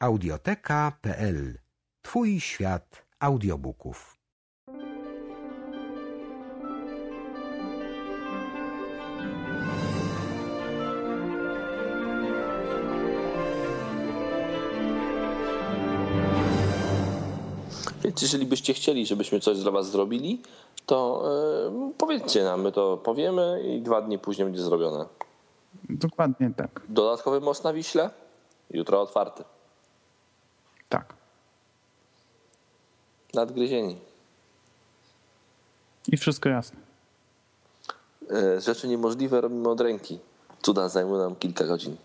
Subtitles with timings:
[0.00, 1.58] audioteka.pl
[2.02, 4.18] Twój świat audiobooków.
[18.04, 20.42] Więc jeżeli byście chcieli, żebyśmy coś dla was zrobili,
[20.86, 21.24] to
[21.72, 25.06] yy, powiedzcie nam, my to powiemy i dwa dni później będzie zrobione.
[25.90, 26.82] Dokładnie tak.
[26.88, 28.10] Dodatkowy most na Wiśle?
[28.70, 29.44] Jutro otwarty.
[30.94, 31.14] Tak.
[33.34, 34.00] Nadgryzieni.
[36.08, 36.78] I wszystko jasne.
[38.30, 40.18] Yy, rzeczy niemożliwe robimy od ręki.
[40.62, 41.96] Cuda zajmą nam kilka godzin.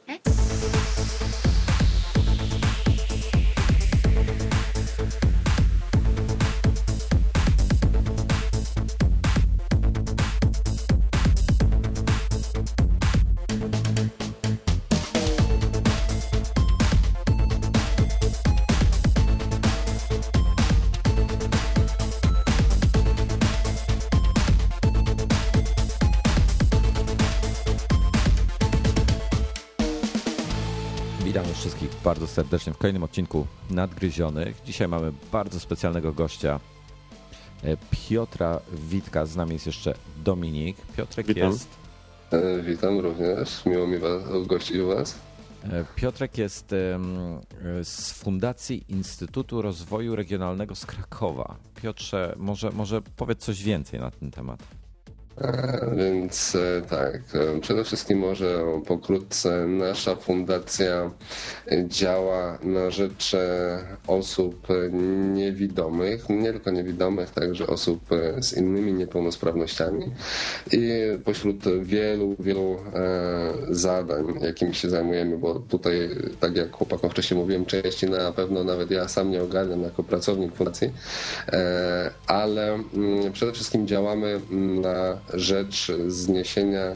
[32.10, 34.62] Bardzo serdecznie w kolejnym odcinku Nadgryzionych.
[34.66, 36.60] Dzisiaj mamy bardzo specjalnego gościa,
[37.64, 39.26] e, Piotra Witka.
[39.26, 39.94] Z nami jest jeszcze
[40.24, 40.78] Dominik.
[40.98, 41.52] Piotrek Witam.
[41.52, 41.70] jest,
[42.32, 43.66] E, Witam również.
[43.66, 45.20] Miło mi was, gościć u Was.
[45.64, 47.00] e, Piotrek jest e,
[47.84, 51.56] z Fundacji Instytutu Rozwoju Regionalnego z Krakowa.
[51.82, 54.64] Piotrze, może, może powiedz coś więcej na ten temat.
[55.98, 61.12] Więc e, tak, e, przede wszystkim może pokrótce nasza fundacja
[61.88, 63.36] działa na rzecz
[64.08, 64.68] osób
[65.34, 70.12] niewidomych, nie tylko niewidomych, także osób e, z innymi niepełnosprawnościami.
[70.72, 70.90] I
[71.26, 72.78] pośród wielu, wielu
[73.70, 78.92] zadań, jakimi się zajmujemy, bo tutaj, tak jak chłopakom wcześniej mówiłem, części na pewno nawet
[78.92, 80.94] ja sam nie ogarniam jako pracownik fundacji,
[82.28, 84.42] ale mm, przede wszystkim działamy
[84.82, 86.96] na rzecz zniesienia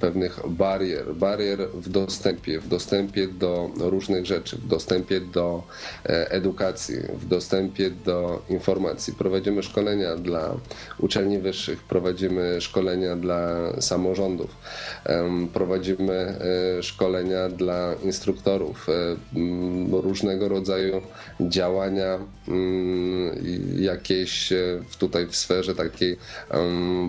[0.00, 5.62] pewnych barier, barier w dostępie, w dostępie do różnych rzeczy, w dostępie do
[6.06, 9.12] e, edukacji, w dostępie do informacji.
[9.12, 10.56] Prowadzimy szkolenia dla
[10.98, 14.50] uczelni wyższych, prowadzimy szkolenia dla samorządów,
[15.52, 16.12] prowadzimy
[16.78, 18.92] e, szkolenia dla instruktorów, e,
[20.02, 21.02] różnego rodzaju
[21.40, 22.18] działania
[22.48, 23.38] mm,
[23.78, 24.56] jakieś e,
[24.98, 26.16] tutaj w sferze takiej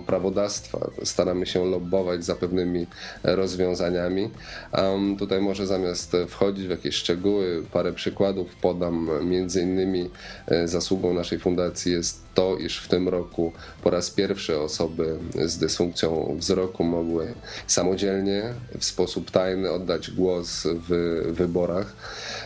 [0.08, 0.90] prawodawstwa.
[1.04, 2.88] Staramy się lobbować za pewnymi
[3.24, 4.30] rozwiązaniami.
[4.72, 9.10] Em, Tutaj może zamiast wchodzić w jakieś szczegóły, parę przykładów podam.
[9.30, 10.10] Między innymi
[10.48, 13.52] e, zasługą naszej fundacji jest to, iż w tym roku
[13.84, 17.34] po raz pierwszy osoby z dysfunkcją wzroku mogły
[17.68, 21.96] samodzielnie, w sposób tajny oddać głos w wyborach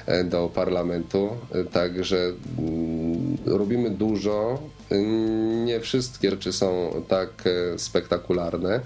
[0.06, 1.29] e, do parlamentu.
[1.72, 2.17] Także
[2.59, 4.59] mm, robimy dużo.
[5.66, 8.79] Nie wszystkie rzeczy są tak e, spektakularne,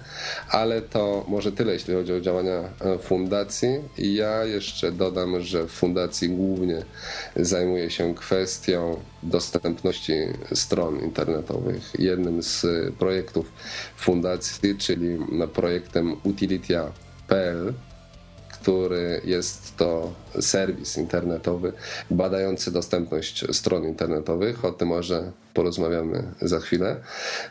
[0.49, 3.69] ale to może tyle, jeśli chodzi o działania e, fundacji.
[3.97, 6.85] Ja jeszcze dodam, że w fundacji głównie
[7.35, 10.13] zajmuje się kwestią dostępności
[10.53, 11.91] stron internetowych.
[11.99, 12.65] Jednym z
[12.99, 13.51] projektów
[13.97, 15.17] fundacji, czyli
[15.53, 17.73] projektem Utilitia.pl,
[18.61, 21.73] który jest to serwis internetowy
[22.11, 24.65] badający dostępność stron internetowych.
[24.65, 26.95] O tym może porozmawiamy za chwilę.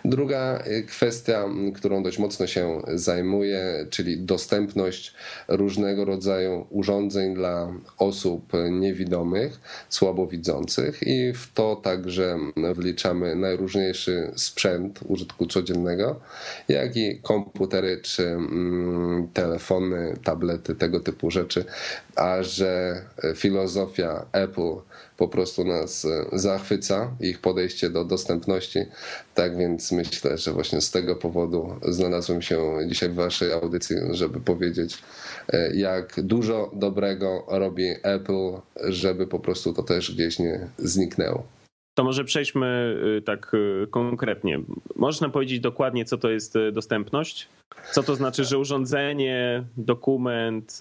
[0.05, 5.15] Druga y, kwestia, którą dość mocno się zajmuję, czyli dostępność
[5.49, 12.39] różnego rodzaju urządzeń dla osób niewidomych, słabowidzących i w to także
[12.75, 16.21] wliczamy najróżniejszy sprzęt użytku codziennego,
[16.69, 18.37] jak i komputery czy
[19.35, 21.65] telefony, tablety, tego typu rzeczy,
[22.17, 23.03] a że
[23.35, 24.75] filozofia Apple
[25.19, 28.79] po prostu nas e, zachwyca, ich podejście do dostępności.
[29.35, 34.41] Tak więc myślę, że właśnie z tego powodu znalazłem się dzisiaj w Waszej audycji, żeby
[34.41, 34.99] powiedzieć,
[35.53, 38.53] e, jak dużo dobrego robi Apple,
[38.85, 41.58] żeby po prostu to też gdzieś nie zniknęło.
[41.99, 44.61] To może przejdźmy y, tak y, konkretnie.
[44.97, 47.49] Można powiedzieć dokładnie, co to jest y, dostępność?
[47.93, 50.79] Co to znaczy, że urządzenie, dokument,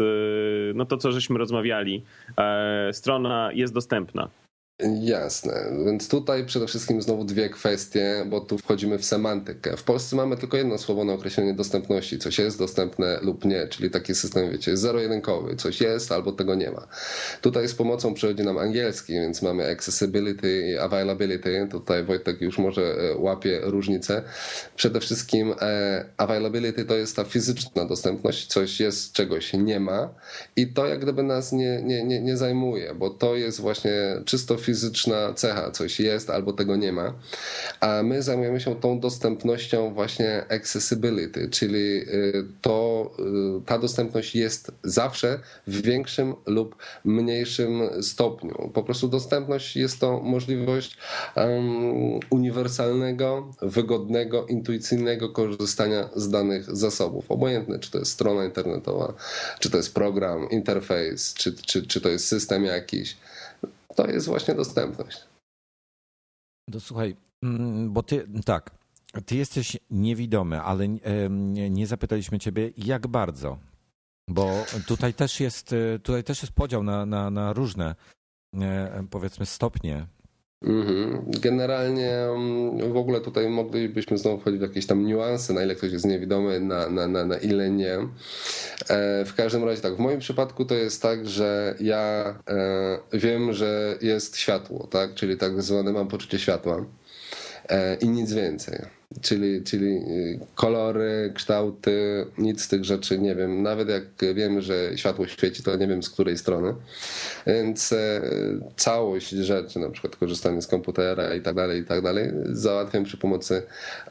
[0.74, 2.04] no to co żeśmy rozmawiali,
[2.38, 4.30] e, strona jest dostępna.
[5.02, 5.54] Jasne,
[5.86, 9.78] więc tutaj przede wszystkim znowu dwie kwestie, bo tu wchodzimy w semantykę.
[9.78, 13.90] W Polsce mamy tylko jedno słowo na określenie dostępności, coś jest dostępne lub nie, czyli
[13.90, 16.88] taki system, wiecie, zero-jedynkowy, coś jest albo tego nie ma.
[17.42, 22.82] Tutaj z pomocą przychodzi nam angielski, więc mamy accessibility i availability, tutaj Wojtek już może
[22.82, 24.24] e, łapie różnicę.
[24.76, 30.10] Przede wszystkim e, availability to jest ta fizyczna dostępność, coś jest, czegoś nie ma
[30.56, 33.92] i to jak gdyby nas nie, nie, nie, nie zajmuje, bo to jest właśnie
[34.26, 37.14] czysto fizyczna cecha, coś jest albo tego nie ma,
[37.80, 43.12] a my zajmujemy się tą dostępnością właśnie accessibility, czyli y, to,
[43.60, 46.76] y, ta dostępność jest zawsze w większym lub
[47.06, 48.72] mniejszym stopniu.
[48.74, 50.98] Po prostu dostępność jest to możliwość
[51.36, 57.32] um, uniwersalnego, wygodnego, intuicyjnego korzystania z danych zasobów.
[57.32, 59.14] Obojętne, czy to jest strona internetowa,
[59.60, 63.18] czy to jest program, interfejs, czy, czy, czy to jest system jakiś
[63.98, 65.24] to jest właśnie dostępność.
[66.68, 68.72] No słuchaj, mm, bo ty, tak,
[69.26, 70.88] ty jesteś niewidomy, ale
[71.70, 73.58] nie zapytaliśmy ciebie jak bardzo,
[74.30, 77.96] bo tutaj też jest, tutaj też jest podział na, na, na różne
[78.54, 80.08] e, powiedzmy stopnie.
[81.42, 85.92] Generalnie mm, w ogóle tutaj moglibyśmy znowu wchodzić w jakieś tam niuanse, na ile ktoś
[85.92, 87.94] jest niewidomy, na, na, na, na ile nie.
[88.90, 93.54] E, w każdym razie tak, w moim przypadku to jest tak, że ja e, wiem,
[93.54, 95.14] że jest światło, tak?
[95.14, 96.86] czyli tak zwane mam poczucie światła
[97.70, 98.97] e, i nic więcej.
[99.22, 103.64] Czyli, czyli y, kolory, kształty, nic z tych rzeczy nie wiem.
[103.64, 104.04] Nawet jak
[104.36, 106.74] wiem, że światło świeci, to nie wiem z której strony.
[107.48, 108.22] Więc e,
[108.76, 113.18] całość rzeczy, na przykład korzystanie z komputera i tak dalej, i tak dalej, załatwiam przy
[113.18, 113.64] pomocy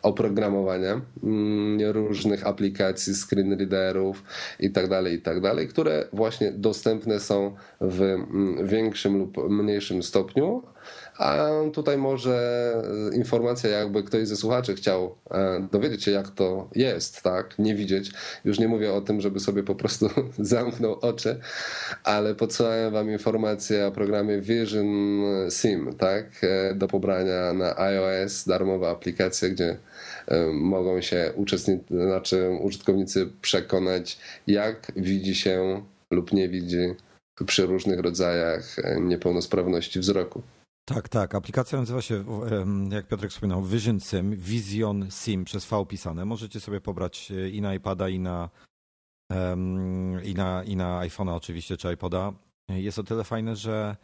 [0.03, 4.23] oprogramowania mm, różnych aplikacji, screen readerów
[4.61, 10.03] i tak dalej, i tak dalej, które właśnie dostępne są w mm, większym lub mniejszym
[10.03, 10.63] stopniu,
[11.19, 12.73] a tutaj może
[13.13, 17.75] e, informacja, jakby ktoś ze słuchaczy chciał e, dowiedzieć się, jak to jest, tak, nie
[17.75, 18.13] widzieć.
[18.45, 20.09] Już nie mówię o tym, żeby sobie po prostu
[20.39, 21.41] zamknął oczy,
[22.05, 24.87] ale podsyłałem wam informację o programie Vision
[25.51, 29.77] Sim, tak, e, do pobrania na iOS, darmowa aplikacja, gdzie
[30.53, 36.95] mogą się uczestnicy, znaczy użytkownicy przekonać, jak widzi się lub nie widzi
[37.47, 40.43] przy różnych rodzajach niepełnosprawności wzroku.
[40.89, 41.35] Tak, tak.
[41.35, 42.25] Aplikacja nazywa się,
[42.91, 46.25] jak Piotrek wspominał, Vision Sim, Vision Sim przez V pisane.
[46.25, 48.51] Możecie sobie pobrać e, i na iPada, i na,
[50.25, 52.33] i na, i na iPhone'a oczywiście, czy iPoda.
[52.69, 53.97] Jest o tyle fajne, że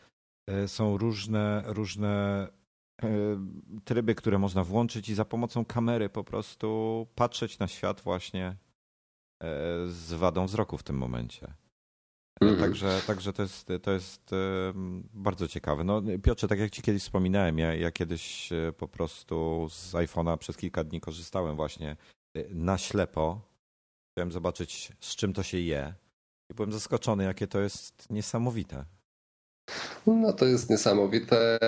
[0.46, 2.48] e, są różne, różne
[3.02, 3.08] e,
[3.84, 8.56] tryby, które można włączyć i za pomocą kamery po prostu patrzeć na świat właśnie
[9.86, 11.54] z wadą wzroku w tym momencie.
[12.50, 12.60] Mhm.
[12.60, 14.30] Także, także to jest, to jest
[15.14, 15.84] bardzo ciekawe.
[15.84, 20.38] No, Piotrze, tak jak ci kiedyś wspominałem, ja, ja kiedyś e, po prostu z iPhone'a
[20.38, 21.96] przez kilka dni korzystałem właśnie
[22.34, 23.40] e, na ślepo.
[24.12, 25.94] Chciałem zobaczyć, z czym to się je.
[26.50, 28.84] I byłem zaskoczony, jakie to jest niesamowite.
[30.06, 31.58] No to jest niesamowite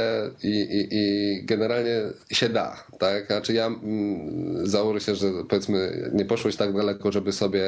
[0.42, 2.00] i, i, i, generalnie
[2.30, 3.26] się da, tak?
[3.26, 7.64] Znaczy ja mm, założę się, że powiedzmy nie poszłeś tak daleko, żeby sobie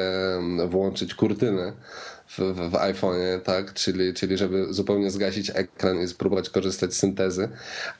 [0.69, 1.73] włączyć kurtynę
[2.27, 3.73] w, w, w iPhone'ie, tak?
[3.73, 7.49] Czyli, czyli żeby zupełnie zgasić ekran i spróbować korzystać z syntezy,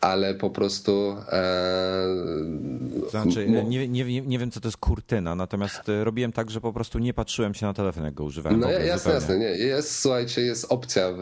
[0.02, 1.18] ale po prostu.
[1.32, 6.62] E, znaczy, nie, nie, nie wiem, co to jest kurtyna, natomiast e, robiłem tak, że
[6.62, 8.60] po prostu nie patrzyłem się na telefon, jak go używałem.
[8.60, 9.38] No jasne, jasne.
[9.38, 9.46] Nie.
[9.46, 11.22] Jest, słuchajcie, jest opcja w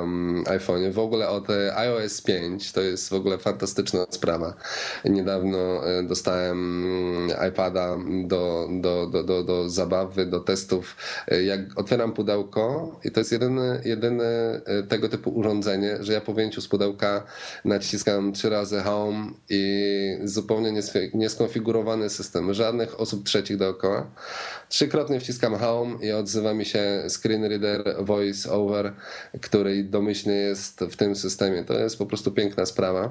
[0.00, 0.92] um, iPhone'ie.
[0.92, 4.54] W ogóle od e, iOS 5 to jest w ogóle fantastyczna sprawa.
[5.04, 6.84] Niedawno e, dostałem
[7.28, 10.96] mm, iPada do, do, do, do, do zabawy, do testów.
[11.44, 16.20] Jak otwieram pudełko, pudełko i to jest jedyne, jedyne e, tego typu urządzenie, że ja
[16.20, 17.24] po wyjęciu z pudełka
[17.64, 20.72] naciskam trzy razy home i zupełnie
[21.14, 24.10] nieskonfigurowany system, żadnych osób trzecich dookoła.
[24.68, 28.92] Trzykrotnie wciskam home i odzywa mi się screen reader voice over,
[29.40, 31.64] który domyślnie jest w tym systemie.
[31.64, 33.10] To jest po prostu piękna sprawa.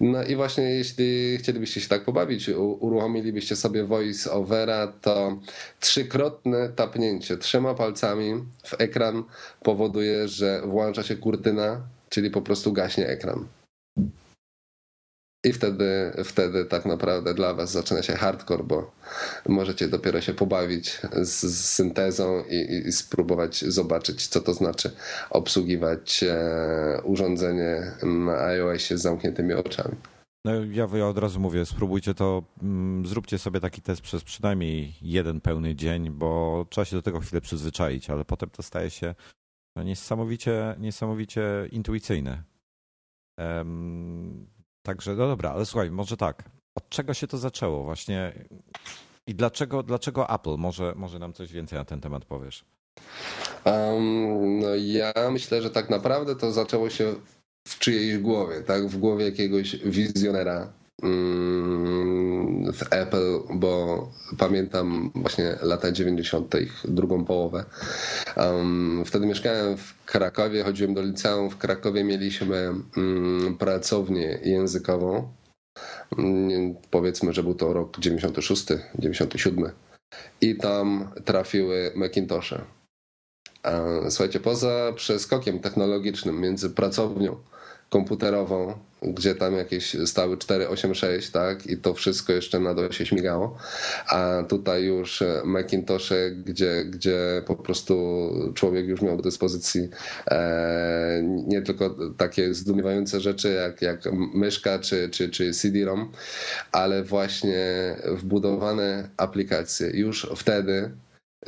[0.00, 2.48] No i właśnie jeśli chcielibyście się tak pobawić,
[2.80, 5.38] uruchomilibyście sobie voice overa, to
[5.80, 9.24] trzykrotne tapnięcie trzema palcami w ekran
[9.62, 13.46] powoduje, że włącza się kurtyna, czyli po prostu gaśnie ekran.
[15.44, 18.90] I wtedy, wtedy tak naprawdę dla Was zaczyna się hardcore, bo
[19.48, 24.90] możecie dopiero się pobawić z, z syntezą i, i, spróbować zobaczyć, co to znaczy
[25.30, 27.92] obsługiwać e, urządzenie
[28.38, 29.96] iOSie z zamkniętymi oczami.
[30.44, 34.94] No ja, ja od razu mówię, spróbujcie to, mm, zróbcie sobie taki test przez przynajmniej
[35.02, 39.14] jeden pełny dzień, bo trzeba się do tego chwilę przyzwyczaić, ale potem to staje się
[39.76, 41.42] no, niesamowicie, niesamowicie
[41.72, 42.42] intuicyjne.
[44.82, 46.44] Także, no dobra, ale słuchaj, może tak.
[46.74, 48.32] Od czego się to zaczęło właśnie
[49.26, 50.56] i dlaczego, dlaczego Apple?
[50.58, 52.64] Może, może nam coś więcej na ten temat powiesz?
[53.64, 57.14] Um, no ja myślę, że tak naprawdę to zaczęło się
[57.68, 58.86] w czyjejś głowie, tak?
[58.86, 60.72] W głowie jakiegoś wizjonera
[62.72, 66.54] w Apple, bo pamiętam właśnie lata 90.,
[66.84, 67.64] drugą połowę.
[68.36, 71.50] Um, wtedy mieszkałem w Krakowie, chodziłem do liceum.
[71.50, 75.28] W Krakowie mieliśmy um, pracownię językową.
[76.18, 78.66] Um, powiedzmy, że był to rok 96,
[78.98, 79.70] 97.
[80.40, 82.60] I tam trafiły Macintoshe.
[84.08, 87.36] Słuchajcie, poza przeskokiem technologicznym między pracownią
[87.90, 93.56] komputerową, gdzie tam jakieś stały 486, tak, i to wszystko jeszcze na DOSie śmigało,
[94.06, 97.94] a tutaj już Macintosze, gdzie, gdzie po prostu
[98.54, 99.88] człowiek już miał do dyspozycji
[100.30, 106.12] e, nie tylko takie zdumiewające rzeczy jak, jak myszka czy, czy, czy CD-ROM,
[106.72, 109.90] ale właśnie wbudowane aplikacje.
[109.94, 110.90] Już wtedy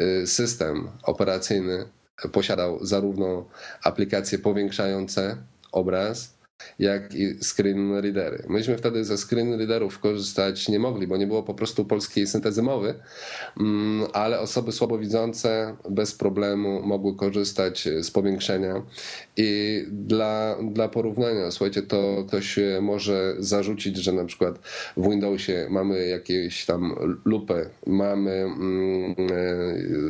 [0.01, 1.85] y, system operacyjny
[2.33, 3.49] posiadał zarówno
[3.83, 5.37] aplikacje powiększające
[5.73, 6.35] obraz,
[6.79, 8.45] jak i screen readery.
[8.49, 12.63] Myśmy wtedy ze screen readerów korzystać nie mogli, bo nie było po prostu polskiej syntezy
[12.63, 12.95] mowy,
[13.61, 18.83] mm, ale osoby słabowidzące bez problemu mogły korzystać z powiększenia.
[19.37, 24.59] I dla, dla porównania, słuchajcie, to ktoś może zarzucić, że na przykład
[24.97, 29.15] w Windowsie mamy jakieś tam lupę, mamy mm,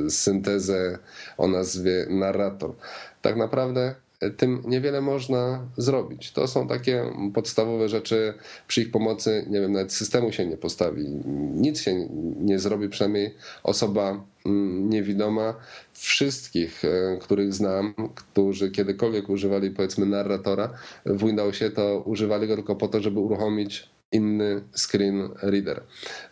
[0.07, 0.99] e, syntezę
[1.39, 2.75] o nazwie narrator.
[3.23, 3.95] Tak naprawdę
[4.31, 6.33] tym niewiele można zrobić.
[6.33, 8.35] To są takie podstawowe rzeczy,
[8.69, 11.09] przy ich pomocy, nie wiem, nawet systemu się nie postawi,
[11.55, 15.55] nic się nie zrobi, przynajmniej osoba mm, niewidoma.
[15.93, 20.71] Wszystkich, e, których znam, którzy kiedykolwiek używali powiedzmy narratora
[21.07, 25.83] w Windowsie, to używali go tylko po to, żeby uruchomić inny screen reader.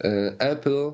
[0.01, 0.93] E, Apple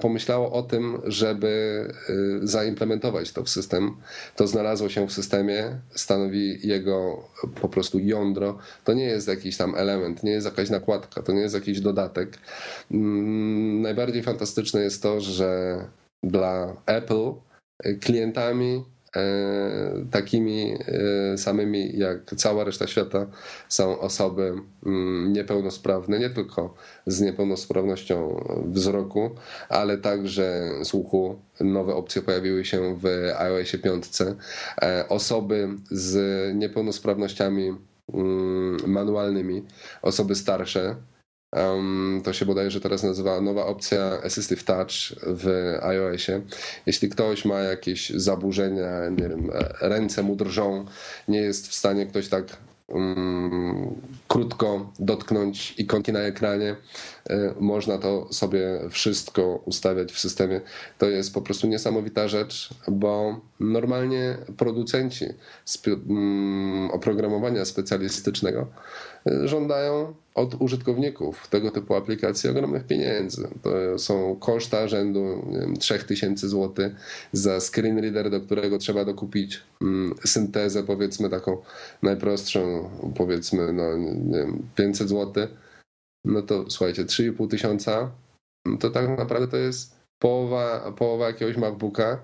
[0.00, 2.12] pomyślało o tym, żeby e,
[2.46, 3.96] zaimplementować to w system.
[4.36, 7.28] To znalazło się w systemie, stanowi jego
[7.60, 8.58] po prostu jądro.
[8.84, 12.38] To nie jest jakiś tam element, nie jest jakaś nakładka, to nie jest jakiś dodatek.
[12.90, 15.78] Mm, najbardziej fantastyczne jest to, że
[16.22, 17.32] dla Apple
[18.00, 18.93] klientami E,
[20.10, 20.78] takimi
[21.32, 23.26] e, samymi jak cała reszta świata
[23.68, 24.54] są osoby
[24.86, 26.74] mm, niepełnosprawne, nie tylko
[27.06, 29.30] z niepełnosprawnością wzroku,
[29.68, 31.38] ale także słuchu.
[31.60, 33.06] Nowe opcje pojawiły się w
[33.38, 34.04] iOSie 5.
[34.82, 36.16] E, osoby z
[36.56, 37.74] niepełnosprawnościami
[38.14, 39.64] mm, manualnymi,
[40.02, 40.96] osoby starsze,
[41.54, 44.92] Um, to się bodajże teraz nazywa nowa opcja Assistive Touch
[45.26, 46.40] w iOSie.
[46.86, 50.84] Jeśli ktoś ma jakieś zaburzenia, nie wiem, ręce mu drżą,
[51.28, 52.44] nie jest w stanie ktoś tak
[52.86, 53.94] um,
[54.34, 56.76] krótko dotknąć ikonki na ekranie,
[57.30, 60.60] y, można to sobie wszystko ustawiać w systemie.
[60.98, 65.24] To jest po prostu niesamowita rzecz, bo normalnie producenci
[65.86, 68.66] um, oprogramowania specjalistycznego
[69.28, 73.48] y, żądają od użytkowników tego typu aplikacji ogromnych pieniędzy.
[73.62, 75.46] To są koszta rzędu
[75.80, 76.90] 3000 zł
[77.32, 81.56] za screen reader, do którego trzeba dokupić mm, syntezę, powiedzmy taką
[82.02, 83.84] najprostszą, powiedzmy no,
[84.30, 85.46] wiem, 500 zł.
[86.24, 88.10] No to słuchajcie, 3,5 tysiąca
[88.80, 92.22] to tak naprawdę to jest połowa, połowa jakiegoś MacBooka,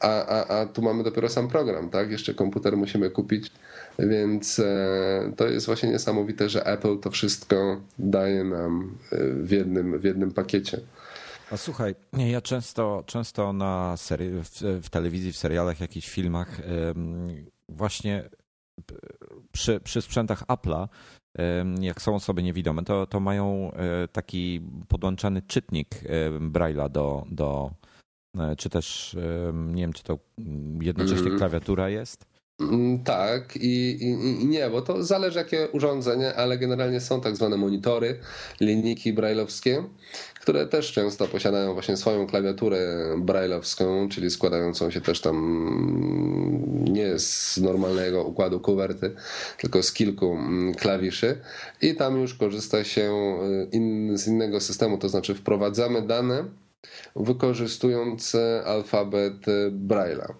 [0.00, 2.10] a, a, a tu mamy dopiero sam program, tak?
[2.10, 3.50] Jeszcze komputer musimy kupić
[3.98, 9.98] więc e, to jest właśnie niesamowite, że Apple to wszystko daje nam e, w jednym,
[9.98, 10.80] w jednym pakiecie.
[11.50, 16.60] A słuchaj, ja często, często na seri- w, w telewizji, w serialach, jakichś filmach
[17.68, 18.30] właśnie
[19.52, 20.88] przy, przy sprzętach Apple'a,
[21.80, 25.88] jak są osoby niewidome, to, to mają e, taki podłączany czytnik
[26.40, 27.70] Braille'a do, do
[28.58, 29.16] czy też
[29.52, 30.18] nie wiem, czy to
[30.80, 31.38] jednocześnie mm.
[31.38, 32.37] klawiatura jest.
[32.60, 37.36] Mm, tak i, i, i, nie, bo to zależy jakie urządzenie, ale generalnie są tak
[37.36, 38.18] zwane monitory,
[38.60, 39.84] linijki brailleowskie,
[40.40, 42.78] które też często posiadają właśnie swoją klawiaturę
[43.18, 49.14] brailleowską, czyli składającą się też tam mm, nie z normalnego układu kuwerty,
[49.58, 51.40] tylko z kilku mm, klawiszy.
[51.82, 53.38] I tam już korzysta się
[53.72, 56.44] y, in, z innego systemu, to znaczy wprowadzamy dane
[57.16, 60.32] wykorzystując alfabet Braille'a.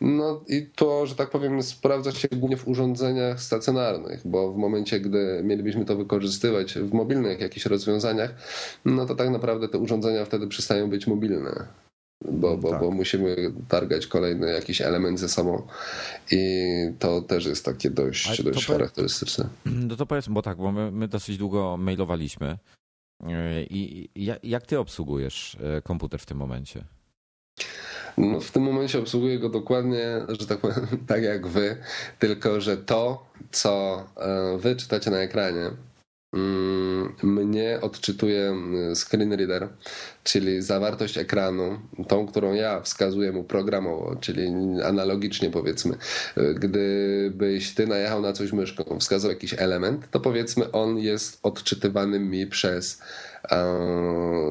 [0.00, 5.00] No i to, że tak powiem, sprawdza się głównie w urządzeniach stacjonarnych, bo w momencie,
[5.00, 8.34] gdy mielibyśmy to wykorzystywać w mobilnych jakichś rozwiązaniach,
[8.84, 11.66] no to tak naprawdę te urządzenia wtedy przestają być mobilne.
[12.32, 12.80] bo, bo, Tak.
[12.80, 13.36] bo musimy
[13.68, 15.62] targać kolejny jakiś element ze sobą
[16.30, 16.40] i
[16.98, 19.48] to też jest takie dość, Ale dość charakterystyczne.
[19.66, 22.58] No to powiedz, bo tak, bo my, my dosyć długo mailowaliśmy.
[23.20, 24.08] Yy, I
[24.42, 26.84] jak, ty obsługujesz e, komputer w tym momencie?
[28.16, 31.76] No, w tym momencie obsługuję go dokładnie, że tak powiem, tak jak wy,
[32.18, 35.70] tylko że to, co e, wy czytacie na ekranie,
[37.22, 39.68] mnie odczytuje mm, screen reader,
[40.24, 44.52] czyli zawartość ekranu, tą, którą ja wskazuję mu programowo, czyli
[44.84, 45.96] analogicznie powiedzmy.
[46.36, 52.20] E, Gdybyś ty najechał na coś myszką, wskazał jakiś element, to powiedzmy on jest odczytywany
[52.20, 53.02] mi przez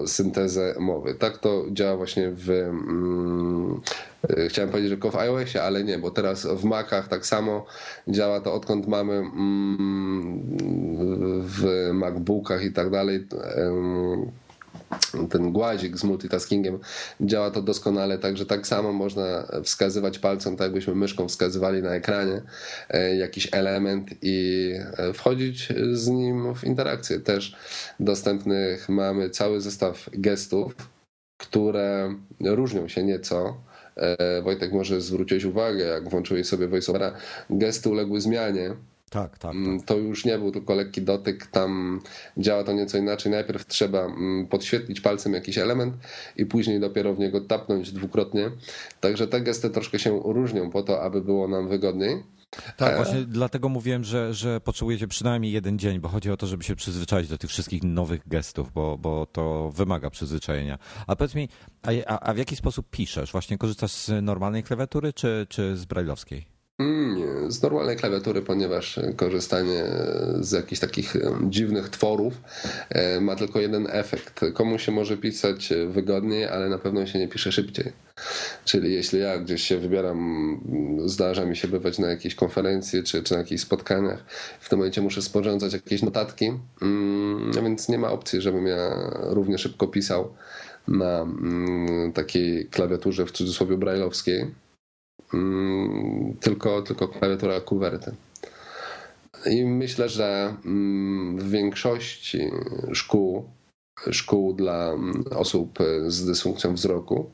[0.05, 1.15] syntezę mowy.
[1.15, 2.49] Tak to działa właśnie w.
[2.49, 3.81] Mm,
[4.29, 7.65] e, chciałem powiedzieć, że tylko w iOSie, ale nie, bo teraz w Macach tak samo
[8.07, 10.41] działa to odkąd mamy mm,
[11.41, 13.27] w MacBookach i tak dalej.
[13.55, 14.31] em,
[15.29, 16.79] ten głazik z multitaskingiem
[17.21, 22.41] działa to doskonale, także tak samo można wskazywać palcem, tak jakbyśmy myszką wskazywali na ekranie
[22.89, 27.19] e, jakiś element i e, wchodzić z nim w interakcję.
[27.19, 27.55] Też
[27.99, 30.75] dostępnych mamy cały zestaw gestów,
[31.37, 33.57] które różnią się nieco.
[33.97, 37.13] E, Wojtek, może zwróciłeś uwagę, jak włączyłeś sobie voiceovera,
[37.49, 38.75] gesty uległy zmianie.
[39.13, 39.51] Tak, tak.
[39.51, 42.01] Mm, To już nie był tylko lekki dotyk, tam
[42.37, 43.31] działa to nieco inaczej.
[43.31, 45.93] Najpierw trzeba mm, podświetlić palcem jakiś element
[46.37, 48.51] i później dopiero w niego tapnąć dwukrotnie.
[48.99, 52.23] Także te gesty troszkę się różnią po to, aby było nam wygodniej.
[52.77, 56.47] Tak, E, właśnie dlatego mówiłem, że, że potrzebujecie przynajmniej jeden dzień, bo chodzi o to,
[56.47, 60.77] żeby się przyzwyczaić do tych wszystkich nowych gestów, bo, bo to wymaga przyzwyczajenia.
[61.07, 61.49] A powiedz mi,
[61.83, 63.31] a, a, a w jaki sposób piszesz?
[63.31, 66.52] Właśnie korzystasz z normalnej klawiatury czy, czy z brajlowskiej?
[67.47, 69.83] Z normalnej klawiatury, ponieważ korzystanie
[70.39, 71.13] z jakichś takich
[71.49, 72.33] dziwnych tworów
[72.89, 74.41] e, ma tylko jeden efekt.
[74.53, 77.91] Komuś się może pisać wygodniej, ale na pewno się nie pisze szybciej.
[78.65, 80.59] Czyli jeśli ja gdzieś się wybieram,
[81.05, 84.25] zdarza mi się bywać na jakiejś konferencji czy, czy na jakichś spotkaniach,
[84.59, 86.51] w tym momencie muszę sporządzać jakieś notatki,
[86.81, 90.33] mm, więc nie ma opcji, żebym ja równie szybko pisał
[90.87, 94.62] na mm, takiej klawiaturze w cudzysłowie brajlowskiej.
[95.33, 98.15] Mm, tylko, tylko klawiatura kuwerty.
[99.45, 102.39] I myślę, że mm, w większości
[102.93, 103.49] szkół,
[104.11, 107.31] szkół dla mm, osób z dysfunkcją wzroku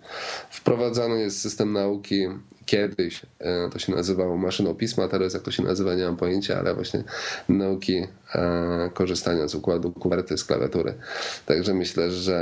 [0.49, 2.27] wprowadzany jest system nauki
[2.69, 6.75] kiedyś, e, to się nazywało maszynopisma, teraz jak to się nazywa nie mam pojęcia, ale
[6.75, 7.03] właśnie
[7.49, 10.93] nauki e, korzystania z układu kuwerty z klawiatury.
[11.45, 12.37] Także myślę, że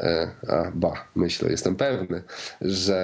[0.00, 2.22] e, a ba, myślę, jestem pewny,
[2.60, 3.00] że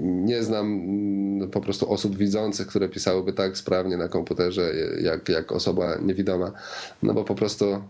[0.00, 5.52] nie znam mm, po prostu osób widzących, które pisałyby tak sprawnie na komputerze jak, jak
[5.52, 6.52] osoba niewidoma,
[7.02, 7.82] no bo po prostu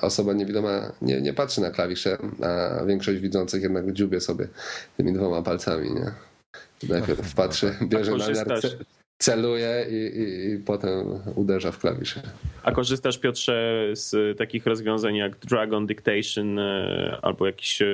[0.00, 4.48] osoba niewidoma nie, nie patrzy na klawisze, a większość widzących jednak dziubie sobie
[4.96, 6.29] tymi dwoma palcami, nie?
[6.88, 8.84] Najpierw patrzy, bierze namiar, korzystasz- ce-
[9.18, 12.22] celuje i, i, i potem uderza w klawisze.
[12.62, 17.86] A korzystasz, Piotrze, z takich rozwiązań jak Dragon Dictation e, albo jakichś e,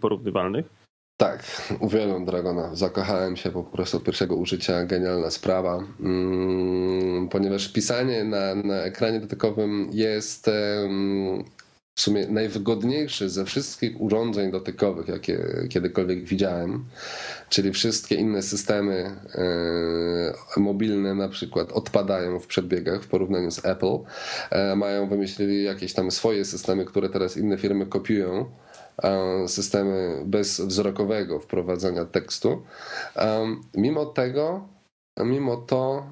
[0.00, 0.66] porównywalnych?
[1.16, 2.74] Tak, uwielbiam Dragona.
[2.74, 4.84] Zakochałem się po prostu od pierwszego użycia.
[4.84, 5.84] Genialna sprawa.
[6.00, 10.50] Mm, ponieważ pisanie na, na ekranie dotykowym jest
[12.00, 16.84] w sumie najwygodniejszy ze wszystkich urządzeń dotykowych, jakie kiedykolwiek widziałem.
[17.48, 19.16] Czyli wszystkie inne systemy
[20.56, 23.98] e, mobilne na przykład odpadają w przedbiegach w porównaniu z Apple.
[24.50, 28.50] E, mają wymyślili jakieś tam swoje systemy, które teraz inne firmy kopiują
[29.02, 32.62] e, systemy bezwzrokowego wprowadzania tekstu.
[33.74, 34.68] Mimo tego,
[35.24, 36.06] mimo to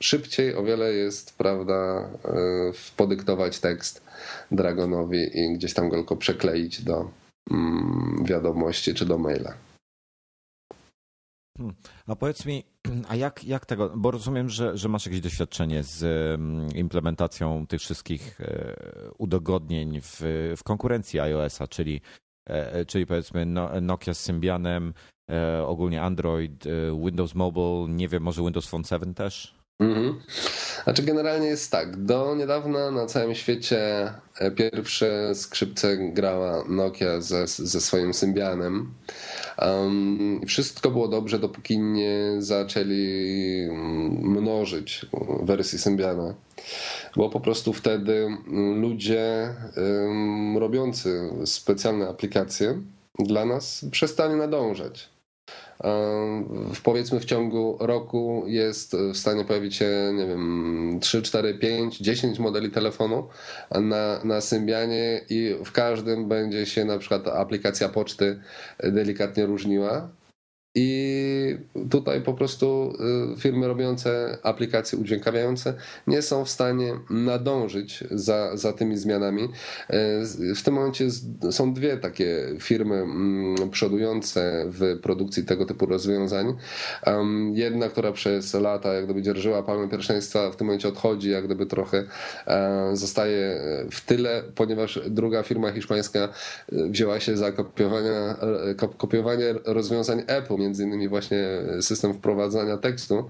[0.00, 2.32] szybciej o wiele jest, prawda, e,
[2.96, 4.02] podyktować tekst
[4.50, 7.10] Dragonowi i gdzieś tam go tylko przekleić do
[7.50, 9.54] mm, wiadomości czy do maila.
[12.06, 12.64] A powiedz mi,
[13.08, 17.80] a jak, jak tego, bo rozumiem, że, że masz jakieś doświadczenie z mm, implementacją tych
[17.80, 18.76] wszystkich e,
[19.18, 20.20] udogodnień w,
[20.56, 22.00] w konkurencji iOS-a, czyli,
[22.46, 24.94] e, czyli powiedzmy no, Nokia z Symbianem,
[25.30, 26.70] e, ogólnie Android, e,
[27.04, 29.54] Windows Mobile, nie wiem, może Windows Phone 7 też?
[29.80, 30.20] Mhm.
[30.84, 37.46] Znaczy generalnie jest tak, do niedawna na całym świecie e, pierwsze skrzypce grała Nokia ze,
[37.46, 38.94] ze swoim Symbianem.
[39.58, 45.06] Um, wszystko było dobrze, dopóki nie zaczęli mm, mnożyć
[45.42, 46.34] wersji Symbiana.
[47.16, 52.78] Bo po prostu wtedy mm, ludzie um, robiący specjalne aplikacje
[53.18, 55.13] dla nas przestali nadążać.
[56.82, 62.38] Powiedzmy w ciągu roku jest w stanie pojawić się, nie wiem, 3, 4, 5, 10
[62.38, 63.28] modeli telefonu
[63.70, 68.40] na, na Symbianie i w każdym będzie się na przykład aplikacja poczty
[68.82, 70.08] delikatnie różniła.
[70.74, 71.58] I
[71.90, 72.92] tutaj po prostu
[73.34, 75.74] y, firmy robiące aplikacje udźwiękawiające
[76.06, 79.42] nie są w stanie nadążyć za, za tymi zmianami.
[79.42, 81.08] Y, w tym momencie
[81.50, 86.56] są dwie takie firmy mm, przodujące w produkcji tego typu rozwiązań.
[87.52, 91.66] Jedna, która przez lata jak gdyby dzierżyła palmę pierwszeństwa, w tym momencie odchodzi, jak gdyby
[91.66, 92.04] trochę
[92.46, 93.60] e, zostaje
[93.90, 96.28] w tyle, ponieważ druga firma hiszpańska e,
[96.88, 98.10] wzięła się za kopiowanie,
[98.96, 101.38] kopiowanie rozwiązań Apple między innymi właśnie
[101.80, 103.24] system wprowadzania tekstu,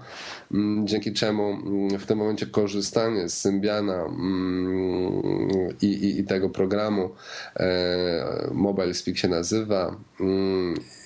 [0.51, 5.19] mm, dzięki czemu mm, w tym momencie korzystanie z Symbiana mm,
[5.81, 7.09] i, i, i tego programu
[7.55, 9.95] e, Mobile Speak się nazywa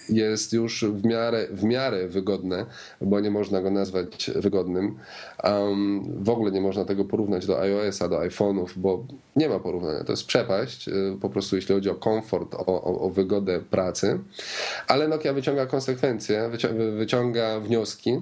[0.10, 2.66] jest już w miarę, w miarę wygodne,
[3.02, 4.98] bo nie można go nazwać wygodnym.
[5.44, 9.04] Um, w ogóle nie można tego porównać do iOS-a, do iPhone'ów, bo
[9.36, 10.04] nie ma porównania.
[10.04, 14.20] To jest przepaść, y, po prostu jeśli chodzi o komfort, o, o, o wygodę pracy.
[14.88, 16.50] Ale Nokia wyciąga konsekwencje,
[16.98, 18.20] wyciąga wnioski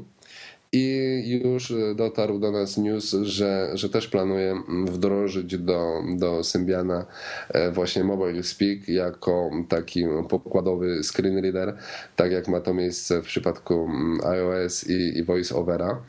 [0.71, 7.05] i już dotarł do nas news, że, że też planuje wdrożyć do, do Symbiana
[7.49, 11.77] e, właśnie Mobile Speak jako taki pokładowy screen reader,
[12.15, 13.89] tak jak ma to miejsce w przypadku
[14.25, 16.01] iOS i, i VoiceOvera.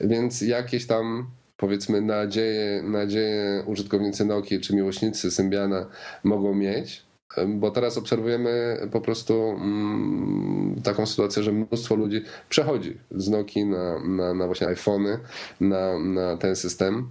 [0.00, 5.86] Więc jakieś tam powiedzmy nadzieje, nadzieje użytkownicy Nokii czy miłośnicy Symbiana
[6.24, 7.09] mogą mieć
[7.48, 13.98] bo teraz obserwujemy po prostu mm, taką sytuację, że mnóstwo ludzi przechodzi z Nokii na,
[13.98, 15.18] na, na właśnie iPhony,
[15.60, 17.08] na, na ten system.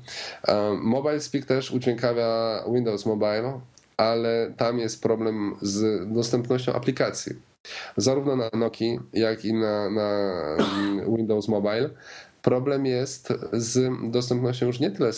[0.82, 3.60] Mobile Speak też udźwiękawia Windows Mobile,
[3.98, 7.36] ale tam jest problem z dostępnością aplikacji.
[7.98, 10.32] Zarówno na Nokii, jak i na, na
[11.18, 11.90] Windows Mobile.
[12.42, 15.12] Problem jest z dostępnością już nie tyle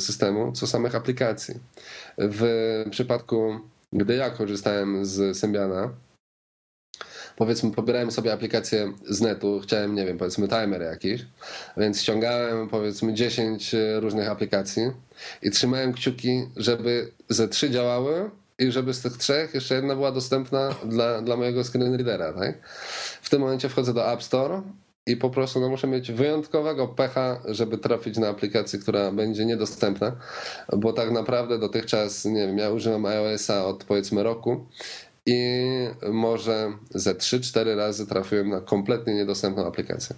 [0.00, 1.54] systemu, co samych aplikacji.
[2.18, 2.44] W
[2.90, 3.60] przypadku
[3.92, 5.90] gdy ja korzystałem z Symbiana,
[7.36, 11.26] powiedzmy pobierałem sobie aplikację z netu, chciałem, nie wiem, powiedzmy timer jakiś,
[11.76, 14.82] więc ściągałem powiedzmy 10 różnych aplikacji
[15.42, 20.12] i trzymałem kciuki, żeby ze trzy działały i żeby z tych trzech jeszcze jedna była
[20.12, 22.68] dostępna dla, dla mojego screen readera, tak?
[23.22, 24.62] W tym momencie wchodzę do App Store
[25.06, 30.16] i po prostu no, muszę mieć wyjątkowego pecha, żeby trafić na aplikację, która będzie niedostępna,
[30.76, 34.66] bo tak naprawdę dotychczas, nie wiem, ja używam iOS-a od powiedzmy roku
[35.26, 35.62] i
[36.12, 40.16] może ze 3-4 razy trafiłem na kompletnie niedostępną aplikację.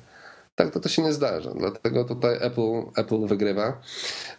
[0.57, 3.81] Tak to, to się nie zdarza, dlatego tutaj Apple, Apple wygrywa.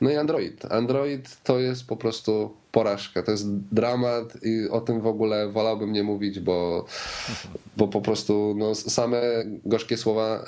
[0.01, 0.65] No i Android.
[0.71, 5.91] Android to jest po prostu porażka, to jest dramat i o tym w ogóle wolałbym
[5.91, 6.85] nie mówić, bo,
[7.77, 9.21] bo po prostu no, same
[9.65, 10.45] gorzkie słowa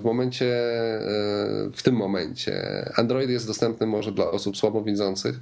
[0.00, 2.54] w momencie, e, w tym momencie
[2.96, 5.40] Android jest dostępny może dla osób słabowidzących,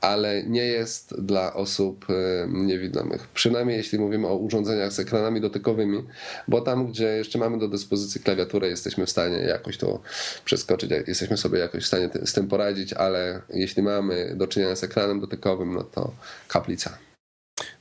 [0.00, 3.28] ale nie jest dla osób e, niewidomych.
[3.28, 6.04] Przynajmniej jeśli mówimy o urządzeniach z ekranami dotykowymi,
[6.48, 10.00] bo tam, gdzie jeszcze mamy do dyspozycji klawiaturę, jesteśmy w stanie jakoś to
[10.44, 14.84] przeskoczyć, jesteśmy sobie jakoś w stanie z tym poradzić, ale jeśli mamy do czynienia z
[14.84, 16.12] ekranem dotykowym, no to
[16.48, 16.98] kaplica.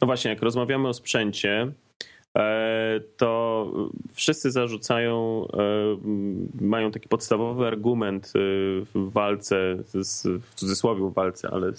[0.02, 1.72] No właśnie, jak rozmawiamy o sprzęcie,
[2.38, 3.72] e, to
[4.14, 8.40] wszyscy zarzucają, e, mają taki podstawowy argument e,
[8.96, 9.76] w walce,
[10.44, 11.72] w cudzysłowie w walce, ale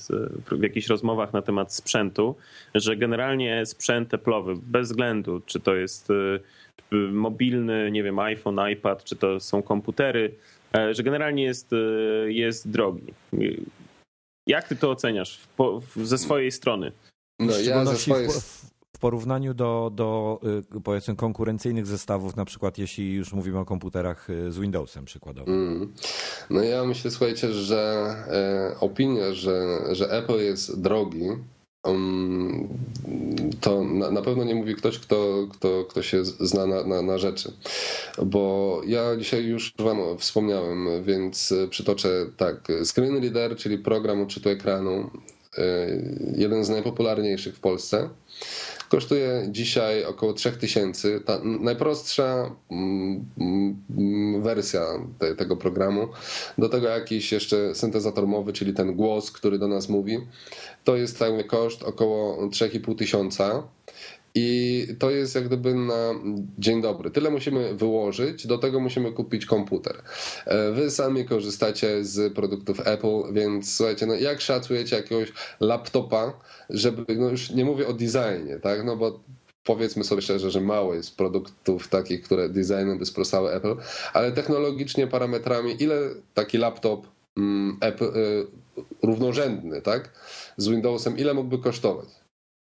[0.53, 2.37] w jakichś rozmowach na temat sprzętu,
[2.74, 6.09] że generalnie sprzęt Apple'owy, bez względu czy to jest
[7.12, 10.35] mobilny, nie wiem, iPhone, iPad, czy to są komputery,
[10.90, 11.70] że generalnie jest,
[12.27, 13.14] jest drogi.
[14.46, 16.92] Jak ty to oceniasz po, ze swojej strony?
[17.40, 18.28] No, ja ze swojej...
[18.28, 18.35] w,
[18.96, 20.40] w porównaniu do, do
[20.76, 25.52] y, powiedzmy konkurencyjnych zestawów, na przykład jeśli już mówimy o komputerach y, z Windowsem przykładowo.
[25.52, 25.92] Mm.
[26.50, 31.28] No ja myślę, słuchajcie, że e, opinia, że, że Apple jest drogi,
[33.61, 37.53] to na, pewno nie mówi ktoś, kto, kto, kto się zna na, na, na, rzeczy.
[38.27, 42.57] Bo ja dzisiaj już Wam wspomniałem, więc przytoczę tak.
[42.85, 45.11] Screen Reader, czyli program odczytu ekranu,
[45.59, 45.87] e,
[46.37, 48.09] jeden z najpopularniejszych w Polsce.
[48.88, 51.20] Kosztuje dzisiaj około 3000.
[51.20, 54.87] Ta najprostsza mm, mm, wersja
[55.18, 56.09] te, tego programu.
[56.59, 60.18] Do tego jakiś jeszcze syntezator mowy, czyli ten głos, który do nas mówi.
[60.85, 63.62] To jest cały koszt około 3,5 tysiąca.
[64.35, 66.14] I to jest jak gdyby na
[66.59, 67.11] dzień dobry.
[67.11, 70.03] Tyle musimy wyłożyć, do tego musimy kupić komputer.
[70.47, 77.16] E, wy sami korzystacie z produktów Apple, więc słuchajcie, no jak szacujecie jakiegoś laptopa, żeby,
[77.16, 79.20] no już nie mówię o designie, tak, no bo
[79.64, 83.77] powiedzmy sobie szczerze, że mało jest produktów takich, które designem by sprostały Apple,
[84.12, 85.97] ale technologicznie, parametrami, ile
[86.35, 88.47] taki laptop mm, Apple, y,
[89.03, 90.11] równorzędny, tak,
[90.57, 92.23] z Windowsem, ile mógłby kosztować?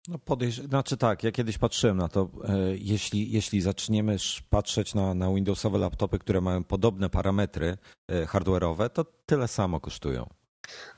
[0.08, 0.62] No podejrz...
[0.62, 4.18] Znaczy tak, ja kiedyś patrzyłem na to, e, jeśli, jeśli zaczniemy
[4.50, 10.30] patrzeć na, na Windowsowe laptopy, które mają podobne parametry e, hardware'owe, to tyle samo kosztują.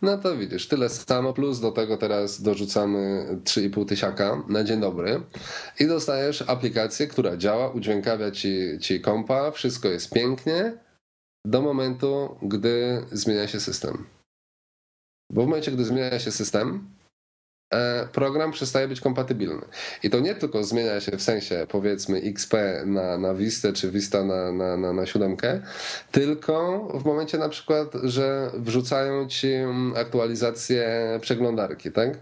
[0.01, 5.23] No to widzisz, tyle samo, plus do tego teraz dorzucamy 3,5 tysiaka na dzień dobry
[5.79, 10.77] i dostajesz aplikację, która działa, udźwiękawia ci, ci kompa, wszystko jest pięknie
[11.45, 14.05] do momentu, gdy zmienia się system.
[15.31, 16.96] Bo w momencie, gdy zmienia się system,
[18.11, 19.65] program przestaje być kompatybilny.
[20.03, 22.53] I to nie tylko zmienia się w sensie powiedzmy XP
[22.85, 25.61] na, na Vista czy Vista na, na, na, na siódemkę,
[26.11, 29.47] tylko w momencie na przykład, że wrzucają ci
[29.95, 30.87] aktualizację
[31.21, 32.17] przeglądarki, tak?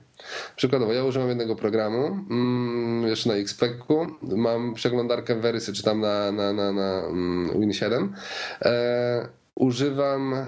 [0.55, 6.31] Przykładowo, ja używam jednego programu, mm, jeszcze na XP-ku, mam przeglądarkę wersji, czy tam na,
[6.31, 8.13] na, na, na mm, Win 7.
[8.61, 10.47] E, używam e,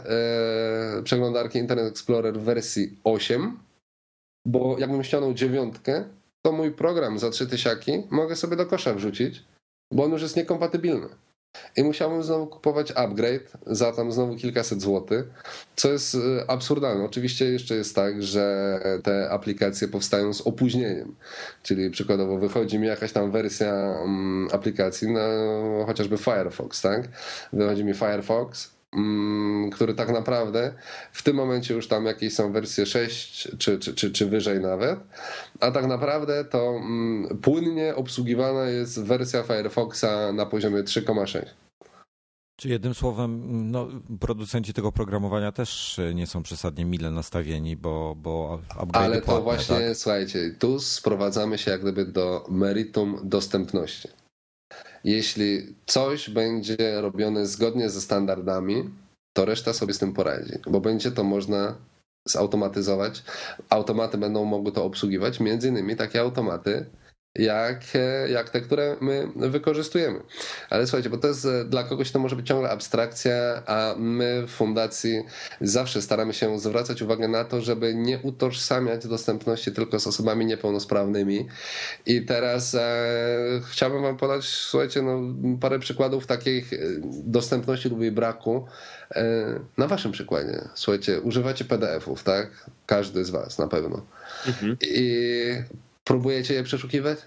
[1.04, 3.67] przeglądarki Internet Explorer w wersji 8
[4.48, 6.04] bo jakbym ściągnął dziewiątkę,
[6.42, 9.44] to mój program za trzy tysiaki mogę sobie do kosza wrzucić,
[9.92, 11.08] bo on już jest niekompatybilny.
[11.78, 15.26] I musiałbym znowu kupować upgrade za tam znowu kilkaset złotych,
[15.76, 17.06] co jest y, absurdalne.
[17.06, 21.16] Oczywiście jeszcze jest tak, że te aplikacje powstają z opóźnieniem.
[21.64, 25.20] Czyli przykładowo wychodzi mi jakaś tam wersja mm, aplikacji, no,
[25.86, 27.08] chociażby Firefox, tak?
[27.54, 28.77] Wychodzi mi Firefox,
[29.72, 30.74] który tak naprawdę
[31.12, 35.00] w tym momencie już tam jakieś są wersje 6 czy, czy, czy, czy wyżej nawet,
[35.60, 41.46] a tak naprawdę to mm, płynnie obsługiwana jest wersja Firefoxa na poziomie 3,6.
[42.60, 43.88] Czy jednym słowem, no,
[44.20, 48.62] producenci tego programowania też nie są przesadnie mile nastawieni, bo, bo
[48.94, 49.98] Ale to płatne, właśnie, tak?
[49.98, 54.08] słuchajcie, tu sprowadzamy się jak gdyby do meritum dostępności.
[55.04, 58.90] Jeśli coś będzie robione zgodnie ze standardami,
[59.34, 61.76] to reszta sobie z tym poradzi, bo będzie to można
[62.26, 63.24] zautomatyzować.
[63.70, 66.86] Automaty będą mogły to obsługiwać, między innymi takie automaty,
[67.38, 70.20] jak, e, jak te, które my wykorzystujemy.
[70.70, 74.44] Ale słuchajcie, bo to jest e, dla kogoś to może być ciągle abstrakcja, a my
[74.48, 75.24] w fundacji
[75.62, 81.48] zawsze staramy się zwracać uwagę na to, żeby nie utożsamiać dostępności tylko z osobami niepełnosprawnymi.
[82.06, 85.20] I teraz e, chciałbym wam podać, słuchajcie, no,
[85.62, 86.78] parę przykładów takich e,
[87.24, 88.68] dostępności lub jej braku.
[89.16, 92.70] E, na waszym przykładzie, słuchajcie, używacie PDF-ów, tak?
[92.86, 94.06] Każdy z was na pewno.
[94.48, 94.78] Mhm.
[94.82, 95.64] I
[96.08, 97.20] Próbujecie je przeszukiwać?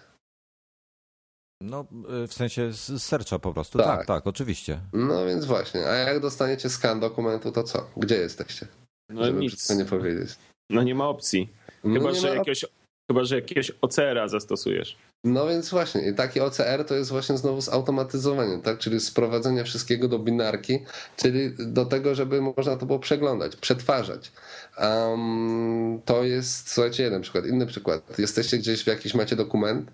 [1.62, 1.86] No,
[2.24, 3.78] y, w sensie z serca po prostu.
[3.78, 3.86] Tak.
[3.86, 4.80] tak, tak, oczywiście.
[4.92, 5.86] No więc właśnie.
[5.86, 7.90] A jak dostaniecie skan dokumentu, to co?
[7.96, 8.66] Gdzie jesteście?
[9.10, 9.70] No Żeby nic.
[9.70, 10.30] nie powiedzieć.
[10.70, 11.48] No nie ma opcji.
[11.84, 12.34] No chyba, no że, ma...
[12.34, 12.64] jakiegoś,
[13.10, 14.96] chyba że jakiegoś OCR-a zastosujesz.
[15.24, 18.78] No więc właśnie, i taki OCR to jest właśnie znowu zautomatyzowanie, tak?
[18.78, 20.84] czyli sprowadzenie wszystkiego do binarki,
[21.16, 24.32] czyli do tego, żeby można to było przeglądać, przetwarzać.
[24.78, 27.46] Um, to jest, słuchajcie, jeden przykład.
[27.46, 28.18] Inny przykład.
[28.18, 29.90] Jesteście gdzieś w jakiś, macie dokument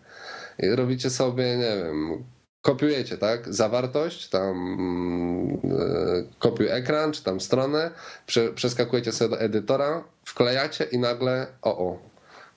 [0.59, 2.25] i robicie sobie, nie wiem,
[2.62, 3.55] kopiujecie, tak?
[3.55, 4.57] Zawartość, tam
[5.65, 7.91] e, kopiuj ekran, czy tam stronę,
[8.27, 11.99] prze, przeskakujecie sobie do edytora, wklejacie i nagle, o, o,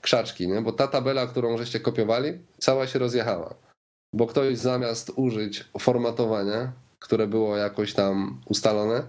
[0.02, 0.62] krzaczki, nie?
[0.62, 3.56] Bo ta tabela, którą żeście kopiowali, cała się rozjechała.
[4.14, 9.04] Bo ktoś zamiast użyć formatowania, które było jakoś tam ustalone,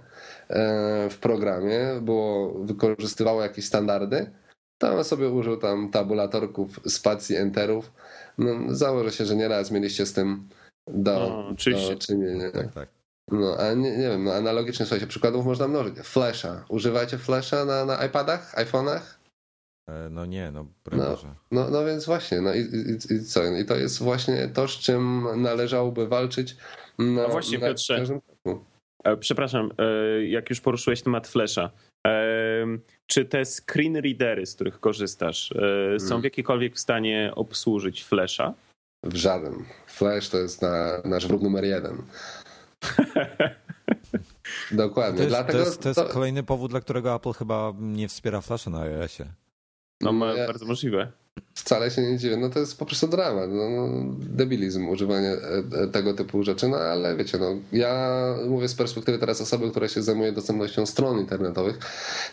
[0.50, 4.30] E, w programie, było, wykorzystywało jakieś standardy,
[4.78, 7.92] to sobie użył tam tabulatorków, spacji, enterów.
[8.38, 10.48] No, założę się, że nieraz mieliście z tym
[10.86, 11.52] do, no,
[11.90, 12.50] do czynienia.
[12.50, 12.88] Tak, tak.
[13.28, 15.98] No, a nie, nie wiem, no, analogicznie słuchajcie, przykładów można mnożyć.
[15.98, 16.64] Flasha.
[16.68, 19.00] Używacie Flasha na, na iPadach, iPhone'ach?
[19.90, 21.16] E, no nie, no no,
[21.50, 23.44] no, no więc właśnie, no i, i, i, co?
[23.44, 26.56] I to jest właśnie to, z czym należałoby walczyć.
[26.98, 28.20] Na, no właśnie, na Piotrze, każdym
[29.04, 31.70] E, przepraszam, e, jak już poruszyłeś temat Flasha.
[33.06, 35.48] Czy te screen readery, z których korzystasz,
[35.98, 36.20] są hmm.
[36.20, 38.54] w jakikolwiek w stanie obsłużyć Flasha?
[39.02, 39.64] W żaden.
[39.86, 42.02] Flash to jest na, nasz wróg numer jeden.
[44.72, 45.16] Dokładnie.
[45.16, 46.08] To jest, Dlatego to jest, to jest to...
[46.08, 49.26] kolejny powód, dla którego Apple chyba nie wspiera Flasha na iOSie.
[50.00, 51.12] No, ma, bardzo możliwe.
[51.54, 52.36] Wcale się nie dziwię.
[52.36, 53.50] No to jest po prostu dramat.
[53.50, 56.68] No, no, debilizm używanie e, e, tego typu rzeczy.
[56.68, 61.18] No ale wiecie, no, ja mówię z perspektywy teraz osoby, która się zajmuje dostępnością stron
[61.18, 61.78] internetowych,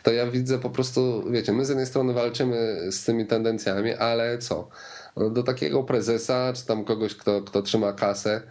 [0.03, 4.37] to ja widzę po prostu, wiecie, my z jednej strony walczymy z tymi tendencjami, ale
[4.37, 4.69] co?
[5.17, 8.41] No, do takiego prezesa, czy tam kogoś, kto, kto trzyma kasę,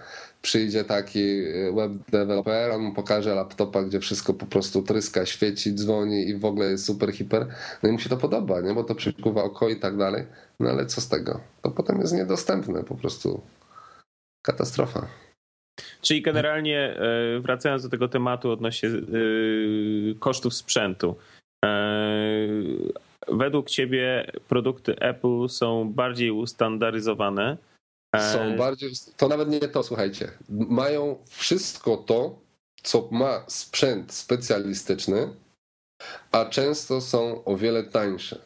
[0.43, 1.43] przyjdzie taki
[1.75, 6.45] web developer, on mu pokaże laptopa, gdzie wszystko po prostu tryska, świeci, dzwoni i w
[6.45, 7.47] ogóle jest super, hiper,
[7.83, 8.75] no i mu się to podoba, nie?
[8.75, 10.25] bo to przykuwa oko i tak dalej,
[10.61, 11.41] no ale co z tego?
[11.63, 13.43] To potem jest niedostępne, po prostu
[14.43, 15.09] katastrofa.
[16.03, 18.93] Czyli generalnie e, wracając do tego tematu odnośnie e,
[20.19, 21.17] kosztów sprzętu.
[21.65, 21.69] E,
[23.29, 27.57] według ciebie produkty Apple są bardziej ustandaryzowane?
[28.33, 30.31] Są bardziej, to nawet nie to, słuchajcie.
[30.49, 32.39] Mają wszystko to,
[32.83, 35.29] co ma sprzęt specjalistyczny,
[36.31, 38.39] a często są o wiele tańsze.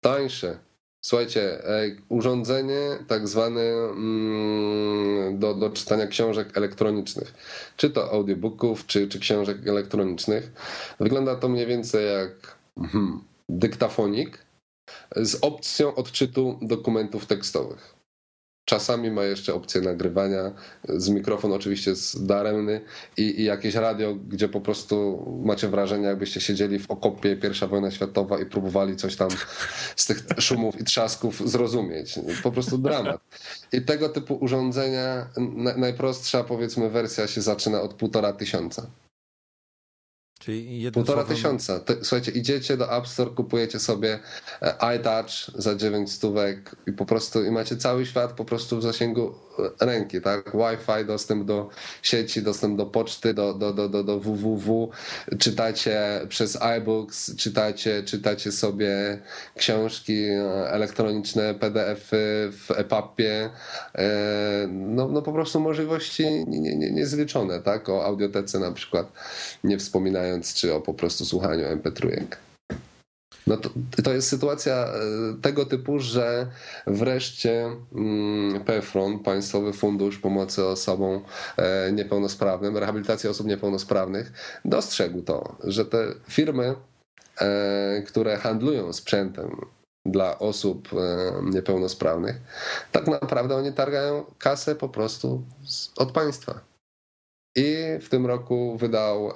[0.00, 0.58] Tańsze
[1.06, 7.34] Słuchajcie, e, urządzenie tak zwane mm, do, do czytania książek elektronicznych,
[7.76, 10.52] czy to audiobooków, czy, czy książek elektronicznych.
[11.00, 14.38] Wygląda to mniej więcej jak hmm, dyktafonik
[15.16, 17.95] z opcją odczytu dokumentów tekstowych.
[18.66, 20.52] Czasami ma jeszcze opcję nagrywania,
[20.88, 22.80] z mikrofon oczywiście jest daremny
[23.16, 27.90] i, i, jakieś radio, gdzie po prostu macie wrażenie, jakbyście siedzieli w okopie pierwsza wojna
[27.90, 29.28] światowa i próbowali coś tam
[29.96, 32.18] z tych szumów i trzasków zrozumieć.
[32.42, 33.20] Po prostu dramat.
[33.72, 35.28] I tego typu urządzenia,
[35.76, 38.86] najprostsza powiedzmy wersja się zaczyna od półtora tysiąca.
[40.38, 41.36] Czyli Półtora słowem...
[41.36, 41.80] tysiąca.
[42.02, 44.18] Słuchajcie, idziecie do App Store, kupujecie sobie
[44.62, 48.82] e, iTouch za 9 stówek i po prostu i macie cały świat po prostu w
[48.82, 49.34] zasięgu
[49.80, 50.50] ręki, tak?
[50.54, 51.68] Wi-Fi, dostęp do
[52.02, 54.90] sieci, dostęp do poczty, do, do, do, do, do www.
[55.38, 59.18] Czytacie przez iBooks, czytacie, czytacie sobie
[59.56, 63.50] książki e, elektroniczne, PDF-y w EPUBie.
[64.68, 66.44] No, no po prostu możliwości
[66.92, 67.88] niezliczone, nie, nie tak?
[67.88, 69.12] O audiotece na przykład,
[69.64, 72.26] nie wspominając czy o po prostu słuchaniu MP3.
[73.46, 73.70] No to,
[74.04, 74.90] to jest sytuacja e,
[75.42, 76.46] tego typu, że
[76.86, 81.22] wreszcie mm, PFRON, Państwowy Fundusz Pomocy Osobom
[81.56, 84.32] e, Niepełnosprawnym, rehabilitacji osób niepełnosprawnych,
[84.64, 86.74] dostrzegł to, że te firmy,
[87.40, 89.56] e, które handlują sprzętem
[90.06, 90.88] dla osób
[91.42, 92.36] niepełnosprawnych,
[92.92, 95.42] tak naprawdę oni targają kasę po prostu
[95.96, 96.75] od państwa.
[97.56, 99.32] I w tym roku wydał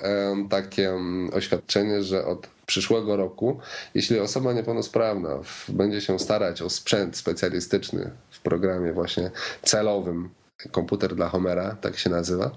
[0.50, 0.94] takie
[1.32, 3.58] oświadczenie, że od przyszłego roku,
[3.94, 9.30] jeśli osoba niepełnosprawna będzie się starać o sprzęt specjalistyczny w programie właśnie
[9.62, 10.30] celowym,
[10.72, 12.50] komputer dla Homera, tak się nazywa,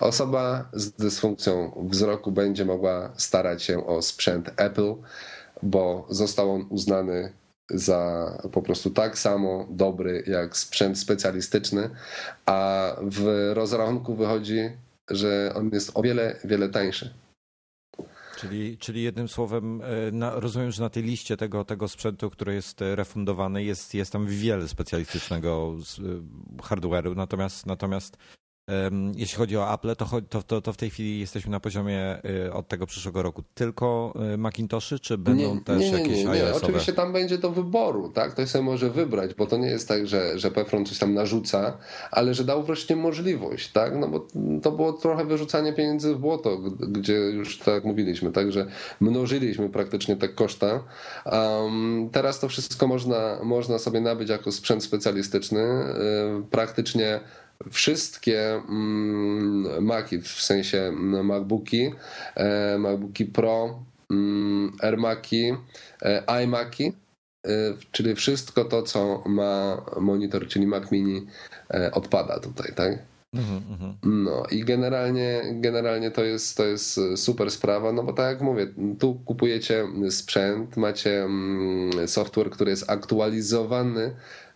[0.00, 4.94] osoba z dysfunkcją wzroku będzie mogła starać się o sprzęt Apple,
[5.62, 7.32] bo został on uznany
[7.70, 11.90] za po prostu tak samo dobry jak sprzęt specjalistyczny,
[12.46, 14.70] a w rozrachunku wychodzi
[15.10, 17.14] że on jest o wiele, wiele tańszy.
[18.38, 22.54] Czyli, czyli jednym słowem, e, na, rozumiem, że na tej liście tego, tego sprzętu, który
[22.54, 28.16] jest e, refundowany, jest, jest tam wiele specjalistycznego e, hardware'u, natomiast, natomiast
[29.16, 32.68] jeśli chodzi o Apple, to, to, to, w tej chwili jesteśmy na poziomie y, od
[32.68, 36.54] tego przyszłego roku tylko y, Macintoshy, czy będą nie, też nie, nie, jakieś nie, nie.
[36.54, 38.32] Oczywiście tam będzie do wyboru, tak?
[38.32, 41.78] Ktoś sobie może wybrać, bo to nie jest tak, że, że Pefron coś tam narzuca,
[42.10, 43.96] ale że dał wreszcie możliwość, tak?
[43.98, 44.26] No bo
[44.62, 48.66] to było trochę wyrzucanie pieniędzy w błoto, gdzie już tak mówiliśmy, tak, że
[49.00, 50.84] mnożyliśmy praktycznie te koszta.
[51.26, 55.60] Um, teraz to wszystko można, można sobie nabyć jako sprzęt specjalistyczny.
[56.50, 57.20] Praktycznie
[57.70, 61.90] wszystkie mm, Maci, w sensie mm, MacBooki,
[62.34, 65.52] e, MacBooki Pro, mm, AirMaki,
[66.02, 66.92] e, iMaki,
[67.46, 67.50] e,
[67.92, 71.26] czyli wszystko to, co ma monitor, czyli Mac Mini,
[71.92, 72.98] odpada tutaj, tak?
[73.34, 74.24] Mhm, mhm.
[74.24, 78.66] No i generalnie, generalnie to, jest, to jest super sprawa, no bo tak jak mówię,
[78.98, 81.28] tu kupujecie sprzęt, macie
[82.06, 84.47] software, który jest aktualizowany E,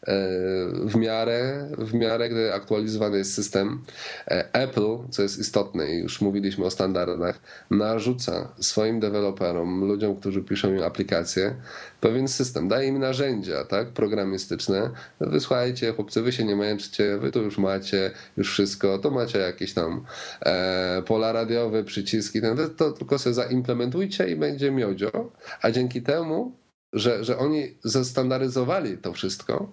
[0.87, 3.83] w miarę, w miarę, gdy aktualizowany jest system.
[4.27, 10.43] E, Apple, co jest istotne i już mówiliśmy o standardach, narzuca swoim deweloperom, ludziom, którzy
[10.43, 11.55] piszą im aplikacje,
[12.01, 14.91] pewien system, daje im narzędzia tak, programistyczne.
[15.21, 19.75] Wysłuchajcie, chłopcy, wy się nie męczcie, wy to już macie, już wszystko, to macie jakieś
[19.75, 20.05] tam
[20.41, 25.31] e, pola radiowe, przyciski, to, to tylko sobie zaimplementujcie i będzie miodzio,
[25.63, 26.63] a dzięki temu
[26.93, 29.73] że, że oni zestandaryzowali to wszystko,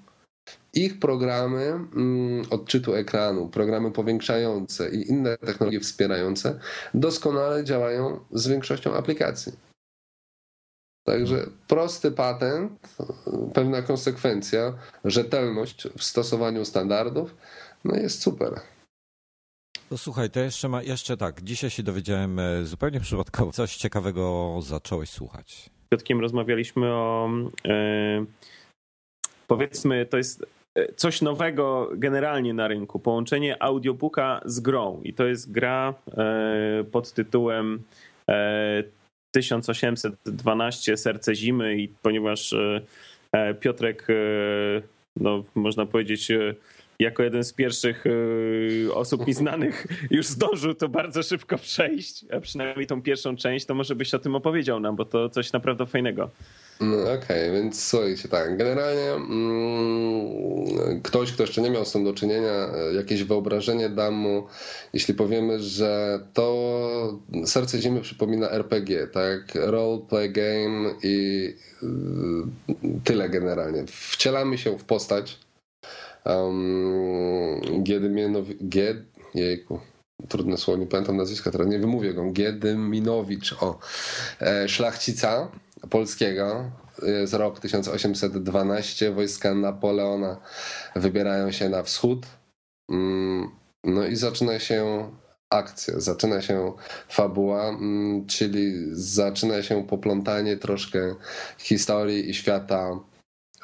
[0.74, 6.60] ich programy mm, odczytu ekranu, programy powiększające i inne technologie wspierające
[6.94, 9.54] doskonale działają z większością aplikacji.
[11.04, 12.72] Także prosty patent,
[13.54, 14.74] pewna konsekwencja,
[15.06, 17.36] rzetelność w stosowaniu standardów,
[17.86, 18.62] no jest super.
[19.92, 24.56] No słuchaj, to jeszcze, ma, jeszcze tak, dzisiaj się dowiedziałem e, zupełnie przypadkowo, coś ciekawego
[24.62, 25.70] zacząłeś słuchać.
[25.86, 27.30] Z Piotkiem rozmawialiśmy o,
[27.66, 28.26] e,
[29.50, 30.46] powiedzmy, to jest
[30.96, 33.00] coś nowego generalnie na rynku.
[33.00, 35.02] Połączenie audiobooka z grą.
[35.04, 35.94] I to jest gra
[36.92, 37.84] pod tytułem
[39.32, 41.78] 1812 Serce Zimy.
[41.78, 42.56] I ponieważ
[43.60, 44.08] Piotrek,
[45.16, 46.32] no, można powiedzieć,
[47.00, 52.40] jako jeden z pierwszych y, osób mi znanych już zdążył to bardzo szybko przejść, a
[52.40, 55.86] przynajmniej tą pierwszą część, to może byś o tym opowiedział nam, bo to coś naprawdę
[55.86, 56.30] fajnego.
[56.82, 62.04] No, Okej, okay, więc słuchajcie, tak, generalnie mm, ktoś, kto jeszcze nie miał z tym
[62.04, 64.48] do czynienia, e, jakieś wyobrażenie dam mu,
[64.94, 71.46] jeśli powiemy, że to Serce Zimy przypomina RPG, tak, role play game i
[71.84, 71.88] y,
[73.04, 73.84] tyle generalnie.
[73.88, 75.38] Wcielamy się w postać,
[76.26, 78.98] um, Giedymienowi, Gied,
[79.36, 79.80] jejku,
[80.28, 83.80] trudne słowo, nie pamiętam nazwiska, teraz nie wymówię go, Giedyminowicz, o,
[84.42, 85.52] e, szlachcica
[85.90, 90.38] polskiego, jest rok 1812, wojska Napoleona
[90.96, 92.26] wybierają się na wschód,
[92.90, 93.50] mm,
[93.84, 95.10] no i zaczyna się
[95.50, 96.74] akcja, zaczyna się
[97.10, 101.16] fabuła, mm, czyli zaczyna się poplątanie troszkę
[101.58, 103.00] historii i świata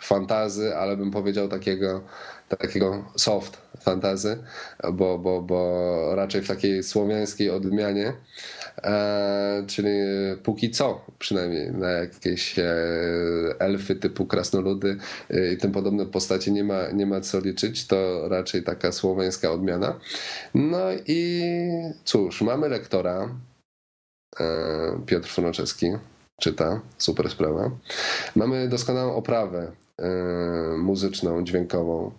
[0.01, 2.01] fantazy, ale bym powiedział takiego
[2.49, 4.37] takiego soft fantazy,
[4.93, 8.13] bo, bo, bo raczej w takiej słowiańskiej odmianie,
[8.83, 9.89] e, czyli
[10.43, 12.65] póki co przynajmniej na jakieś e,
[13.59, 14.97] elfy typu krasnoludy
[15.29, 19.51] e, i tym podobne postacie nie ma, nie ma co liczyć, to raczej taka słowiańska
[19.51, 19.99] odmiana.
[20.53, 21.41] No i
[22.03, 23.29] cóż, mamy lektora,
[25.05, 25.87] Piotr Funoczewski
[26.41, 27.71] czyta, super sprawa.
[28.35, 29.71] Mamy doskonałą oprawę
[30.77, 32.11] muzyczną, dźwiękową.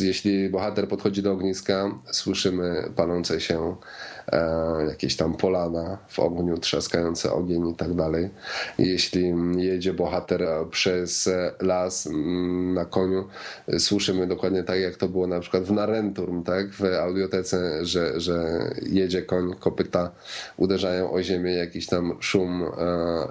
[0.00, 3.76] Jeśli bohater podchodzi do ogniska, słyszymy palące się e,
[4.88, 8.30] jakieś tam polana w ogniu, trzaskający ogień i tak dalej.
[8.78, 13.28] Jeśli jedzie bohater przez las mm, na koniu,
[13.78, 16.70] słyszymy dokładnie tak, jak to było na przykład w Narenturm, tak?
[16.72, 20.10] w audiotece, że, że jedzie koń, kopyta
[20.56, 22.68] uderzają o ziemię, jakiś tam szum e,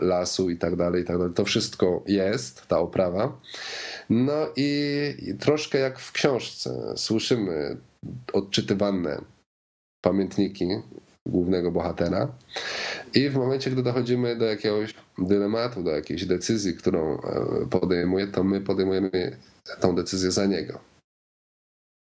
[0.02, 1.34] lasu i tak dalej, i tak dalej.
[1.34, 3.40] To wszystko jest, ta oprawa.
[4.10, 7.78] No i, i troszkę jak w książce słyszymy
[8.34, 9.22] odczytywane
[10.02, 10.68] pamiętniki
[11.26, 12.28] głównego bohatera.
[13.14, 17.22] I w momencie, gdy dochodzimy do jakiegoś dylematu, do jakiejś decyzji, którą e,
[17.70, 19.38] podejmuje, to my podejmujemy
[19.80, 20.80] tą decyzję za niego.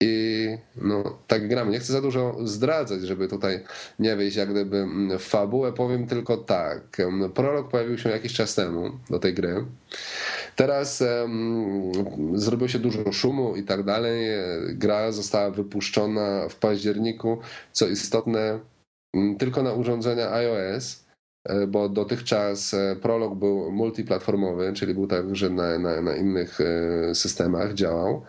[0.01, 1.71] I no, tak gramy.
[1.71, 3.63] Nie chcę za dużo zdradzać, żeby tutaj
[3.99, 4.87] nie wejść jak gdyby
[5.19, 5.73] w fabułę.
[5.73, 6.97] Powiem tylko tak.
[7.33, 9.65] Prolog pojawił się jakiś czas temu do tej gry.
[10.59, 11.91] Teraz um,
[12.33, 14.27] zrobiło się dużo szumu i tak dalej.
[14.73, 17.37] Gra została wypuszczona w październiku,
[17.71, 18.59] co istotne,
[19.37, 21.05] tylko na urządzenia iOS
[21.45, 27.15] e, bo dotychczas e, Prolog był multiplatformowy, czyli był także na, na, na innych e,
[27.15, 28.21] systemach, działał.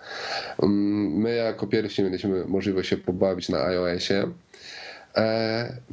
[0.62, 4.30] My jako pierwsi mieliśmy możliwość się pobawić na iOSie.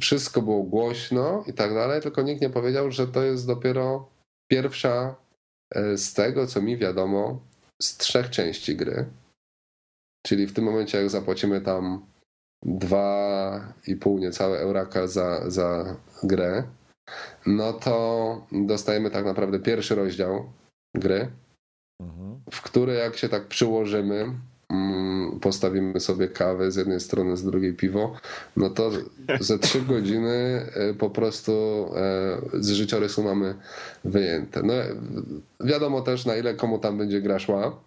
[0.00, 4.08] Wszystko było głośno i tak dalej, tylko nikt nie powiedział, że to jest dopiero
[4.48, 5.14] pierwsza
[5.96, 7.40] z tego, co mi wiadomo,
[7.82, 9.04] z trzech części gry.
[10.26, 12.06] Czyli w tym momencie, jak zapłacimy tam
[12.66, 16.62] 2,5 niecałe euraka za, za grę,
[17.46, 20.52] no to dostajemy tak naprawdę pierwszy rozdział
[20.94, 21.30] gry,
[22.00, 22.40] mhm.
[22.52, 24.26] w który jak się tak przyłożymy,
[25.40, 28.16] postawimy sobie kawę z jednej strony, z drugiej piwo,
[28.56, 28.90] no to
[29.40, 31.52] ze trzy godziny e, po prostu
[31.96, 33.54] e, z życiorysu mamy
[34.04, 34.62] wyjęte.
[34.62, 34.74] No,
[35.60, 37.80] wiadomo też, na ile komu tam będzie gra szła.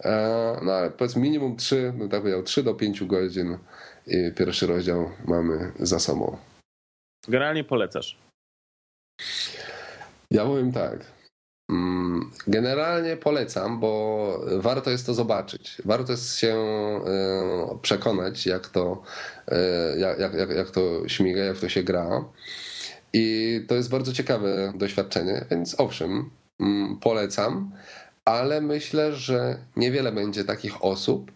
[0.00, 3.58] E, no ale powiedzmy minimum 3, no tak powiedział, 3 do 5 godzin
[4.06, 6.36] i pierwszy rozdział mamy za sobą.
[7.28, 8.18] Generalnie polecasz.
[10.30, 11.21] Ja powiem tak.
[11.72, 15.82] Mm, generalnie polecam, bo warto jest to zobaczyć.
[15.84, 19.02] Warto jest się e, przekonać, jak to,
[19.48, 22.24] e, jak, jak, jak to śmiga, jak to się gra.
[23.12, 27.70] I to jest bardzo ciekawe doświadczenie, więc owszem, mm, polecam,
[28.24, 31.32] ale myślę, że niewiele będzie takich osób,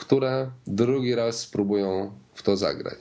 [0.00, 2.98] które drugi raz spróbują w to zagrać.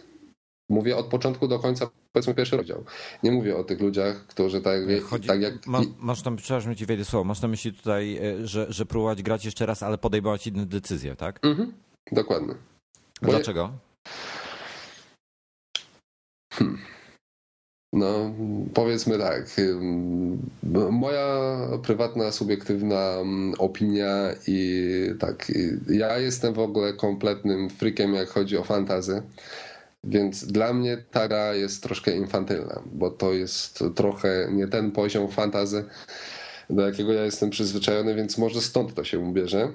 [0.70, 2.84] Mówię od początku do końca, powiedzmy pierwszy rozdział.
[3.24, 5.68] Nie mówię o tych ludziach, którzy tak, Chodzi, tak jak...
[5.68, 9.24] Ma, masz tam, przepraszam ci wejdę słowo, masz na myśli tutaj, e, że, że próbować
[9.24, 11.40] grać jeszcze raz, ale podejmować inne decyzje, tak?
[11.46, 11.74] Mhm,
[12.12, 12.54] dokładnie.
[13.22, 13.72] Bo Dlaczego?
[16.54, 16.78] Hmm.
[17.94, 18.34] No,
[18.74, 19.46] powiedzmy tak.
[20.92, 24.14] Moja prywatna, subiektywna mm, opinia
[24.48, 25.52] i tak.
[25.90, 29.22] Ja jestem w ogóle kompletnym freakiem, jak chodzi o fantazy.
[30.04, 35.28] Więc dla mnie ta gra jest troszkę infantylna, bo to jest trochę nie ten poziom
[35.28, 35.86] fantazy,
[36.70, 39.72] do jakiego ja jestem przyzwyczajony, więc może stąd to się bierze.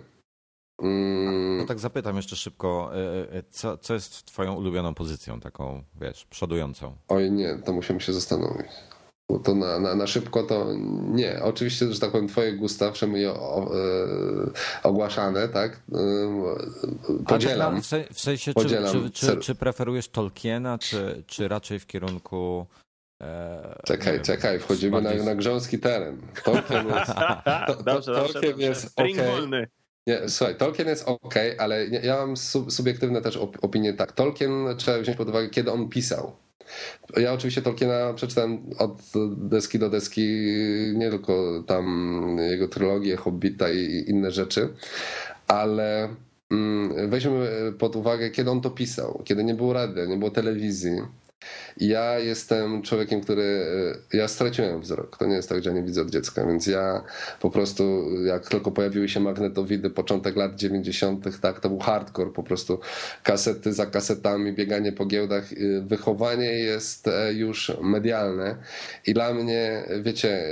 [0.82, 5.82] Mm, No tak zapytam jeszcze szybko, e, e, co, co jest twoją ulubioną pozycją, taką,
[6.00, 6.96] wiesz, przodującą?
[7.08, 8.66] Oj nie, to musimy się zastanowić.
[9.38, 10.66] To na, na, na szybko to
[11.10, 11.42] nie.
[11.42, 15.72] Oczywiście, że tak powiem, twoje gusta przynajmniej o, e, ogłaszane, tak?
[15.92, 15.98] E,
[17.08, 17.74] Ale podzielam.
[17.74, 18.92] tak w se- w sensie, czy, Podzielam.
[18.92, 22.66] czy, czy, Ser- czy preferujesz Tolkiena, czy, czy raczej w kierunku...
[23.22, 26.16] E, Czekaj, wiem, czekaj, wchodzimy na, na grząski teren.
[26.44, 27.12] Tolkien jest,
[27.66, 28.66] to, Dobrze, dobrze, Tolkien dobrze.
[28.66, 28.88] jest
[29.26, 29.66] wolny.
[30.06, 34.12] Nie, słuchaj, Tolkien jest ok, ale nie- ja mam sub, subiektywne też op- opinie tak.
[34.12, 36.32] Tolkien trzeba wziąć pod uwagę, kiedy on pisał.
[37.16, 39.02] Ja oczywiście Tolkiena przeczytałem od
[39.36, 40.26] deski do deski,
[40.94, 44.68] nie tylko tam jego trylogię, Hobbita i inne rzeczy,
[45.46, 46.08] ale
[46.50, 50.92] mm, weźmy pod uwagę, kiedy on to pisał, kiedy nie było radia, nie było telewizji.
[51.76, 53.66] Ja jestem człowiekiem, który.
[54.12, 55.16] Ja straciłem wzrok.
[55.16, 57.04] To nie jest tak, że nie widzę od dziecka, więc ja
[57.40, 62.42] po prostu, jak tylko pojawiły się magnetowidy, początek lat 90., tak, to był hardcore, po
[62.42, 62.80] prostu
[63.22, 65.44] kasety za kasetami, bieganie po giełdach.
[65.82, 68.56] Wychowanie jest e, już medialne
[69.06, 70.42] i dla mnie, wiecie,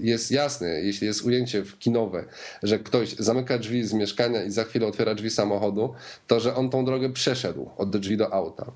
[0.00, 2.24] jest jasne, jeśli jest ujęcie kinowe,
[2.62, 5.94] że ktoś zamyka drzwi z mieszkania i za chwilę otwiera drzwi samochodu,
[6.26, 8.72] to że on tą drogę przeszedł od drzwi do auta.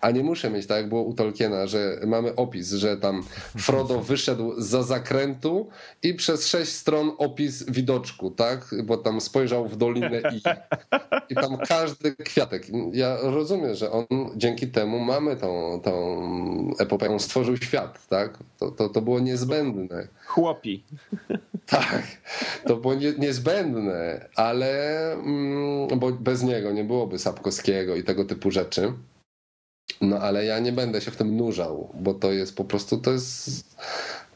[0.00, 3.22] A nie muszę mieć, tak jak było u Tolkiena, że mamy opis, że tam
[3.58, 5.68] Frodo wyszedł za zakrętu
[6.02, 8.74] i przez sześć stron opis widoczku, tak?
[8.84, 10.42] Bo tam spojrzał w dolinę i.
[11.30, 12.66] I tam każdy kwiatek.
[12.92, 14.04] Ja rozumiem, że on
[14.36, 17.12] dzięki temu mamy tą, tą epopeję.
[17.12, 18.38] On stworzył świat, tak?
[18.58, 20.08] To, to, to było niezbędne.
[20.26, 20.84] Chłopi.
[21.66, 22.02] Tak,
[22.66, 28.50] to było nie, niezbędne, ale mm, bo bez niego nie byłoby Sapkowskiego i tego typu
[28.50, 28.92] rzeczy.
[30.00, 33.12] No ale ja nie będę się w tym nurzał, bo to jest po prostu, to
[33.12, 33.76] jest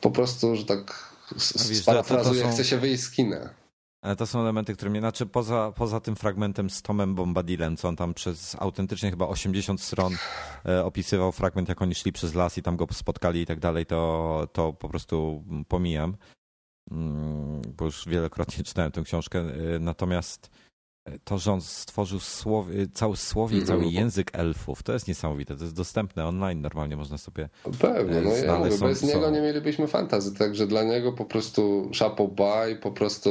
[0.00, 3.50] po prostu, że tak sparafrazuję, są- chcę się wyjść z kina.
[4.02, 7.88] Ale to są elementy, które mnie, znaczy poza, poza tym fragmentem z Tomem Bombadilem, co
[7.88, 10.16] on tam przez autentycznie chyba 80 stron
[10.66, 13.86] e, opisywał fragment, jak oni szli przez las i tam go spotkali i tak dalej,
[13.86, 16.16] to, to po prostu pomijam,
[16.90, 19.38] Mm, bo już wielokrotnie czytałem tę książkę.
[19.74, 20.50] E, Natomiast
[21.24, 23.80] to, że on stworzył słow, e, cały słownik, Mhm.
[23.80, 25.56] cały język elfów, to jest niesamowite.
[25.56, 27.48] To jest dostępne online, normalnie można sobie
[27.78, 31.90] Pewnie, no ja mówię, są- bez niego nie mielibyśmy fantazy, także dla niego po prostu
[31.98, 32.34] chapeau
[32.72, 33.30] i po prostu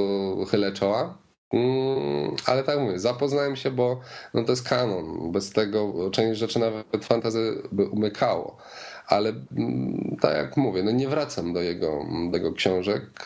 [0.51, 1.17] chylę czoła.
[1.53, 3.99] Mm, ale tak mówię, zapoznałem się, bo
[4.33, 5.31] no to jest kanon.
[5.31, 8.57] Bez tego część rzeczy nawet fantazy by umykało.
[9.07, 13.25] Ale mm, tak jak mówię, no nie wracam do jego, do jego książek,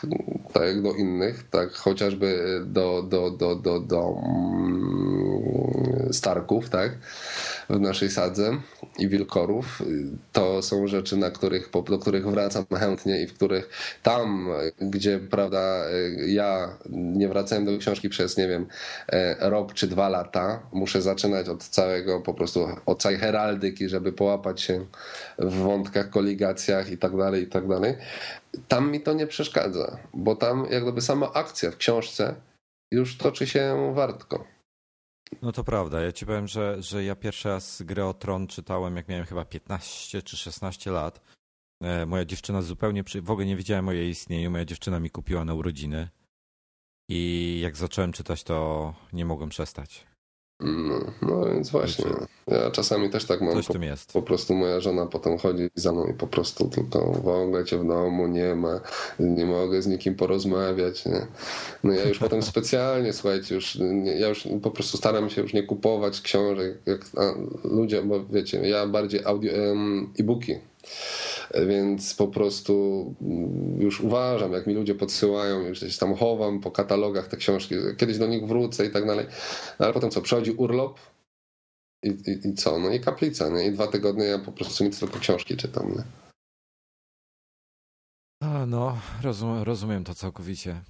[0.52, 6.98] tak jak do innych, tak chociażby do, do, do, do, do mm, Starków, tak,
[7.70, 8.60] w naszej sadze
[8.98, 9.82] i Wilkorów.
[10.32, 13.68] To są rzeczy, na których, do których wracam chętnie i w których
[14.02, 14.48] tam,
[14.80, 15.84] gdzie, prawda,
[16.26, 18.66] ja nie wracałem do książki przez, nie wiem,
[19.08, 24.12] e, rok czy dwa lata, muszę zaczynać od całego, po prostu od całej heraldyki, żeby
[24.12, 24.86] połapać się
[25.38, 27.94] w wątkach, koligacjach i tak dalej, i tak dalej.
[28.68, 32.34] Tam mi to nie przeszkadza, bo tam jak gdyby sama akcja w książce
[32.90, 34.51] już toczy się wartko.
[35.42, 36.00] No to prawda.
[36.00, 39.44] Ja ci powiem, że, że ja pierwszy raz grę o Tron czytałem, jak miałem chyba
[39.44, 41.20] 15 czy 16 lat.
[41.82, 44.50] E, Moja dziewczyna zupełnie, w ogóle nie wiedziałem o jej istnieniu.
[44.50, 46.08] Moja dziewczyna mi kupiła na urodziny.
[47.08, 50.11] I jak zacząłem czytać, to nie mogłem przestać.
[50.60, 52.04] No, no więc właśnie.
[52.46, 53.54] Ja czasami też tak mam.
[53.54, 54.12] Coś Po, tym jest.
[54.12, 57.78] po prostu moja żona potem chodzi za mną i po prostu tylko w ogóle cię
[57.78, 58.80] w domu nie ma,
[59.18, 61.06] nie mogę z nikim porozmawiać.
[61.06, 61.26] Nie?
[61.84, 63.78] No ja już potem specjalnie, słuchajcie, już
[64.18, 67.34] ja już po prostu staram się już nie kupować książek, jak a,
[67.68, 69.52] ludzie, bo wiecie, ja bardziej audio,
[70.20, 70.54] e-booki.
[71.68, 76.70] Więc po prostu mm, już uważam, jak mi ludzie podsyłają, już gdzieś tam chowam po
[76.70, 79.26] katalogach te książki, kiedyś do nich wrócę i tak dalej.
[79.78, 80.98] No ale potem co, przychodzi urlop
[82.02, 82.78] i, i, i co?
[82.78, 83.66] No i kaplica, nie?
[83.66, 86.04] I dwa tygodnie ja po prostu nic tylko książki czytam, nie?
[88.42, 90.80] A, no, rozumiem, rozumiem to całkowicie.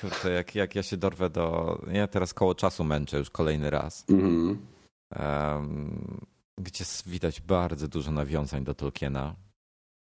[0.00, 1.78] Kurczę, jak, jak ja się dorwę do...
[1.92, 4.04] Ja teraz koło czasu męczę już kolejny raz.
[4.08, 4.66] Mhm.
[5.10, 6.26] em,
[6.58, 9.34] gdzie widać bardzo dużo nawiązań do Tolkiena.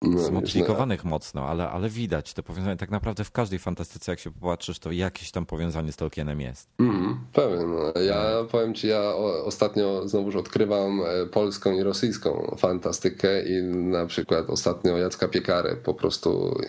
[0.01, 2.75] No, wiesz, no, Zmodyfikowanych mocno, ale, ale widać te powiązania.
[2.75, 6.67] Tak naprawdę w każdej fantastyce, jak się popatrzysz, to jakieś tam powiązanie z Tolkienem jest.
[6.79, 7.75] Mhm, pewien.
[7.75, 8.01] No.
[8.01, 9.13] Ja powiem ci, ja
[9.45, 15.93] ostatnio znowuż odkrywam e, polską i rosyjską fantastykę i na przykład ostatnio Jacka Piekarę, po
[15.93, 16.59] prostu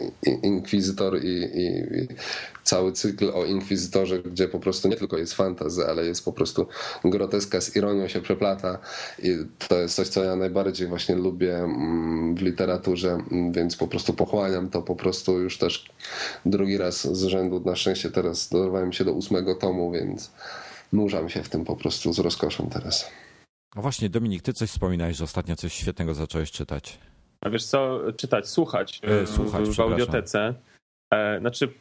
[0.42, 2.08] Inkwizytor i, i, i
[2.64, 6.66] cały cykl o Inkwizytorze, gdzie po prostu nie tylko jest fantazy, ale jest po prostu
[7.04, 8.78] groteska z ironią się przeplata
[9.22, 9.36] i
[9.68, 13.19] to jest coś, co ja najbardziej właśnie lubię mm, w literaturze
[13.52, 15.86] więc po prostu pochłaniam to po prostu już też
[16.46, 17.62] drugi raz z rzędu.
[17.66, 20.32] Na szczęście teraz dorwałem się do ósmego tomu, więc
[20.92, 23.10] nurzam się w tym po prostu z rozkoszą teraz.
[23.76, 26.98] A właśnie, Dominik, ty coś wspominałeś, że ostatnio coś świetnego zacząłeś czytać.
[27.40, 30.54] A wiesz co, czytać, słuchać, e, słuchać w, w audiotece.
[31.12, 31.72] E, znaczy,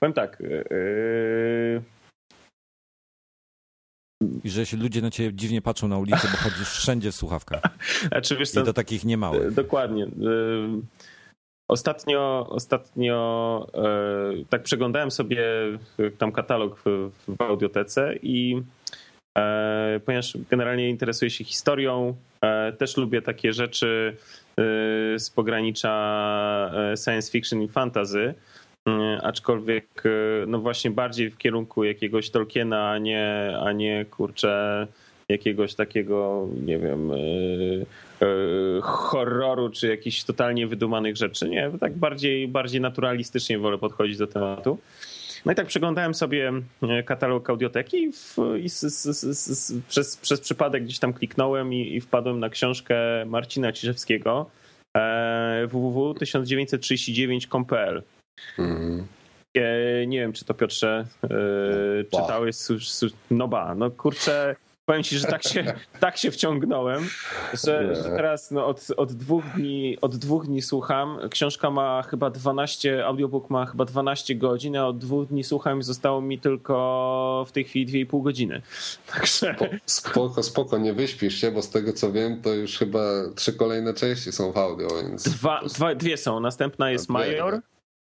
[0.00, 0.40] powiem tak.
[0.40, 1.97] E,
[4.44, 7.62] i że się ludzie na ciebie dziwnie patrzą na ulicy, bo chodzisz wszędzie w słuchawkach.
[8.12, 9.54] Znaczy, wiesz co, I do takich niemałych.
[9.54, 10.04] Dokładnie.
[10.04, 10.08] Y,
[11.68, 13.66] ostatnio, ostatnio
[14.40, 15.44] y, tak przeglądałem sobie
[16.18, 18.62] tam katalog w, w audiotece i
[19.38, 24.16] e, ponieważ generalnie interesuję się historią, e, też lubię takie rzeczy
[25.18, 28.34] z pogranicza e, science fiction i fantasy.
[28.88, 30.10] Mm, aczkolwiek e,
[30.46, 34.86] no właśnie bardziej w kierunku jakiegoś Tolkiena, a nie, a nie kurczę
[35.28, 37.86] jakiegoś takiego, nie wiem, yy,
[38.20, 41.48] yy, horroru czy jakichś totalnie wydumanych rzeczy.
[41.48, 44.78] Nie, tak bardziej, bardziej naturalistycznie wolę podchodzić do tematu.
[45.46, 46.52] No i tak przeglądałem sobie
[47.04, 51.94] katalog audioteki i, w, i z, z, z, przez, przez przypadek gdzieś tam kliknąłem i,
[51.94, 54.50] i wpadłem na książkę Marcina Ciszewskiego
[55.68, 58.02] www.1939.com.pl
[58.58, 59.06] Mm.
[60.06, 62.56] Nie wiem, czy to Piotrze yy, czytałeś.
[63.30, 64.56] No ba, no kurczę,
[64.88, 67.08] powiem ci, że tak się, tak się wciągnąłem,
[67.64, 71.18] że, że teraz no, od, od, dwóch dni, od dwóch dni słucham.
[71.30, 75.82] Książka ma chyba 12, audiobook ma chyba 12 godzin, a od dwóch dni słucham i
[75.82, 78.62] zostało mi tylko w tej chwili 2,5 godziny.
[79.12, 79.56] Także...
[79.86, 83.00] Spoko, spoko, nie wyśpisz się, bo z tego co wiem, to już chyba
[83.34, 85.28] trzy kolejne części są w audio, więc...
[85.28, 87.60] Dwa, dwa, dwie są, następna jest Major.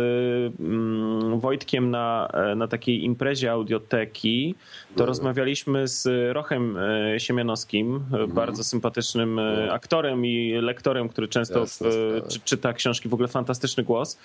[0.60, 4.54] mm, Wojtkiem na, e, na takiej imprezie audioteki,
[4.88, 5.08] to mhm.
[5.08, 6.78] rozmawialiśmy z Rochem
[7.18, 8.32] Siemianowskim, mhm.
[8.32, 9.70] bardzo sympatycznym mhm.
[9.70, 11.88] aktorem i lektorem, który często Jasne,
[12.28, 14.18] czy, czyta książki, w ogóle fantastyczny głos.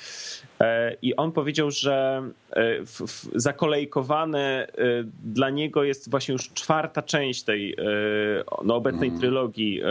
[1.02, 2.24] I on powiedział, że
[2.86, 4.68] w, w, zakolejkowane
[5.24, 7.76] dla niego jest właśnie już czwarta część tej e,
[8.64, 9.22] no, obecnej mm.
[9.22, 9.82] trylogii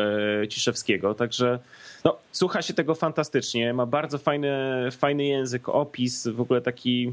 [0.42, 1.58] e, Ciszewskiego, także
[2.04, 4.50] no, słucha się tego fantastycznie, ma bardzo fajny,
[4.90, 7.12] fajny język, opis, w ogóle taki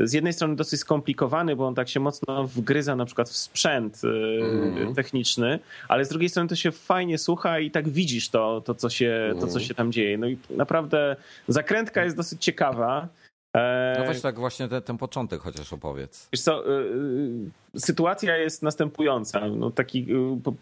[0.00, 4.00] z jednej strony dosyć skomplikowany, bo on tak się mocno wgryza na przykład w sprzęt
[4.04, 4.94] mm.
[4.94, 8.90] techniczny, ale z drugiej strony to się fajnie słucha i tak widzisz to, to, co,
[8.90, 9.64] się, to co mhm.
[9.64, 10.18] się tam dzieje.
[10.18, 11.16] No i naprawdę
[11.48, 13.08] zakrętka jest dosyć ciekawa.
[13.56, 16.28] E, no weź tak właśnie ten, ten początek chociaż opowiedz.
[16.32, 16.84] Wiesz co, y,
[17.76, 19.48] y, sytuacja jest następująca.
[19.48, 20.52] No taki y,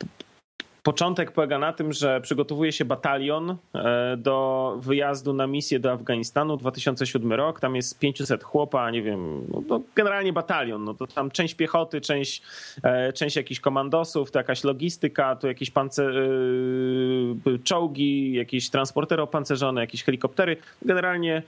[0.83, 6.57] Początek polega na tym, że przygotowuje się batalion e, do wyjazdu na misję do Afganistanu
[6.57, 7.61] 2007 rok.
[7.61, 10.85] Tam jest 500 chłopa, nie wiem, no, no generalnie batalion.
[10.85, 12.43] No to tam część piechoty, część,
[12.83, 16.15] e, część jakichś komandosów, to jakaś logistyka, to jakieś pancer,
[17.65, 20.57] czołgi, jakieś transportery opancerzone, jakieś helikoptery.
[20.83, 21.43] Generalnie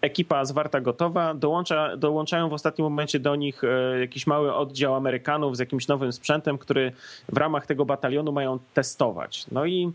[0.00, 1.34] ekipa zwarta gotowa.
[1.34, 6.12] Dołącza, dołączają w ostatnim momencie do nich e, jakiś mały oddział Amerykanów z jakimś nowym
[6.12, 6.92] sprzętem, który
[7.32, 9.46] w ramach tego batalionu mają testować.
[9.52, 9.92] No i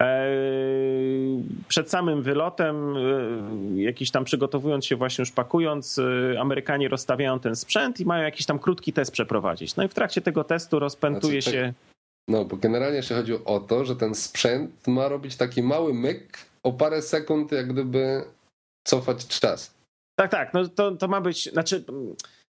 [0.00, 0.26] e,
[1.68, 6.00] przed samym wylotem, e, jakiś tam przygotowując się, właśnie już pakując,
[6.40, 9.76] Amerykanie rozstawiają ten sprzęt i mają jakiś tam krótki test przeprowadzić.
[9.76, 11.72] No i w trakcie tego testu rozpętuje znaczy, się.
[12.28, 16.53] No, bo generalnie się chodzi o to, że ten sprzęt ma robić taki mały myk
[16.64, 18.24] o parę sekund jak gdyby
[18.84, 19.74] cofać czas.
[20.18, 21.84] Tak, tak, no to, to ma być, znaczy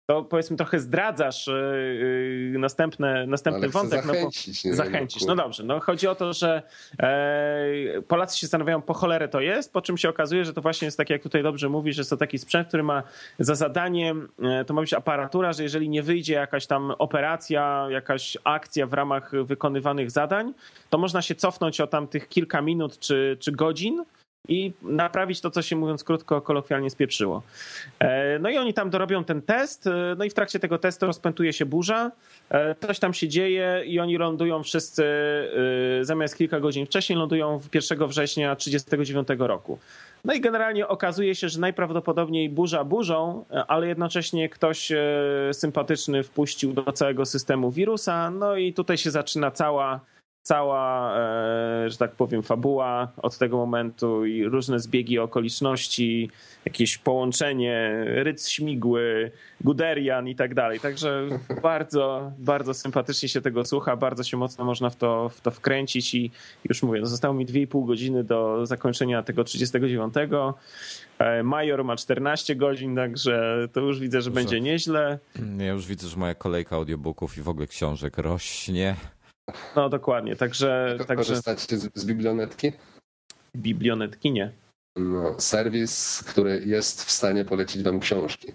[0.07, 4.05] to powiedzmy trochę zdradzasz yy, następne, następny wątek.
[4.05, 5.27] Zachęcić, no, bo, zachęcić.
[5.27, 6.63] No dobrze, no chodzi o to, że
[7.01, 10.87] e, Polacy się zastanawiają, po cholerę to jest, po czym się okazuje, że to właśnie
[10.87, 13.03] jest tak, jak tutaj dobrze mówisz, że jest to taki sprzęt, który ma
[13.39, 18.39] za zadanie, e, to ma być aparatura, że jeżeli nie wyjdzie jakaś tam operacja, jakaś
[18.45, 20.55] akcja w ramach wykonywanych zadań,
[20.91, 24.05] to można się cofnąć o tam tych kilka minut czy, czy godzin,
[24.49, 27.43] i naprawić to, co się mówiąc krótko, kolokwialnie spieprzyło.
[27.99, 31.07] E, no i oni tam dorobią ten test, e, no i w trakcie tego testu
[31.07, 32.11] rozpętuje się burza,
[32.51, 35.05] e, coś tam się dzieje i oni lądują wszyscy,
[36.03, 39.79] zamiast kilka godzin wcześniej, lądują 1 września 1939 roku.
[40.25, 44.93] No i generalnie okazuje się, że najprawdopodobniej burza burzą, ale jednocześnie ktoś
[45.53, 50.01] sympatyczny wpuścił do całego systemu wirusa, no i tutaj się zaczyna cała
[50.45, 56.31] cała, e, że tak powiem, fabuła od tego momentu i różne zbiegi okoliczności,
[56.65, 59.31] jakieś połączenie Ryc Śmigły,
[59.61, 60.81] Guderian i tak dalej.
[60.81, 61.29] Także
[61.63, 66.15] bardzo, bardzo sympatycznie się tego słucha, bardzo się mocno można w to, w to wkręcić
[66.15, 66.31] i
[66.69, 70.15] już mówię, no zostało mi 2,5 godziny do zakończenia tego 39.
[71.19, 75.19] E, Major ma 14 godzin, także to już widzę, że będzie nieźle.
[75.59, 78.97] Ja już widzę, że moja kolejka audiobooków i w ogóle książek rośnie.
[79.77, 80.97] No dokładnie, także...
[80.99, 81.17] Także...
[81.17, 82.73] korzystacie z, z biblionetki?
[83.57, 84.53] Biblionetki nie.
[84.97, 88.53] No, serwis, który jest w stanie polecić wam książki.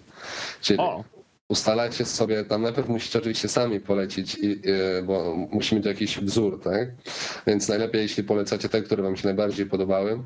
[0.61, 1.03] Czyli O.
[1.49, 4.61] ustalacie sobie, tam najpierw musicie oczywiście sami polecić, i, i,
[5.03, 6.89] bo musi mieć jakiś wzór, tak?
[7.47, 10.23] Więc najlepiej, jeśli polecacie te, które wam się najbardziej podobały,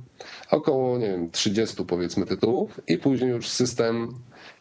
[0.52, 4.10] około, nie wiem, 30 powiedzmy tytułów i później już system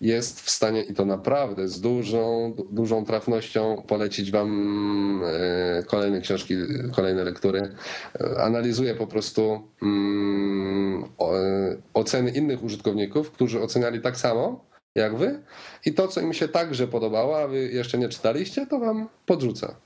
[0.02, 6.54] jest w stanie i to naprawdę z dużą, dużą trafnością polecić wam e, kolejne książki,
[6.96, 7.74] kolejne lektury.
[8.20, 15.42] E, Analizuje po prostu mm, e, oceny innych użytkowników, którzy oceniali tak samo jak wy
[15.86, 19.76] i to, co im się także podobało, a wy jeszcze nie czytaliście, to wam podrzuca.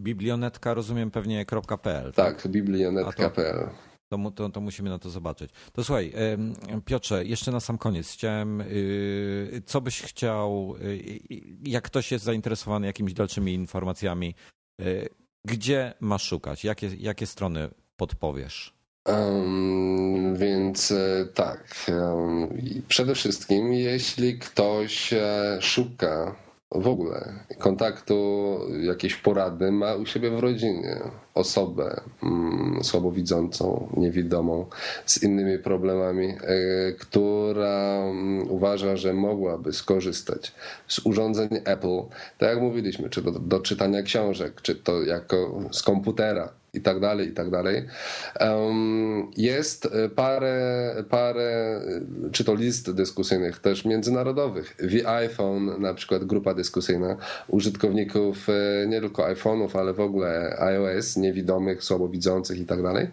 [0.00, 1.44] Biblionetka, rozumiem pewnie
[1.82, 2.12] .pl.
[2.12, 3.68] Tak, biblionetka.pl.
[4.08, 5.50] To, to, to musimy na to zobaczyć.
[5.72, 6.12] To słuchaj,
[6.84, 11.20] Piotrze, jeszcze na sam koniec chciałem, y, co byś chciał, y,
[11.64, 14.34] jak ktoś jest zainteresowany jakimiś dalszymi informacjami,
[14.80, 15.08] y,
[15.44, 16.64] gdzie masz szukać?
[16.64, 18.76] Jakie, jakie strony podpowiesz?
[19.06, 21.86] Em, więc e, tak.
[22.88, 26.45] przede wszystkim, jeśli ktoś e, szuka
[26.80, 27.32] w ogóle.
[27.58, 30.96] Kontaktu, jakiejś porady, ma u siebie w rodzinie.
[31.34, 34.66] Osobę mm, słabowidzącą, niewidomą,
[35.06, 40.54] z innymi problemami, e, która mm, uważa, że mogłaby skorzystać
[40.88, 42.02] z urządzeń Apple,
[42.38, 47.00] tak jak mówiliśmy, czy do, do czytania książek, czy to jako z komputera i tak
[47.00, 47.86] dalej, i tak dalej.
[49.36, 51.80] Jest parę, parę,
[52.32, 54.76] czy to list dyskusyjnych też międzynarodowych.
[54.76, 57.16] The iPhone, na przykład grupa dyskusyjna
[57.48, 63.08] użytkowników e, nie tylko iPhone'ów, ale w ogóle iOS, niewidomych, słabowidzących i tak dalej.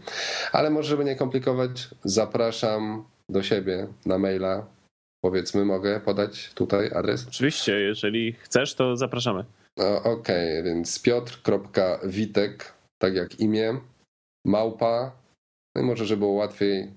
[0.51, 4.65] Ale może, żeby nie komplikować, zapraszam do siebie na maila.
[5.21, 7.27] Powiedzmy, mogę podać tutaj adres?
[7.27, 9.43] Oczywiście, jeżeli chcesz, to zapraszamy.
[9.77, 12.73] No, Okej, więc piotr.witek,
[13.03, 13.77] tak jak imię,
[14.45, 15.11] małpa,
[15.75, 16.93] no i może, żeby było łatwiej,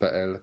[0.00, 0.38] utilitia.pl.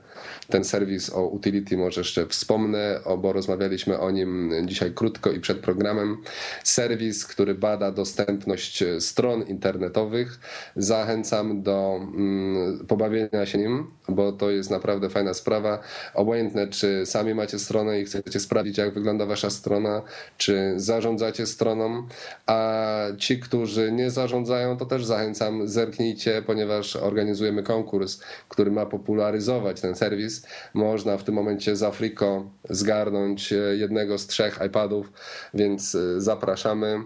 [0.49, 5.59] Ten serwis o utility może jeszcze wspomnę, bo rozmawialiśmy o nim dzisiaj krótko i przed
[5.59, 6.17] programem.
[6.63, 10.39] Serwis, który bada dostępność stron internetowych.
[10.75, 15.79] Zachęcam do mm, pobawienia się nim, bo to jest naprawdę fajna sprawa.
[16.13, 20.01] Obojętne, czy sami macie stronę i chcecie sprawdzić, jak wygląda wasza strona,
[20.37, 22.07] czy zarządzacie stroną,
[22.45, 22.87] a
[23.17, 29.46] ci, którzy nie zarządzają, to też zachęcam, zerknijcie, ponieważ organizujemy konkurs, który ma popularyzować
[29.81, 30.47] ten serwis.
[30.73, 35.11] Można w tym momencie z Afriko zgarnąć e, jednego z trzech iPadów,
[35.53, 37.03] więc e, zapraszamy.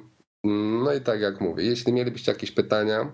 [0.84, 3.12] No i tak jak mówię, jeśli mielibyście jakieś pytania,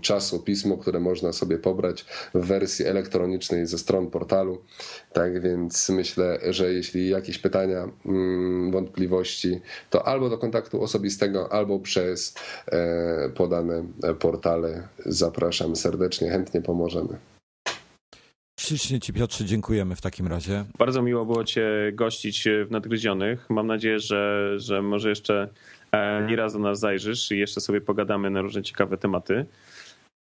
[0.00, 4.62] czasopismo, które można sobie pobrać w wersji elektronicznej ze stron portalu.
[5.12, 11.78] Tak więc myślę, że jeśli jakieś pytania, mm, wątpliwości, to albo do kontaktu osobistego, albo
[11.80, 12.34] przez
[12.66, 13.84] e, podane
[14.18, 17.18] portale zapraszam serdecznie, chętnie pomożemy.
[18.60, 20.64] Ślicznie Ci Piotrze dziękujemy w takim razie.
[20.78, 23.50] Bardzo miło było Cię gościć w Nadgryzionych.
[23.50, 25.48] Mam nadzieję, że, że może jeszcze
[25.92, 29.46] e, nie raz do nas zajrzysz i jeszcze sobie pogadamy na różne ciekawe tematy.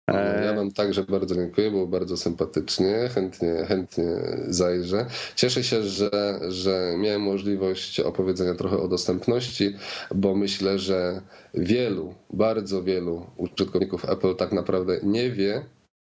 [0.08, 4.04] E, Ja Wam także bardzo dziękuję, było bardzo sympatycznie, chętnie, chętnie
[4.48, 5.06] zajrzę.
[5.36, 9.76] Cieszę się, że, że miałem możliwość opowiedzenia trochę o dostępności,
[10.14, 11.20] bo myślę, że
[11.54, 15.64] wielu, bardzo wielu użytkowników Apple tak naprawdę nie wie,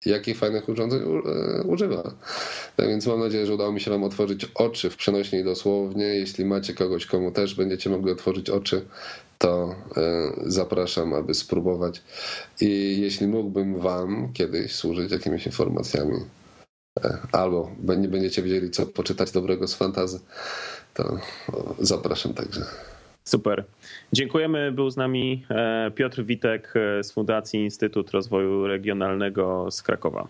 [0.05, 2.03] jakich fajnych urządzeń e, używa.
[2.75, 6.05] Tak więc mam nadzieję, że udało mi się Wam otworzyć oczy w przenośni dosłownie.
[6.05, 8.85] Jeśli macie kogoś, komu też będziecie mogli otworzyć oczy,
[9.45, 12.01] to e, zapraszam, aby spróbować.
[12.61, 16.13] I jeśli mógłbym Wam kiedyś służyć jakimiś informacjami,
[17.31, 20.19] albo nie będziecie wiedzieli, co poczytać dobrego z fantazy,
[20.93, 21.19] to
[21.79, 22.61] zapraszam także.
[23.23, 23.63] Super.
[24.13, 24.71] Dziękujemy.
[24.71, 25.45] Był z nami
[25.95, 26.73] Piotr Witek
[27.03, 30.27] z Fundacji Instytut Rozwoju Regionalnego z Krakowa.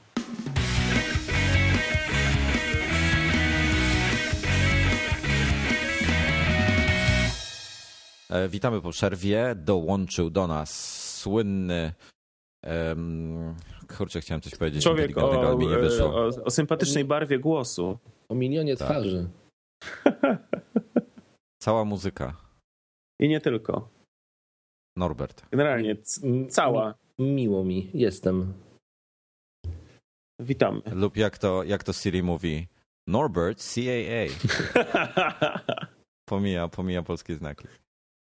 [8.49, 9.55] Witamy po przerwie.
[9.55, 11.93] Dołączył do nas słynny.
[12.65, 13.55] Um,
[13.97, 14.84] kurczę, chciałem coś powiedzieć.
[14.84, 16.15] Człowiek o, ale mi nie wyszło.
[16.15, 17.97] O, o sympatycznej barwie głosu.
[18.30, 18.88] O milionie tak.
[18.88, 19.30] twarzy.
[21.63, 22.38] Cała muzyka.
[23.19, 23.89] I nie tylko.
[24.97, 25.49] Norbert.
[25.51, 25.95] Generalnie
[26.49, 26.95] cała.
[27.19, 28.53] Mi, miło mi, jestem.
[30.39, 30.82] Witamy.
[30.91, 32.67] Lub jak to, jak to Siri mówi.
[33.07, 34.26] Norbert CAA.
[36.30, 37.67] pomija, pomija polskie znaki.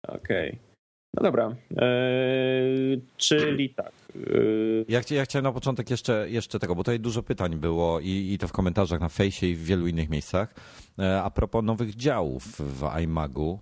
[0.04, 0.50] Okej.
[0.50, 0.68] Okay.
[1.14, 1.56] No dobra.
[1.78, 3.92] Eee, czyli tak.
[4.16, 4.86] Eee...
[4.88, 8.38] Ja, ja, chciałem na początek jeszcze, jeszcze tego, bo tutaj dużo pytań było i, i
[8.38, 10.54] to w komentarzach na fejsie i w wielu innych miejscach.
[10.98, 13.60] Eee, a propos nowych działów w iMagu,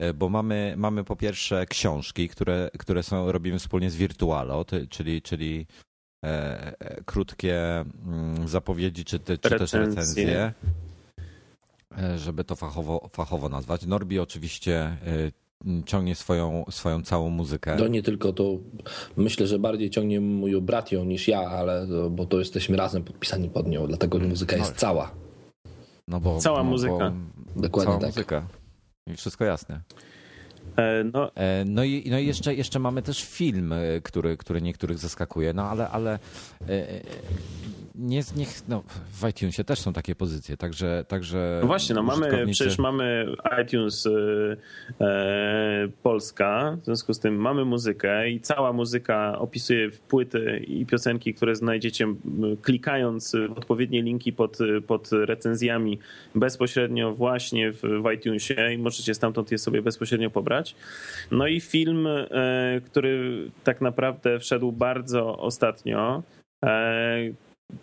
[0.00, 5.22] e, bo mamy, mamy po pierwsze książki, które, które są, robimy wspólnie z Virtualo, czyli,
[5.22, 5.66] czyli
[6.24, 10.52] e, e krótkie mm, zapowiedzi czy, te, czy też recenzje
[12.16, 13.86] żeby to fachowo, fachowo nazwać.
[13.86, 14.96] Norbi oczywiście
[15.86, 17.76] ciągnie swoją, swoją całą muzykę.
[17.76, 18.58] To nie tylko to,
[19.16, 23.50] myślę, że bardziej ciągnie mój brat ją niż ja, ale bo to jesteśmy razem podpisani
[23.50, 24.78] pod nią, dlatego muzyka jest no.
[24.78, 25.10] cała.
[26.08, 27.12] No bo, cała no muzyka.
[27.56, 28.08] Bo, Dokładnie cała tak.
[28.08, 28.46] muzyka.
[29.06, 29.80] I wszystko jasne.
[30.76, 34.62] E, no, e, no i, no i jeszcze, jeszcze mamy też film, e, który, który
[34.62, 36.18] niektórych zaskakuje, no ale, ale
[37.94, 38.82] nie, niech, no,
[39.12, 41.04] w iTunesie też są takie pozycje, także.
[41.08, 43.26] także no właśnie, no mamy, przecież mamy
[43.62, 45.08] iTunes e,
[46.02, 51.54] Polska, w związku z tym mamy muzykę i cała muzyka opisuje płyty i piosenki, które
[51.54, 52.06] znajdziecie
[52.62, 55.98] klikając w odpowiednie linki pod, pod recenzjami
[56.34, 60.51] bezpośrednio właśnie w, w iTunesie i możecie stamtąd je sobie bezpośrednio pobrać.
[61.30, 66.22] No i film, e, który tak naprawdę wszedł bardzo ostatnio,
[66.64, 67.32] e,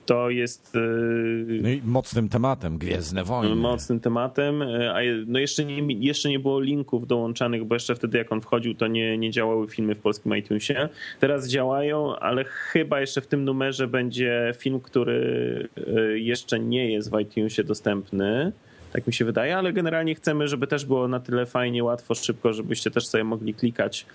[0.05, 0.75] to jest.
[0.75, 3.55] Y, no i mocnym tematem, Gwiezdne Wojny.
[3.55, 4.61] Mocnym tematem.
[4.93, 8.75] A no jeszcze, nie, jeszcze nie było linków dołączanych, bo jeszcze wtedy, jak on wchodził,
[8.75, 10.89] to nie, nie działały filmy w polskim iTunesie.
[11.19, 15.69] Teraz działają, ale chyba jeszcze w tym numerze będzie film, który
[16.13, 18.51] jeszcze nie jest w iTunesie dostępny.
[18.93, 22.53] Tak mi się wydaje, ale generalnie chcemy, żeby też było na tyle fajnie, łatwo, szybko,
[22.53, 24.05] żebyście też sobie mogli klikać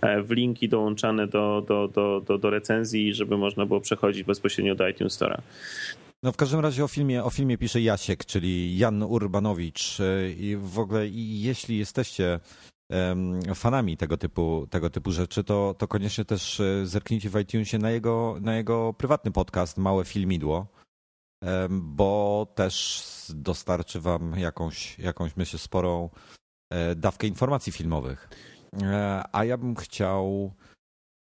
[0.00, 4.74] e, w linki dołączane do, do, do, do, do recenzji, żeby można było przechodzić bezpośrednio
[4.74, 5.40] do iTunes Store'a.
[6.22, 10.56] No w każdym razie o filmie, o filmie pisze Jasiek, czyli Jan Urbanowicz e, i
[10.56, 12.40] w ogóle jeśli jesteście
[13.54, 17.90] fanami tego typu, tego typu rzeczy, to, to koniecznie też e, zerknijcie w iTunesie na
[17.90, 20.66] jego, na jego prywatny podcast Małe Filmidło
[21.70, 23.02] bo też
[23.34, 26.10] dostarczy Wam jakąś, jakąś myślę, sporą
[26.72, 28.28] e, dawkę informacji filmowych.
[28.82, 30.52] E, a ja bym chciał,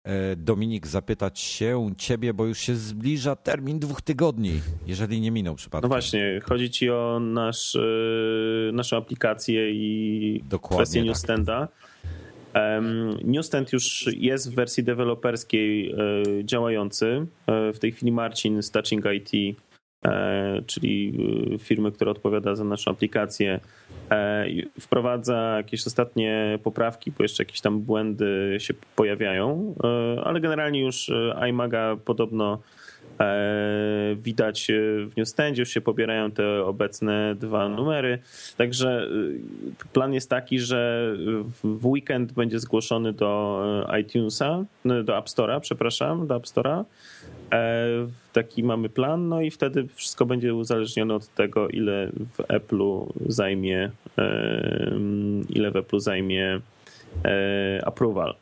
[0.08, 5.56] e, Dominik, zapytać się Ciebie, bo już się zbliża termin dwóch tygodni, jeżeli nie minął
[5.56, 5.90] przypadkiem.
[5.90, 7.78] No właśnie, chodzi Ci o nasz,
[8.74, 11.08] naszą aplikację i Dokładnie kwestię tak.
[11.08, 11.68] Newsstanda.
[13.24, 15.96] Newsstand już jest w wersji deweloperskiej
[16.44, 17.28] działający.
[17.48, 19.58] W tej chwili Marcin z Touching IT
[20.68, 21.14] czyli
[21.54, 23.60] e, firmy, która odpowiada za naszą aplikację,
[24.12, 24.46] e,
[24.80, 29.76] wprowadza jakieś ostatnie poprawki, bo jeszcze jakieś tam błędy się pojawiają,
[30.24, 31.12] ale generalnie już
[31.50, 32.60] iMaga podobno
[34.16, 34.68] widać
[35.08, 38.20] w newsstandzie, już się pobierają te obecne dwa numery.
[38.58, 39.08] Także
[39.94, 41.14] plan jest taki, że
[41.64, 43.64] w weekend będzie zgłoszony do
[44.02, 44.66] iTunesa,
[45.04, 46.84] do App Store'a, przepraszam, do App Store'a
[47.52, 47.88] E,
[48.34, 53.92] taki mamy plan, no i wtedy wszystko będzie uzależnione od tego, ile w Apple'u zajmie,
[54.18, 54.92] e,
[55.50, 56.60] ile w Apple'u zajmie
[57.26, 58.36] e, approval.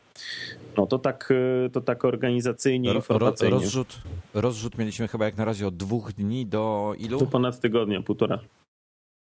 [0.78, 1.34] No to tak,
[1.72, 3.56] to tak organizacyjnie, informacyjnie.
[3.56, 4.02] Rozrzut,
[4.34, 7.20] rozrzut mieliśmy chyba jak na razie od dwóch dni do ilu?
[7.20, 8.40] To ponad tygodnia, półtora.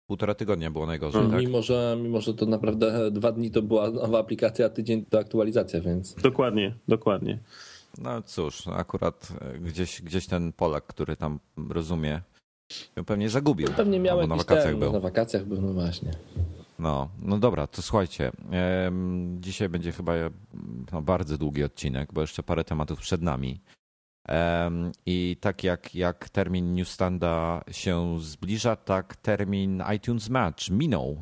[0.06, 1.40] Półtora tygodnia było najgorzej, no, tak?
[1.40, 5.18] Mimo że, mimo, że to naprawdę dwa dni to była nowa aplikacja, a tydzień to
[5.18, 6.14] aktualizacja, więc...
[6.14, 7.38] Dokładnie, dokładnie.
[7.98, 11.38] No cóż, akurat e, gdzieś, gdzieś ten Polak, który tam
[11.68, 12.20] rozumie,
[13.06, 13.68] pewnie zagubił.
[13.76, 14.92] Pewnie miał na wakacjach ten, był.
[14.92, 16.10] Na wakacjach był, no właśnie.
[16.78, 18.32] No, no dobra, to słuchajcie.
[19.36, 20.12] Dzisiaj będzie chyba
[20.92, 23.60] no, bardzo długi odcinek, bo jeszcze parę tematów przed nami.
[25.06, 31.16] I tak jak, jak termin Newstanda się zbliża, tak termin iTunes Match minął.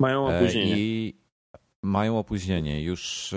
[0.00, 0.74] Mają e, opóźnienie.
[0.78, 1.20] I
[1.82, 2.82] Mają opóźnienie.
[2.82, 3.34] Już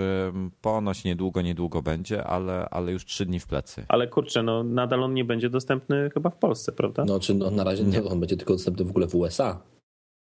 [0.60, 3.84] ponoć niedługo, niedługo będzie, ale, ale już trzy dni w plecy.
[3.88, 7.04] Ale kurczę, no nadal on nie będzie dostępny chyba w Polsce, prawda?
[7.04, 9.60] No, czy no, na razie nie, on będzie tylko dostępny w ogóle w USA.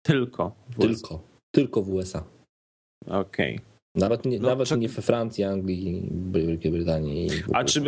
[0.02, 0.52] Tylko.
[0.70, 0.88] w USA.
[0.88, 1.22] Tylko.
[1.54, 2.24] Tylko w USA.
[3.06, 3.60] Okej.
[3.94, 7.28] Nawet, nie, No, nawet czek- nie we Francji, Anglii, Wielkiej Brytanii.
[7.52, 7.82] A czy,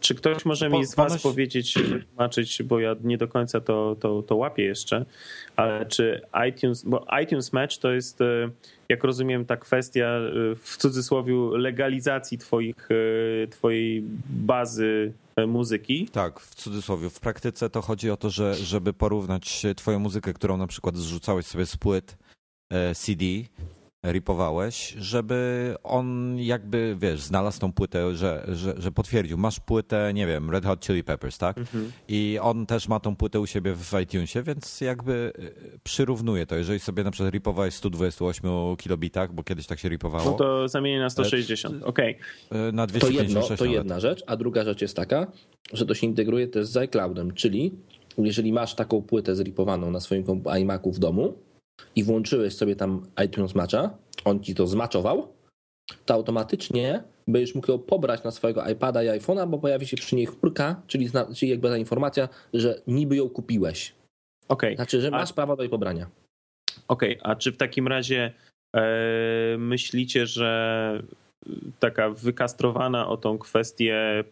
[0.00, 3.96] czy ktoś może Po- mi z was powiedzieć, wytłumaczyć, bo ja nie do końca to,
[4.00, 5.04] to, to łapię jeszcze,
[5.56, 8.50] ale czy iTunes, bo iTunes Match to jest, e,
[8.90, 16.08] jak rozumiem, ta kwestia e, w cudzysłowie legalizacji twoich, e, twojej bazy e, muzyki.
[16.12, 17.10] Tak, w cudzysłowie.
[17.10, 21.46] W praktyce to chodzi o to, że żeby porównać twoją muzykę, którą na przykład zrzucałeś
[21.46, 22.16] sobie z płyt
[22.70, 23.24] e, CD,
[24.06, 29.38] ripowałeś, żeby on jakby, wiesz, znalazł tą płytę, że, że, że potwierdził.
[29.38, 31.60] Masz płytę, nie wiem, Red Hot Chili Peppers, tak?
[32.08, 36.56] I on też ma tą płytę u siebie w iTunesie, więc jakby e, przyrównuje to.
[36.56, 40.68] Jeżeli sobie na przykład ripowałeś w 128 kilobitach, bo kiedyś tak się ripowało, No to
[40.68, 41.82] zamienię na 160.
[41.84, 42.18] Okej.
[42.50, 43.72] e, na To 256 jedno, to nawet.
[43.72, 45.26] jedna rzecz, a druga rzecz jest taka,
[45.72, 47.72] że to się integruje też z iCloudem, czyli
[48.18, 50.24] jeżeli masz taką płytę zripowaną na swoim
[50.60, 51.34] iMacu w domu
[51.96, 53.90] i włączyłeś sobie tam iTunes Matcha,
[54.24, 55.28] on ci to zmaczował,
[56.06, 60.16] to automatycznie będziesz mógł ją pobrać na swojego iPada i iPhone'a, bo pojawi się przy
[60.16, 63.94] niej chmurka, czyli, czyli jakby ta informacja, że niby ją kupiłeś.
[64.48, 64.76] Okej.
[64.76, 66.06] Znaczy, że A- masz prawo do jej pobrania.
[66.88, 68.32] Okej, a czy w takim razie
[68.76, 71.02] e, myślicie, że
[71.78, 74.24] taka wykastrowana o tą kwestię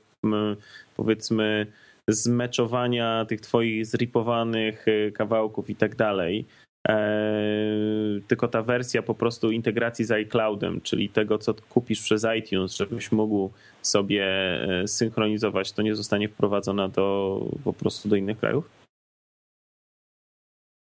[0.97, 1.67] powiedzmy
[2.09, 6.47] zmeczowania tych twoich zripowanych e, kawałków i tak dalej,
[8.29, 13.13] tylko ta wersja po prostu integracji z iCloudem, czyli tego, co kupisz przez iTunes, żebyś
[13.13, 13.51] mógł
[13.83, 14.25] sobie
[14.83, 18.78] e, synchronizować, to nie zostanie wprowadzona do, po prostu do innych krajów?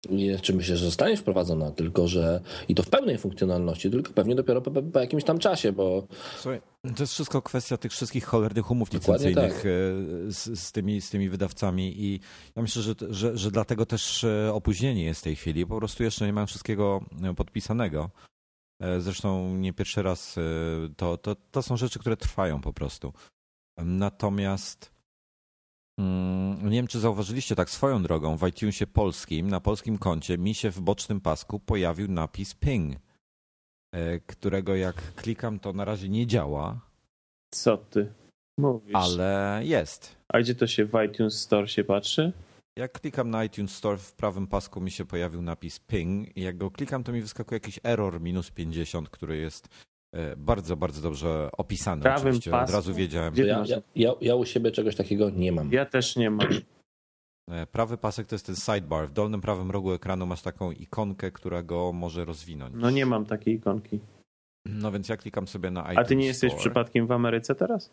[0.09, 4.35] Nie, czy myślę, że zostanie wprowadzona, tylko że i to w pełnej funkcjonalności, tylko pewnie
[4.35, 6.61] dopiero po, po jakimś tam czasie, bo Słuchaj,
[6.95, 10.33] to jest wszystko kwestia tych wszystkich cholernych umów Dokładnie licencyjnych tak.
[10.33, 12.19] z, z, tymi, z tymi wydawcami i
[12.55, 15.65] ja myślę, że, że, że dlatego też e, opóźnienie jest w tej chwili.
[15.65, 18.09] Po prostu jeszcze nie mają wszystkiego e, podpisanego.
[18.99, 20.35] Zresztą nie pierwszy raz
[20.97, 23.13] to, to, to są rzeczy, które trwają po prostu.
[23.77, 24.96] Natomiast
[26.63, 30.71] nie wiem, czy zauważyliście tak swoją drogą, w iTunesie polskim, na polskim koncie mi się
[30.71, 32.95] w bocznym pasku pojawił napis ping,
[33.93, 36.79] e, którego jak klikam, to na razie nie działa,
[37.53, 38.13] Co ty
[38.59, 38.95] mówisz?
[38.95, 40.15] ale jest.
[40.33, 42.33] A gdzie to się w iTunes Store się patrzy?
[42.77, 46.57] Jak klikam na iTunes Store, w prawym pasku mi się pojawił napis ping i jak
[46.57, 49.67] go klikam, to mi wyskakuje jakiś error minus 50, który jest
[50.37, 52.01] bardzo, bardzo dobrze opisany.
[52.01, 52.75] Prawym Oczywiście od pasku?
[52.75, 53.33] razu wiedziałem.
[53.35, 55.71] Ja, ja, ja, ja u siebie czegoś takiego nie mam.
[55.71, 56.47] Ja też nie mam.
[57.49, 59.07] E, Prawy pasek to jest ten sidebar.
[59.07, 62.73] W dolnym prawym rogu ekranu masz taką ikonkę, która go może rozwinąć.
[62.77, 63.99] No nie mam takiej ikonki.
[64.65, 66.61] No więc ja klikam sobie na iTunes A ty nie jesteś Store.
[66.61, 67.91] przypadkiem w Ameryce teraz?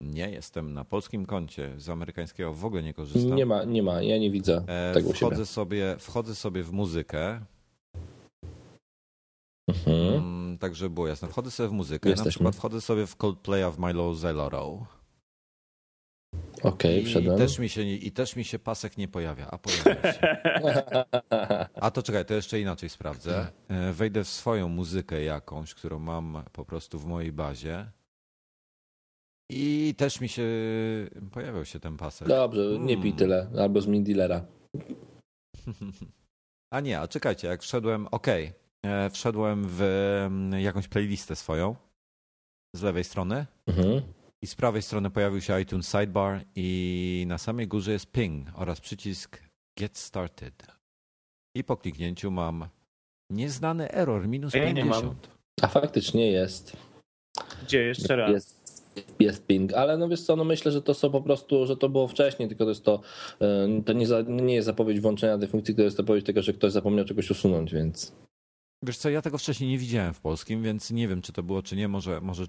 [0.00, 1.72] Nie, jestem na polskim koncie.
[1.76, 3.36] Z amerykańskiego w ogóle nie korzystam.
[3.36, 5.26] Nie ma, nie ma, ja nie widzę E, tego u siebie.
[5.26, 7.40] wchodzę, sobie, wchodzę sobie w muzykę,
[9.68, 10.14] Mhm.
[10.14, 11.28] mm, tak żeby było jasne.
[11.28, 12.30] Wchodzę sobie w muzykę, na Jesteśmy.
[12.30, 14.86] przykład wchodzę sobie w Coldplaya w Milo Zelloro.
[16.62, 17.38] Okej, I, wszedłem.
[17.38, 20.20] też mi się, I też mi się pasek nie pojawia, a pojawia się.
[21.84, 23.46] A to czekaj, to jeszcze inaczej sprawdzę.
[23.68, 27.90] E, Wejdę w swoją muzykę jakąś, którą mam po prostu w mojej bazie.
[29.50, 30.46] I też mi się
[31.32, 32.28] pojawiał się ten pasek.
[32.28, 33.16] Dobrze, nie pij Hmm.
[33.16, 34.46] tyle, albo zmień dealera.
[36.72, 38.52] A nie, a czekajcie, jak wszedłem, okej, e,
[39.10, 39.82] wszedłem w
[40.26, 41.76] mm, jakąś playlistę swoją
[42.76, 44.02] z lewej strony Mhm.
[44.42, 48.80] i z prawej strony pojawił się iTunes Sidebar i na samej górze jest ping oraz
[48.80, 49.42] przycisk
[49.78, 50.66] Get Started.
[51.56, 52.68] I po kliknięciu mam
[53.30, 55.28] nieznany error minus A ja nie 50.
[55.62, 56.76] A faktycznie jest.
[57.62, 58.30] Gdzie jeszcze raz?
[58.30, 58.84] Jest,
[59.20, 61.88] jest ping, ale no wiesz co, no myślę, że to są po prostu, że to
[61.88, 63.00] było wcześniej, tylko to jest to,
[63.40, 66.52] e, to nie, za, nie jest zapowiedź włączenia tej funkcji, to jest zapowiedź tego, że
[66.52, 68.12] ktoś zapomniał czegoś usunąć, więc
[68.86, 71.62] Wiesz co, ja tego wcześniej nie widziałem w polskim, więc nie wiem, czy to było,
[71.62, 71.88] czy nie.
[71.88, 72.46] Może, może e,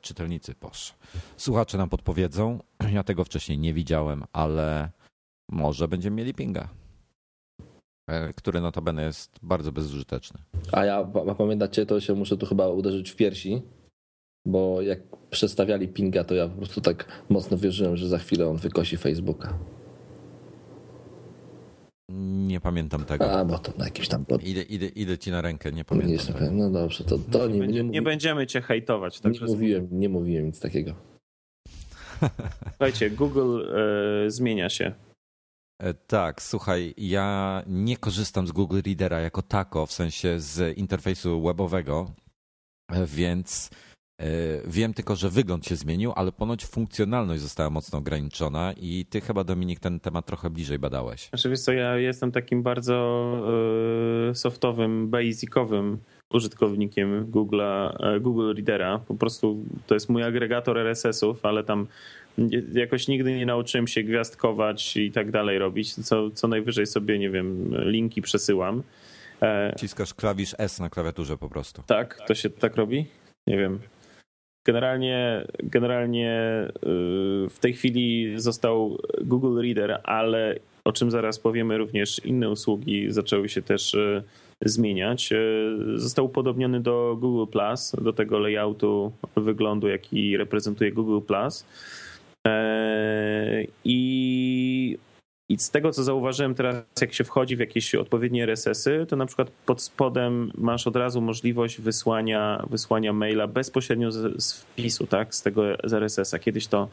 [0.00, 0.94] czytelnicy, posz.
[1.36, 2.58] Słuchacze nam podpowiedzą.
[2.92, 4.90] Ja tego wcześniej nie widziałem, ale
[5.50, 6.68] może będziemy mieli pinga,
[8.10, 10.40] e, który notabene jest bardzo bezużyteczny.
[10.72, 13.62] A ja pa- pamiętacie, to się muszę tu chyba uderzyć w piersi,
[14.46, 18.56] bo jak przedstawiali pinga, to ja po prostu tak mocno wierzyłem, że za chwilę on
[18.56, 19.58] wykosi Facebooka.
[22.46, 23.32] Nie pamiętam tego.
[23.32, 24.24] A, bo to na jakimś tam...
[24.24, 24.44] Pod...
[24.44, 26.12] Idę, idę, idę ci na rękę, nie Nie pamiętam.
[26.12, 26.38] jestem tego.
[26.46, 26.58] pewien.
[26.58, 29.16] No dobrze, to, to nie, nie, Będzie, mówi, nie będziemy cię hejtować.
[29.16, 30.94] nie, Także mówiłem, nie mówiłem nic takiego.
[32.70, 33.60] słuchajcie, Google
[34.26, 34.94] e, zmienia się.
[35.82, 41.42] E, Tak, słuchaj, ja nie korzystam z Google Readera jako tako, w sensie z interfejsu
[41.42, 42.10] webowego.
[43.06, 43.91] więc e,
[44.66, 49.44] wiem tylko, że wygląd się zmienił, ale ponoć funkcjonalność została mocno ograniczona i ty chyba,
[49.44, 51.28] Dominik, ten temat trochę bliżej badałeś.
[51.28, 52.94] Znaczy wiesz co, ja jestem takim bardzo
[54.30, 55.98] e, softowym, basicowym
[56.32, 58.98] użytkownikiem Google'a, e, Google Readera.
[58.98, 61.86] Po prostu to jest mój agregator RSS-ów, ale tam
[62.72, 65.94] jakoś nigdy nie nauczyłem się gwiazdkować i tak dalej robić.
[65.94, 68.82] Co, co najwyżej sobie, nie wiem, linki przesyłam.
[69.42, 71.82] E, Ciskasz klawisz S na klawiaturze po prostu.
[71.86, 73.06] Tak, to się tak robi?
[73.46, 73.78] Nie wiem.
[74.64, 76.32] Generalnie, generalnie
[76.76, 83.12] y, w tej chwili został Google Reader, ale o czym zaraz powiemy, również inne usługi
[83.12, 84.22] zaczęły się też y,
[84.60, 85.32] zmieniać.
[85.32, 91.64] Y, został upodobniony do Google Plus, do tego layoutu, wyglądu, jaki reprezentuje Google Plus.
[92.46, 94.98] E, I
[95.52, 99.26] i z tego, co zauważyłem teraz, jak się wchodzi w jakieś odpowiednie RSS-y, to na
[99.26, 105.34] przykład pod spodem masz od razu możliwość wysłania, wysłania maila bezpośrednio z, z wpisu, tak,
[105.34, 106.38] z tego z RSS-a.
[106.38, 106.88] Kiedyś to,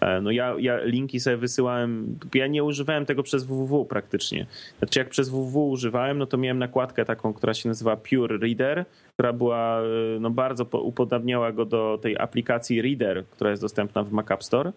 [0.00, 4.46] e, no ja, ja linki sobie wysyłałem, ja nie używałem tego przez www praktycznie.
[4.78, 8.84] Znaczy jak przez www używałem, no to miałem nakładkę taką, która się nazywa Pure Reader,
[9.12, 9.84] która była, e,
[10.20, 14.72] no bardzo upodabniała go do tej aplikacji Reader, która jest dostępna w Mac App Store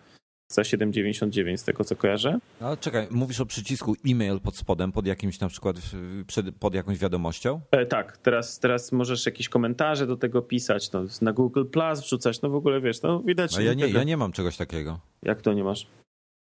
[0.47, 2.39] za 7,99 z tego co kojarzę.
[2.59, 5.75] Ale czekaj, mówisz o przycisku e-mail pod spodem, pod jakimś na przykład,
[6.59, 7.61] pod jakąś wiadomością?
[7.71, 12.41] E, tak, teraz, teraz możesz jakieś komentarze do tego pisać, no, na Google Plus wrzucać,
[12.41, 13.57] no w ogóle wiesz, no widać.
[13.57, 13.97] A ja nie, tego...
[13.97, 14.99] ja nie mam czegoś takiego.
[15.23, 15.87] Jak to nie masz?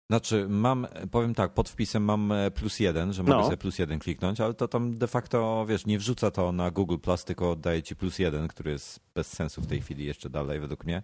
[0.09, 3.43] Znaczy, mam, powiem tak, pod wpisem mam e, plus jeden, że mogę no.
[3.43, 6.97] sobie plus jeden kliknąć, ale to tam de facto, wiesz, nie wrzuca to na Google
[6.97, 10.59] Plus, tylko daje ci plus jeden, który jest bez sensu w tej chwili jeszcze dalej,
[10.59, 11.03] według mnie.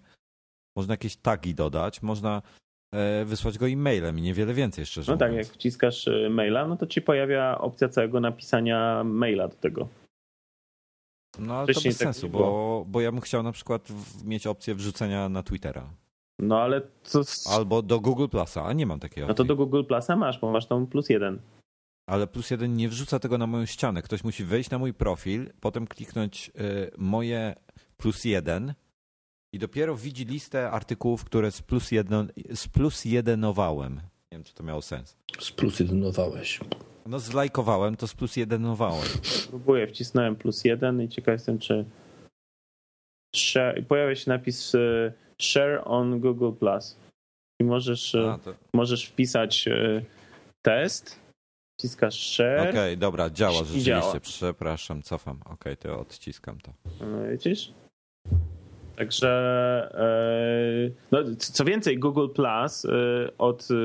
[0.76, 2.42] Można jakieś tagi dodać, można
[3.26, 6.88] wysłać go e-mailem i niewiele więcej szczerze No tak, jak wciskasz e, maila, no to
[6.88, 9.88] ci pojawia opcja całego napisania maila do tego.
[11.40, 13.88] No ale Wcześniej to bez tak sensu, bo, bo ja bym chciał na przykład
[14.26, 15.90] mieć opcję wrzucenia na Twittera.
[16.40, 17.22] No ale to...
[17.50, 19.32] Albo do Google Plusa, a nie mam takiej opcji.
[19.32, 21.40] No to do Google Plusa masz, bo masz tam plus jeden.
[22.10, 24.02] Ale plus jeden nie wrzuca tego na moją ścianę.
[24.02, 27.56] Ktoś musi wejść na mój profil, potem kliknąć y, moje
[27.98, 28.74] plus jeden
[29.54, 32.26] i dopiero widzi listę artykułów, które z plus, jedno,
[32.56, 33.94] z plus jedenowałem.
[33.96, 35.18] Nie wiem, czy to miało sens.
[35.40, 36.60] Z plus jedenowałeś.
[37.06, 39.08] No zlajkowałem, to z plus jedenowałem.
[39.50, 41.86] Próbuję, wcisnąłem plus jeden i ciekaw jestem, czy
[43.36, 46.52] share, pojawia się napis e, share on Google+.
[46.60, 46.98] Plus.
[47.62, 48.54] I możesz, e, A, to...
[48.74, 50.02] możesz wpisać e,
[50.62, 51.20] test,
[51.80, 52.60] wciskasz share.
[52.60, 53.86] Okej, okay, dobra, działa rzeczywiście.
[53.86, 54.20] Działa.
[54.20, 55.42] Przepraszam, cofam.
[55.42, 56.74] Okej, okay, to odciskam to.
[57.02, 57.74] No, widzisz?
[58.96, 59.30] Także
[59.94, 62.90] e, no, co więcej, Google Plus e,
[63.38, 63.76] od, e,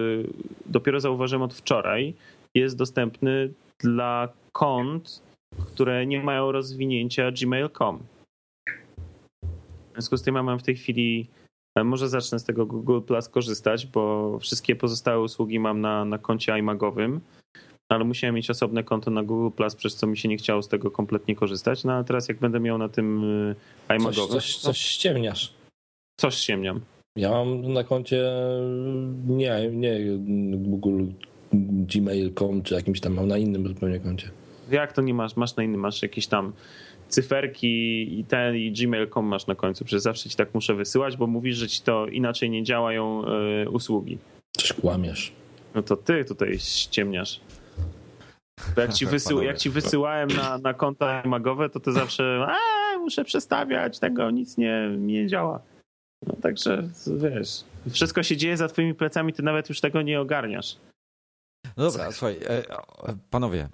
[0.66, 2.14] dopiero zauważyłem od wczoraj,
[2.54, 5.22] jest dostępny dla kont,
[5.66, 7.98] które nie mają rozwinięcia gmail.com.
[9.90, 11.28] W związku z tym ja mam w tej chwili,
[11.84, 16.58] może zacznę z tego Google Plus korzystać, bo wszystkie pozostałe usługi mam na, na koncie
[16.58, 17.20] iMagowym
[17.88, 20.68] ale musiałem mieć osobne konto na Google Plus, przez co mi się nie chciało z
[20.68, 21.84] tego kompletnie korzystać.
[21.84, 23.54] No a teraz jak będę miał na tym y,
[23.88, 24.14] iMagowym...
[24.14, 25.52] Coś, coś, coś ściemniasz.
[26.16, 26.80] Coś ściemniam.
[27.16, 28.24] Ja mam na koncie
[29.26, 29.98] nie, nie
[30.56, 31.04] Google
[31.52, 34.30] Gmail.com czy jakimś tam, mam na innym zupełnie koncie.
[34.70, 35.36] Jak to nie masz?
[35.36, 36.52] Masz na innym, masz jakieś tam
[37.08, 37.66] cyferki
[38.20, 39.84] i ten i gmail.com masz na końcu.
[39.84, 43.22] Przecież zawsze ci tak muszę wysyłać, bo mówisz, że ci to inaczej nie działają
[43.64, 44.18] y, usługi.
[44.56, 45.32] Coś kłamiesz.
[45.74, 47.40] No to ty tutaj ściemniasz.
[48.74, 52.98] Bo jak ci, wysył, jak ci wysyłałem na, na konta magowe, to ty zawsze a,
[52.98, 55.60] muszę przestawiać, tego nic nie, nie działa.
[56.26, 60.76] No także wiesz, wszystko się dzieje za twoimi plecami, ty nawet już tego nie ogarniasz.
[61.76, 62.62] No dobra, słuchaj, e,
[63.30, 63.68] panowie,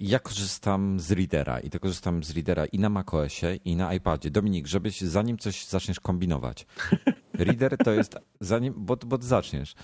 [0.00, 4.30] ja korzystam z Readera i to korzystam z Readera i na macOSie i na iPadzie.
[4.30, 6.66] Dominik, żebyś zanim coś zaczniesz kombinować,
[7.44, 9.74] Reader to jest, zanim, bo, bo zaczniesz.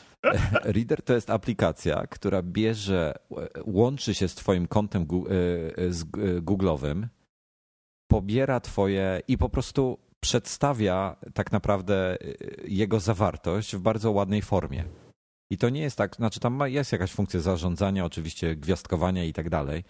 [0.65, 3.15] Reader to jest aplikacja, która bierze,
[3.65, 5.07] łączy się z Twoim kontem e,
[5.93, 6.07] z e,
[6.41, 7.07] Google'owym,
[8.09, 12.17] pobiera Twoje i po prostu przedstawia tak naprawdę e,
[12.65, 14.85] jego zawartość w bardzo ładnej formie.
[15.51, 19.51] I to nie jest tak, znaczy tam jest jakaś funkcja zarządzania, oczywiście gwiazdkowania i tak
[19.51, 19.85] dalej,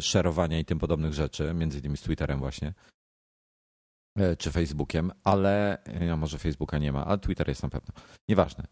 [0.00, 2.72] szerowania i tym podobnych rzeczy, między innymi z Twitterem właśnie.
[4.16, 5.78] E, czy Facebookiem, ale
[6.08, 7.94] no może Facebooka nie ma, ale Twitter jest na pewno.
[8.28, 8.66] Nieważne.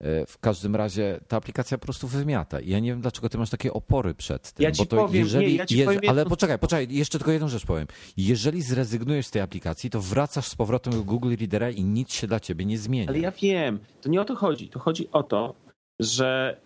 [0.00, 2.60] E, w każdym razie ta aplikacja po prostu wymiata.
[2.60, 4.64] I ja nie wiem, dlaczego ty masz takie opory przed tym.
[4.64, 7.32] Ja ci bo to powiem, jeżeli, nie, ja ci powiem Ale poczekaj, poczekaj, jeszcze tylko
[7.32, 7.86] jedną rzecz powiem.
[8.16, 12.26] Jeżeli zrezygnujesz z tej aplikacji, to wracasz z powrotem do Google Readera i nic się
[12.26, 13.08] dla ciebie nie zmieni.
[13.08, 14.68] Ale ja wiem, to nie o to chodzi.
[14.68, 15.54] To chodzi o to,
[16.00, 16.56] że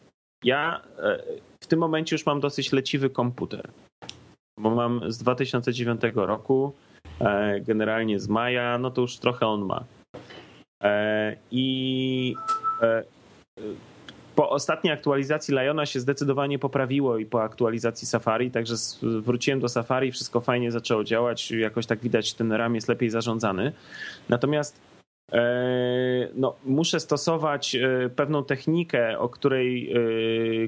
[0.45, 0.80] ja
[1.61, 3.70] w tym momencie już mam dosyć leciwy komputer.
[4.59, 6.72] Bo mam z 2009 roku
[7.20, 9.85] e, generalnie z maja, no to już trochę on ma.
[10.82, 12.35] E, I
[14.35, 20.13] po ostatniej aktualizacji Liona się zdecydowanie poprawiło i po aktualizacji Safari, także wróciłem do Safari,
[20.13, 23.72] wszystko fajnie zaczęło działać, jakoś tak widać ten RAM jest lepiej zarządzany.
[24.29, 24.80] Natomiast
[26.34, 27.76] no, muszę stosować
[28.16, 29.94] pewną technikę, o której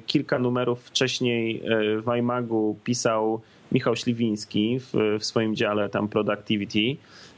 [0.07, 1.63] kilka numerów wcześniej
[2.07, 6.97] w iMagu pisał Michał Śliwiński w, w swoim dziale tam Productivity,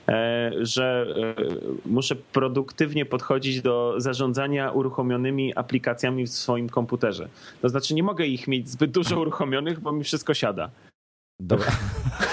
[0.09, 1.45] e, że e,
[1.87, 7.29] muszę produktywnie podchodzić do zarządzania uruchomionymi aplikacjami w swoim komputerze.
[7.63, 10.71] To znaczy nie mogę ich mieć zbyt dużo uruchomionych, bo mi wszystko siada.
[11.41, 11.67] Dobra.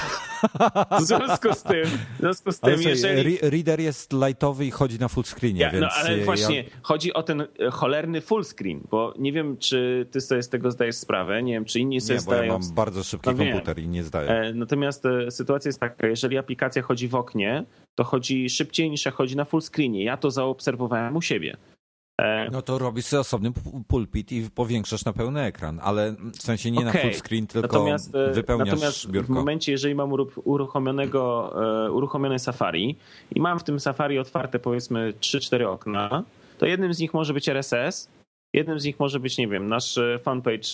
[0.99, 3.38] W związku z tym, w związku z tym jeżeli...
[3.41, 5.84] Reader jest lightowy i chodzi na full screenie, ja, no, więc...
[5.84, 6.69] No ale właśnie, ja...
[6.81, 10.95] chodzi o ten cholerny full screen, bo nie wiem, czy ty sobie z tego zdajesz
[10.95, 12.41] sprawę, nie wiem, czy inni sobie nie, zdają...
[12.41, 13.85] Nie, bo ja mam bardzo szybki no, komputer wiem.
[13.85, 14.30] i nie zdaję.
[14.30, 17.65] E, natomiast e, sytuacja jest taka, jeżeli aplikacja chodzi w oknie,
[17.95, 20.03] to chodzi szybciej niż jak chodzi na full screenie.
[20.03, 21.57] Ja to zaobserwowałem u siebie.
[22.22, 23.52] E, no to robisz sobie osobny
[23.88, 26.94] pulpit i powiększasz na pełny ekran, ale w sensie nie okay.
[26.94, 29.34] na full screen, tylko natomiast, e, wypełniasz natomiast biurko.
[29.34, 30.12] w momencie, jeżeli mam
[30.44, 31.54] uruchomionego,
[31.86, 32.96] e, uruchomione Safari
[33.32, 36.24] i mam w tym Safari otwarte powiedzmy 3-4 okna,
[36.58, 38.10] to jednym z nich może być RSS,
[38.54, 40.70] jednym z nich może być, nie wiem, nasz fanpage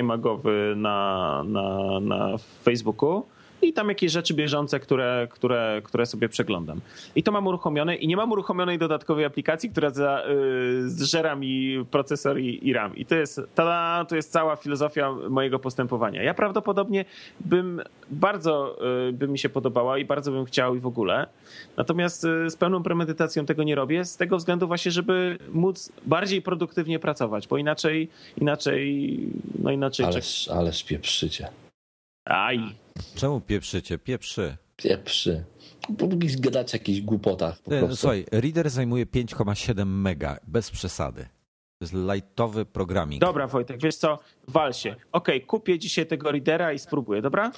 [0.00, 3.26] iMagowy na, na, na Facebooku,
[3.62, 6.80] i tam jakieś rzeczy bieżące, które, które, które sobie przeglądam.
[7.16, 10.22] I to mam uruchomione i nie mam uruchomionej dodatkowej aplikacji, która za,
[10.84, 12.96] y, zżera mi procesor i, i RAM.
[12.96, 16.22] I to jest, tada, to jest cała filozofia mojego postępowania.
[16.22, 17.04] Ja prawdopodobnie
[17.40, 18.78] bym bardzo
[19.08, 21.26] y, by mi się podobała i bardzo bym chciał i w ogóle.
[21.76, 26.42] Natomiast y, z pełną premedytacją tego nie robię, z tego względu właśnie, żeby móc bardziej
[26.42, 28.08] produktywnie pracować, bo inaczej,
[28.40, 29.18] inaczej,
[29.58, 30.06] no inaczej...
[30.06, 31.65] Ależ, ależ pieprzycie.
[32.26, 32.58] Aj.
[33.14, 33.98] Czemu pieprzycie?
[33.98, 34.56] Pieprzy.
[34.76, 35.44] Pieprzy.
[36.38, 37.96] Gadać o jakichś głupotach po prostu.
[37.96, 41.22] Słuchaj, Reader zajmuje 5,7 mega, bez przesady.
[41.78, 43.20] To jest lightowy programming.
[43.20, 44.18] Dobra, Wojtek, wiesz co?
[44.48, 44.90] Wal się.
[44.90, 47.52] Okej, okay, kupię dzisiaj tego Readera i spróbuję, dobra?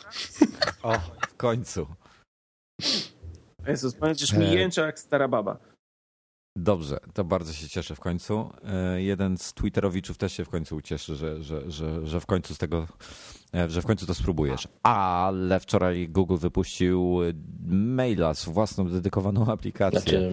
[0.82, 1.86] O, w końcu.
[3.66, 5.58] Jezus, będziesz mi e, jęczał jak stara baba.
[6.60, 8.50] Dobrze, to bardzo się cieszę w końcu.
[8.64, 12.54] E, jeden z Twitterowiczów też się w końcu ucieszy, że, że, że, że w końcu
[12.54, 12.86] z tego,
[13.54, 14.68] e, że w końcu to spróbujesz.
[14.82, 17.18] Ale wczoraj Google wypuścił
[17.70, 20.00] maila z własną dedykowaną aplikacją.
[20.00, 20.30] Znaczy,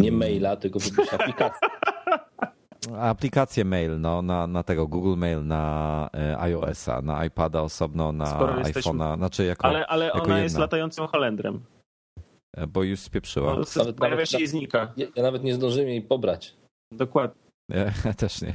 [0.00, 1.68] nie maila, tylko wypuścił aplikację.
[3.00, 8.24] Aplikację mail no, na, na tego Google Mail, na e, iOS-a, na iPada osobno, na
[8.24, 8.58] iPhone'a.
[8.58, 9.16] Jesteśmy...
[9.16, 10.42] Znaczy jako, ale ale jako ona jedna.
[10.42, 11.60] jest latającym Holendrem.
[12.56, 13.54] E, bo już spieprzyła.
[13.54, 14.92] No, nawet, pojawia się i znika.
[14.96, 16.54] Ja, ja, nawet nie zdążyłem jej pobrać.
[16.92, 17.42] Dokładnie.
[17.68, 18.54] Ja, ja też nie.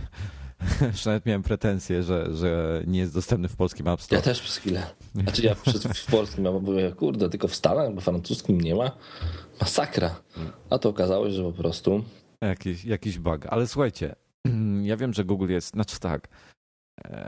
[0.91, 4.19] Już nawet miałem pretensje, że, że nie jest dostępny w polskim App Store.
[4.19, 4.83] Ja też przez chwilę.
[5.15, 8.91] Znaczy ja przez, w polskim, ja mówię, kurde, tylko w Stanach, bo francuskim nie ma.
[9.61, 10.21] Masakra.
[10.69, 12.03] A to okazało się, że po prostu...
[12.41, 13.45] Jakiś, jakiś bug.
[13.49, 14.15] Ale słuchajcie,
[14.83, 16.27] ja wiem, że Google jest, znaczy tak,
[17.05, 17.27] e,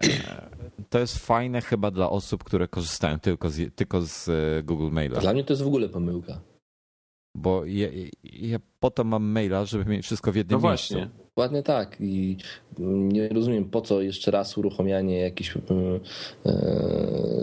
[0.89, 5.19] to jest fajne chyba dla osób, które korzystają tylko z, tylko z e, Google Maila.
[5.19, 6.39] Dla mnie to jest w ogóle pomyłka.
[7.35, 7.87] Bo ja,
[8.23, 10.93] ja po to mam maila, żeby mieć wszystko w jednym no miejscu.
[10.93, 11.09] Właśnie.
[11.25, 11.97] Dokładnie tak.
[11.99, 12.37] I
[12.79, 15.99] nie rozumiem, po co jeszcze raz uruchomianie jakiejś yy,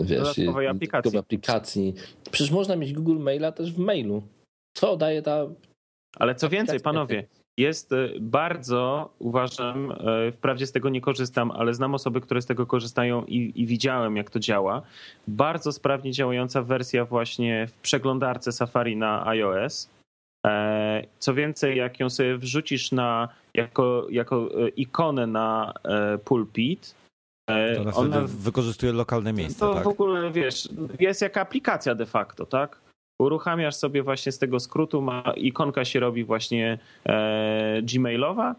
[0.03, 1.17] wiesz, dodatkowej aplikacji.
[1.17, 1.93] aplikacji.
[2.31, 4.23] Przecież można mieć Google Maila też w mailu.
[4.73, 5.47] Co daje ta.
[6.15, 7.27] Ale co więcej, panowie,
[7.57, 12.45] jest e, bardzo, uważam, e, wprawdzie z tego nie korzystam, ale znam osoby, które z
[12.45, 14.81] tego korzystają i, i, widziałem, jak to działa.
[15.27, 19.89] Bardzo sprawnie działająca wersja właśnie w przeglądarce Safari na iOS.
[20.45, 25.73] E, co więcej, jak ją sobie wrzucisz na, jako, jako ikonę na
[26.25, 26.95] pulpit,
[27.75, 29.59] to ona wykorzystuje lokalne miejsce.
[29.59, 29.83] To tak?
[29.83, 30.69] w ogóle wiesz,
[30.99, 32.79] jest jak aplikacja de facto, tak?
[33.19, 38.55] Uruchamiasz sobie właśnie z tego skrótu, ma, ikonka się robi właśnie e, gmailowa,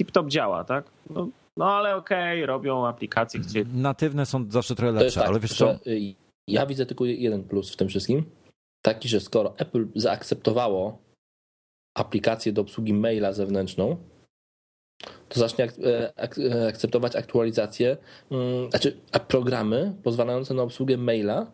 [0.00, 0.90] tip-top działa, tak?
[1.10, 3.64] No, no ale okej, okay, robią aplikacje, gdzie...
[3.74, 5.74] Natywne są zawsze trochę lepsze, tak, ale wiesz co?
[5.86, 6.14] Y,
[6.48, 8.24] ja widzę tylko jeden plus w tym wszystkim,
[8.82, 10.98] taki, że skoro Apple zaakceptowało
[11.96, 13.96] aplikację do obsługi maila zewnętrzną,
[15.28, 17.96] to zacznie e, e, akceptować aktualizacje,
[18.30, 21.52] mm, znaczy programy pozwalające na obsługę maila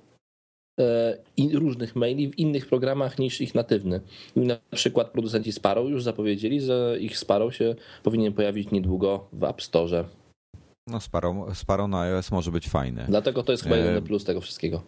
[1.53, 4.01] różnych maili w innych programach niż ich natywny.
[4.37, 9.45] I na przykład producenci Sparrow już zapowiedzieli, że ich Sparrow się powinien pojawić niedługo w
[9.45, 10.05] App Store.
[10.87, 13.05] No Sparrow, Sparrow na iOS może być fajny.
[13.09, 14.83] Dlatego to jest chyba jeden plus tego wszystkiego.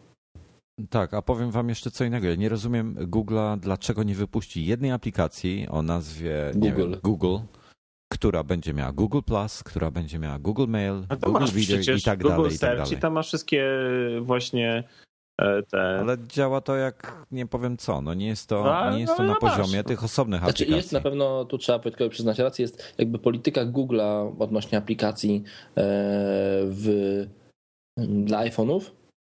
[0.90, 2.28] Tak, a powiem wam jeszcze co innego.
[2.28, 7.38] Ja nie rozumiem Google'a, dlaczego nie wypuści jednej aplikacji o nazwie Google, wiem, Google
[8.12, 12.36] która będzie miała Google Plus, która będzie miała Google Mail, Google Video i tak Google
[12.36, 12.50] dalej.
[12.50, 12.94] Search i, tak dalej.
[12.94, 13.64] i tam masz wszystkie
[14.20, 14.84] właśnie e,
[15.70, 15.98] te...
[16.00, 19.22] Ale działa to jak nie powiem co, no nie jest to, No, nie jest to
[19.22, 19.56] no, na no masz.
[19.56, 20.76] poziomie tych osobnych Znaczy aplikacji.
[20.76, 25.82] jest na pewno, tu trzeba Wojtkowi przyznać rację, jest jakby polityka Google'a odnośnie aplikacji e,
[26.64, 27.26] w,
[27.98, 28.80] dla iPhone'ów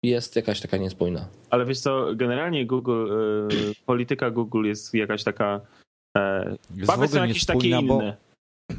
[0.04, 1.28] jest jakaś taka niespójna.
[1.50, 3.48] Ale wiesz co, generalnie Google, e,
[3.86, 5.60] polityka Google jest jakaś taka...
[6.16, 8.16] E, Jest w baby są ogóle jakieś takie niespójna, bo- inne.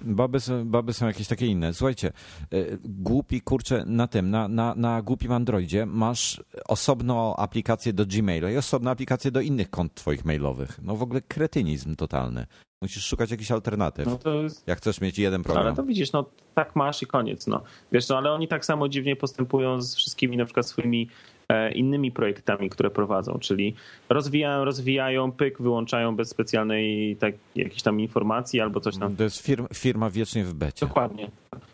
[0.04, 1.74] Baby są, baby są jakieś takie inne.
[1.74, 2.12] Słuchajcie,
[2.54, 8.52] y, głupi, kurczę, na tym, na, na, na głupim Androidzie masz osobną aplikację do Gmaila
[8.52, 10.80] i osobną aplikację do innych kont twoich mailowych.
[10.84, 12.46] No w ogóle kretynizm totalny.
[12.82, 15.66] Musisz szukać jakichś alternatyw, No to jest jak chcesz mieć jeden program.
[15.66, 17.48] ale to widzisz, no tak masz i koniec.
[17.48, 17.64] No.
[17.92, 21.41] Wiesz, no ale oni tak samo dziwnie postępują z wszystkimi na przykład swoimi e,
[21.76, 23.76] innymi projektami, które prowadzą, czyli
[24.10, 29.16] rozwijają, rozwijają, pyk, wyłączają bez specjalnej tak, jakiejś tam informacji albo coś tam.
[29.16, 30.86] To jest firma, firma wiecznie w becie.
[30.86, 31.28] Dokładnie.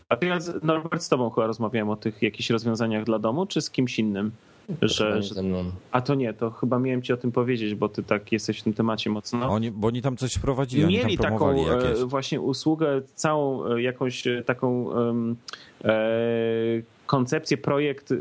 [0.10, 3.46] A ty, ja z- Norbert, z tobą chyba rozmawiałem o tych jakichś rozwiązaniach dla domu,
[3.46, 4.32] czy z kimś innym?
[4.82, 5.64] Że, że, ze mną.
[5.92, 8.64] a to nie, to chyba miałem ci o tym powiedzieć, bo ty tak jesteś w
[8.64, 9.50] tym temacie mocno.
[9.50, 12.02] Oni, bo oni tam coś wprowadzili, oni Mieli tam taką promowali jakieś.
[12.02, 15.36] e, właśnie usługę, całą e, jakąś e, taką em,
[15.84, 15.90] e,
[17.08, 18.16] koncepcję, projekt e,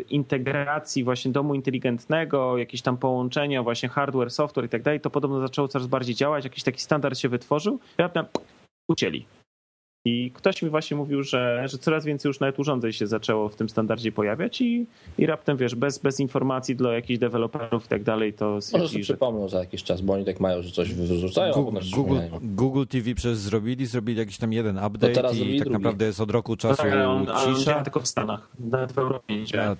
[0.00, 5.00] integracji właśnie domu inteligentnego, jakieś tam połączenia, właśnie hardware, software i tak dalej.
[5.00, 8.24] To podobno zaczęło coraz bardziej działać, jakiś taki standard się wytworzył raptem
[8.88, 9.37] ucięli.
[10.04, 13.56] I ktoś mi właśnie mówił, że, że coraz więcej już nawet urządzeń się zaczęło w
[13.56, 14.86] tym standardzie pojawiać i,
[15.18, 19.02] i raptem, wiesz, bez, bez informacji dla jakichś deweloperów i tak dalej, to Może sobie
[19.02, 22.18] przypomną za jakiś czas, bo oni tak mają, że coś wyrzucają, Google, Google.
[22.42, 25.70] Google TV przecież zrobili, zrobili jakiś tam jeden update teraz i tak drugi.
[25.70, 27.82] naprawdę jest od roku No czasu tak, ale on, ale cisza.
[27.82, 29.76] tylko w Stanach, nawet w Europie nie działa.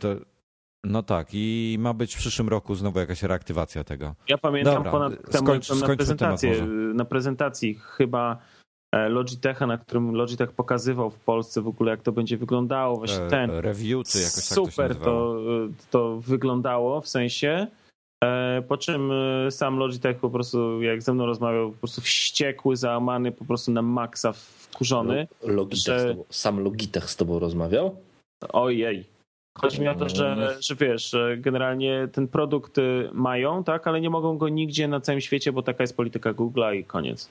[0.85, 4.15] No tak, i ma być w przyszłym roku znowu jakaś reaktywacja tego.
[4.29, 8.39] Ja pamiętam Dobra, ponad temu, skończ- na prezentację, temat na prezentacji chyba
[9.09, 13.29] Logitecha, na którym Logitech pokazywał w Polsce w ogóle jak to będzie wyglądało, właśnie E,
[13.29, 13.51] ten.
[13.51, 15.35] Review, czy jakoś tak to się Super nazywało.
[15.35, 15.41] to,
[15.91, 17.67] to wyglądało w sensie.
[18.25, 19.11] E, Po czym
[19.47, 23.73] e, sam Logitech po prostu, jak ze mną rozmawiał, po prostu wściekły, załamany, po prostu
[23.73, 25.27] na maksa wkurzony.
[25.43, 27.97] Logitech że- z tobą, sam Logitech z tobą rozmawiał?
[28.53, 29.05] Ojej.
[29.59, 34.01] Chodzi mi o to, że, że wiesz, że generalnie ten produkt y, mają, tak, ale
[34.01, 37.31] nie mogą go nigdzie na całym świecie, bo taka jest polityka Google'a i koniec.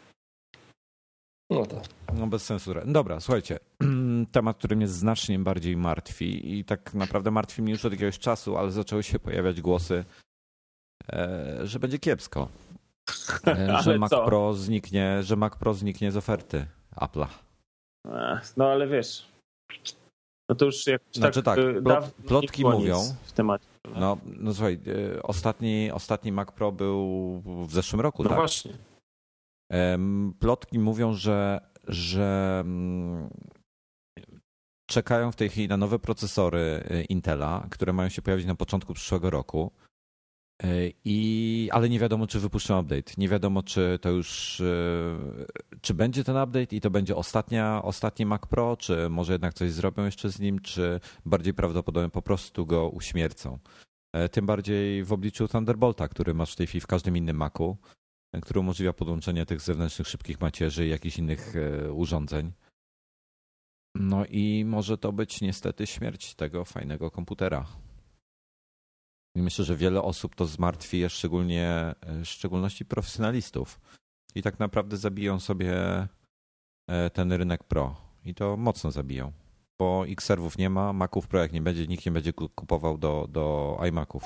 [1.57, 1.83] No tak.
[2.13, 2.71] No bez sensu.
[2.85, 3.59] Dobra, słuchajcie.
[4.31, 8.57] Temat, który mnie znacznie bardziej martwi i tak naprawdę martwi mnie już od jakiegoś czasu,
[8.57, 10.03] ale zaczęły się pojawiać głosy,
[11.13, 12.47] e, że będzie kiepsko.
[13.47, 14.25] E, że Mac co?
[14.25, 16.65] Pro zniknie, że Mac Pro zniknie z oferty
[16.95, 17.27] Apple'a.
[18.57, 19.25] No ale wiesz,
[20.49, 23.01] no to już jakoś Znaczy tak, y, plot- dawno nie plotki mówią.
[23.23, 23.65] w temacie.
[23.95, 24.79] No, no słuchaj,
[25.17, 28.37] e, ostatni, ostatni Mac Pro był w zeszłym roku, No tak?
[28.37, 28.73] właśnie.
[30.39, 33.29] Plotki mówią, że, że mm,
[34.89, 38.93] czekają w tej chwili na nowe procesory y, Intela, które mają się pojawić na początku
[38.93, 39.71] przyszłego roku.
[40.63, 43.13] Y, I, ale nie wiadomo, czy wypuszczą update.
[43.17, 45.45] Nie wiadomo, czy to już, y,
[45.81, 49.71] czy będzie ten update i to będzie ostatnia, ostatni Mac Pro, czy może jednak coś
[49.71, 53.59] zrobią jeszcze z nim, czy bardziej prawdopodobnie po prostu go uśmiercą.
[54.13, 57.77] E, Tym bardziej w obliczu Thunderbolta, który masz w tej chwili w każdym innym Macu
[58.41, 62.51] który umożliwia podłączenie tych zewnętrznych szybkich macierzy i jakichś innych e, urządzeń.
[63.95, 67.65] No i może to być niestety śmierć tego fajnego komputera.
[69.35, 73.79] I myślę, że wiele osób to zmartwi, szczególnie e, w szczególności profesjonalistów.
[74.35, 76.07] I tak naprawdę zabiją sobie
[76.89, 77.95] e, ten rynek pro.
[78.25, 79.31] I to mocno zabiją.
[79.79, 83.27] Bo X-serwów nie ma, Maców Pro jak nie będzie, nikt nie będzie ku- kupował do,
[83.29, 84.23] do iMaców.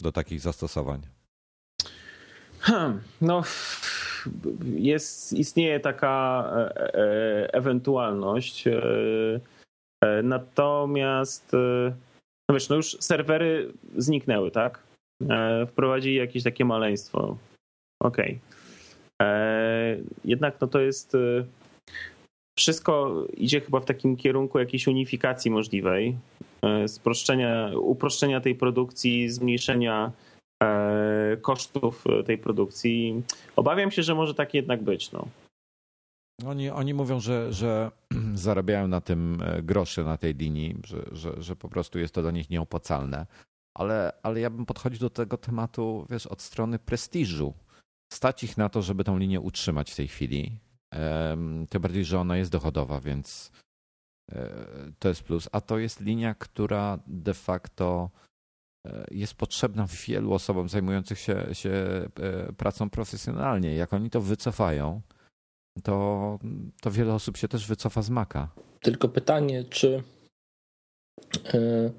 [0.00, 1.17] Do takich zastosowań.
[2.68, 3.42] Hmm, No,
[4.74, 8.66] jest, istnieje taka e, e, ewentualność.
[8.66, 9.40] e,
[10.22, 11.52] Natomiast,
[12.48, 14.82] no wiesz, no już serwery zniknęły, tak?
[15.68, 17.36] Wprowadzili jakieś takie maleństwo.
[18.02, 18.38] Okej.
[19.22, 21.16] E, Jednak no to jest.
[22.58, 26.16] Wszystko idzie chyba w takim kierunku jakiejś unifikacji możliwej,
[26.86, 30.12] sproszczenia, uproszczenia tej produkcji, zmniejszenia
[31.42, 33.22] kosztów tej produkcji.
[33.56, 35.12] Obawiam się, że może tak jednak być.
[35.12, 35.28] No.
[36.46, 37.90] Oni, oni mówią, że, że
[38.34, 42.22] zarabiają na tym e, grosze na tej linii, że, że, że po prostu jest to
[42.22, 43.26] dla nich nieopłacalne.
[43.76, 47.54] Ale, ale ja bym podchodził do tego tematu, wiesz, od strony prestiżu.
[48.12, 50.58] Stać ich na to, żeby tą linię utrzymać w tej chwili.
[51.68, 53.52] Tym bardziej, że ona jest dochodowa, więc
[54.32, 54.50] e,
[54.98, 55.48] to jest plus.
[55.52, 58.27] A to jest linia, która de facto e,
[59.10, 63.74] jest potrzebna wielu osobom zajmujących się, się e, pracą profesjonalnie.
[63.74, 65.00] Jak oni to wycofają,
[65.82, 66.38] to,
[66.80, 68.48] to wiele osób się też wycofa z Maka.
[68.80, 70.02] Tylko pytanie, czy,
[71.54, 71.90] e,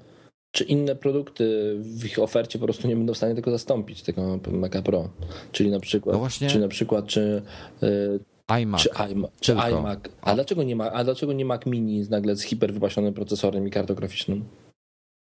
[0.52, 4.40] czy inne produkty w ich ofercie po prostu nie będą w stanie tego zastąpić, tego
[4.52, 5.08] Maca Pro.
[5.52, 7.42] Czyli na przykład, No właśnie- czy na przykład, czy,
[7.82, 8.82] y, iMac.
[8.82, 9.98] czy, iMac, czy iMac.
[10.20, 13.94] A dlaczego nie ma, a dlaczego nie Mac Mini nagle z hiperwypasionym procesorem i kartą
[13.94, 14.40] graficzną?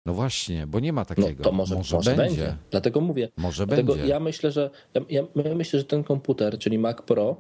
[0.07, 1.45] No właśnie, bo nie ma No takiego.
[1.45, 2.57] to może, może, będzie.
[2.71, 3.29] Dlatego mówię.
[3.37, 4.09] Może Dlatego będzie.
[4.09, 7.37] ja myślę, że ja, ja, ja myślę, że ten komputer, czyli Mac Pro,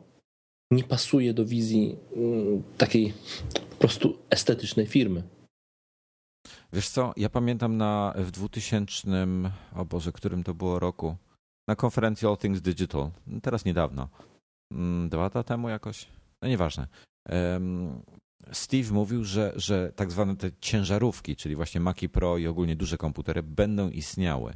[0.70, 3.14] nie pasuje do wizji mm, takiej
[3.70, 5.22] po prostu estetycznej firmy.
[6.72, 9.26] Wiesz co, ja pamiętam na w 2000,
[9.76, 11.16] o Boże, którym to było roku,
[11.68, 13.10] na konferencji All Things Digital,
[13.42, 14.08] teraz niedawno,
[14.72, 16.08] Mm, dwa lata temu jakoś,
[16.42, 16.86] no nieważne.
[18.52, 22.98] Steve mówił, że, że tak zwane te ciężarówki, czyli właśnie Maci Pro i ogólnie duże
[22.98, 24.54] komputery będą istniały.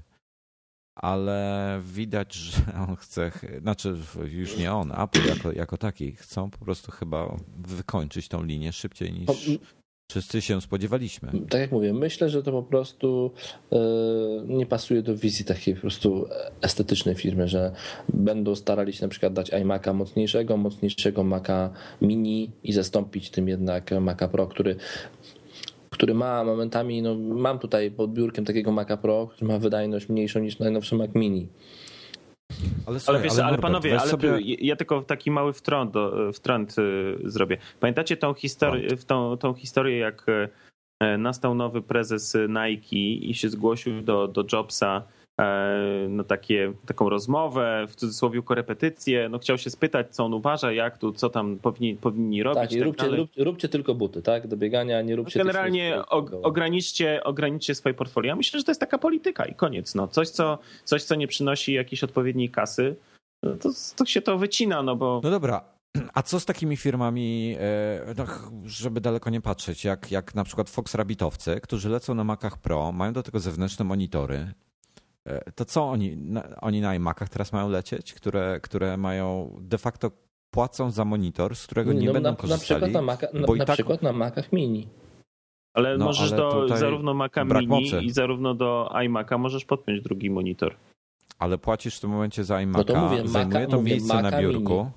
[0.95, 6.59] Ale widać, że on chce, znaczy już nie on, Apple jako, jako taki, chcą po
[6.59, 9.35] prostu chyba wykończyć tą linię szybciej niż Po-
[10.11, 11.33] wszyscy się spodziewaliśmy.
[11.49, 13.31] Tak jak mówię, myślę, że to po prostu
[13.73, 13.77] e,
[14.47, 16.27] nie pasuje do wizji takiej po prostu
[16.63, 17.73] estetycznej firmy, że
[18.15, 21.71] będą starali się na przykład dać iMac'a mocniejszego, mocniejszego Maca
[22.03, 24.77] Mini i zastąpić tym jednak Maca Pro, który
[25.91, 30.41] który ma momentami, no mam tutaj pod biurkiem takiego Maca Pro, który ma wydajność mniejszą
[30.41, 31.49] niż najnowszy Mac Mini.
[32.87, 34.39] Ale, słuchaj, Ale wiesz, ale, Norbert, panowie, ale sobie...
[34.41, 37.59] ja tylko taki mały wtrąd, do- wtrąd y, zrobię.
[37.81, 40.27] Pamiętacie tą historię, w tą, tą historię, jak
[41.01, 45.03] e, nastał nowy prezes Nike i się zgłosił do, do Jobsa
[45.41, 49.29] e, na takie, taką rozmowę, w cudzysłowie korepetycję.
[49.29, 52.61] No, chciał się spytać, co on uważa, jak tu, co tam powinni, powinni robić.
[52.61, 54.47] Tak, i tak róbcie, rób, róbcie tylko buty, tak?
[54.47, 58.29] Do biegania, nie No, róbcie tych Generalnie og- ograniczcie, ograniczcie swoje portfolio.
[58.29, 59.95] Ja myślę, że to jest taka polityka i koniec.
[59.95, 60.09] No.
[60.09, 62.97] Coś, co, coś, co nie przynosi jakiejś odpowiedniej kasy,
[63.43, 65.65] no to, to się to wycina, no bo No dobra,
[66.15, 68.27] a co z takimi firmami, e, no,
[68.65, 72.93] żeby daleko nie patrzeć, jak, jak na przykład Fox Rabbitowcy, którzy lecą na Macach Pro,
[72.93, 74.53] mają do tego zewnętrzne monitory.
[75.31, 79.79] E, To co oni, na, oni na iMacach teraz mają lecieć, które, które mają de
[79.79, 80.11] facto
[80.55, 82.61] płacą za monitor, z którego nie, no, będą na, na korzystali?
[82.81, 84.89] przykład na, Maca, na, na tak- przykład na Macach Mini.
[85.75, 88.01] Ale No, możesz ale do zarówno Maca Mini mocy.
[88.03, 90.75] i zarówno do iMac'a możesz podpiąć drugi monitor.
[91.39, 94.15] Ale płacisz w tym momencie za iMac'a, No to mówię, zajmuje Maca- to mówię, miejsce
[94.15, 94.75] na Maca biurku.
[94.75, 94.91] Mini.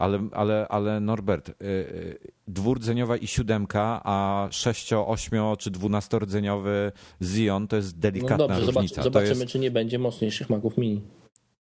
[0.00, 2.18] Ale, ale, ale Norbert, y, y,
[2.48, 8.74] dwurdzeniowa i siódemka, a sześcio, ośmio czy dwunastordzeniowy Xeon to jest No delikatna dobrze, zobacz,
[8.76, 9.02] różnica.
[9.02, 11.00] zobaczymy, jest, czy nie będzie mocniejszych Maców Mini.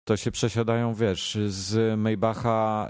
[0.04, 2.88] to się przesiadają, wiesz, z Maybacha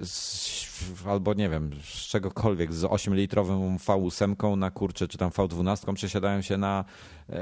[0.00, 0.58] y, z,
[1.06, 6.56] albo nie wiem, z czegokolwiek, z 8-litrową V8 na kurczę, czy tam V12 przesiadają się
[6.56, 6.84] na
[7.30, 7.40] e,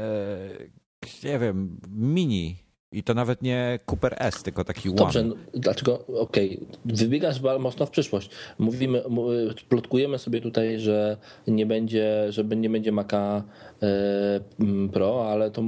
[1.24, 2.65] nie wiem, mini.
[2.92, 5.28] I to nawet nie Cooper S, tylko taki Dobrze, One.
[5.28, 8.30] no, dlaczego, okej, wybiegasz ba- mocno w przyszłość.
[8.58, 9.02] Mówimy,
[9.68, 13.42] plotkujemy sobie tutaj, że nie będzie, że nie będzie Maca
[14.60, 15.62] m, Pro, ale to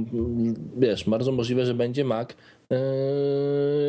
[0.77, 2.29] wiesz, bardzo możliwe, że będzie Mac
[2.71, 2.75] e,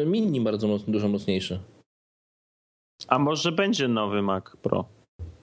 [0.06, 1.60] Mini bardzo mocno, dużo mocniejszy.
[3.08, 4.84] A może będzie nowy Mac Pro?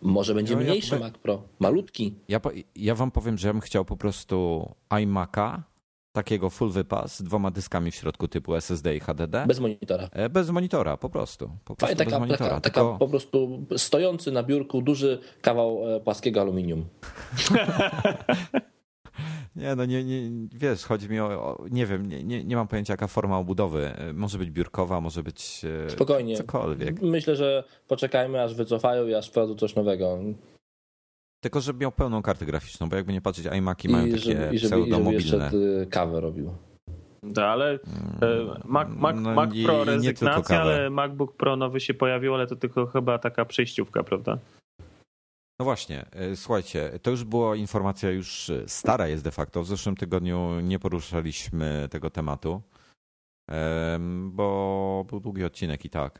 [0.01, 2.15] Może będzie No ja mniejszy powiem- Mac Pro, malutki.
[2.27, 2.39] Ja,
[2.75, 5.61] ja wam powiem, że ja bym chciał po prostu iMac'a,
[6.17, 9.45] takiego full wypas z dwoma dyskami w środku typu SSD i HDD.
[9.47, 10.09] Bez monitora.
[10.11, 11.49] E, Bez monitora, po prostu.
[11.65, 12.49] Po prostu Fajna, bez taka, monitora.
[12.49, 12.97] taka, taka tylko...
[12.97, 16.85] po prostu stojący na biurku duży kawał e, płaskiego aluminium.
[19.55, 22.67] Nie, no nie, nie, wiesz, chodzi mi o, o nie wiem, nie, nie, nie mam
[22.67, 23.85] pojęcia jaka forma obudowy.
[23.97, 26.37] E, Może być biurkowa, może być Spokojnie.
[26.37, 27.01] cokolwiek.
[27.01, 30.17] Myślę, że poczekajmy, aż wycofają i aż wprowadzą coś nowego.
[31.43, 34.39] Tylko, żeby miał pełną kartę graficzną, bo jakby nie patrzeć, iMaki mają takie żeby, i
[34.43, 35.13] żeby, i żeby pseudomobilne.
[35.45, 36.53] jeszcze y, kawę robił.
[37.23, 37.79] Da, ale e,
[38.65, 40.61] Mac, Mac, No Mac i- Pro i nie tylko rezygnacja, kawę.
[40.61, 44.37] ale MacBook Pro nowy się pojawił, ale to tylko chyba taka przejściówka, prawda?
[45.59, 49.63] No właśnie, e, słuchajcie, to już była informacja już e, stara jest de facto.
[49.63, 52.61] W zeszłym tygodniu nie poruszaliśmy tego tematu,
[53.49, 56.19] em, bo był długi odcinek i tak.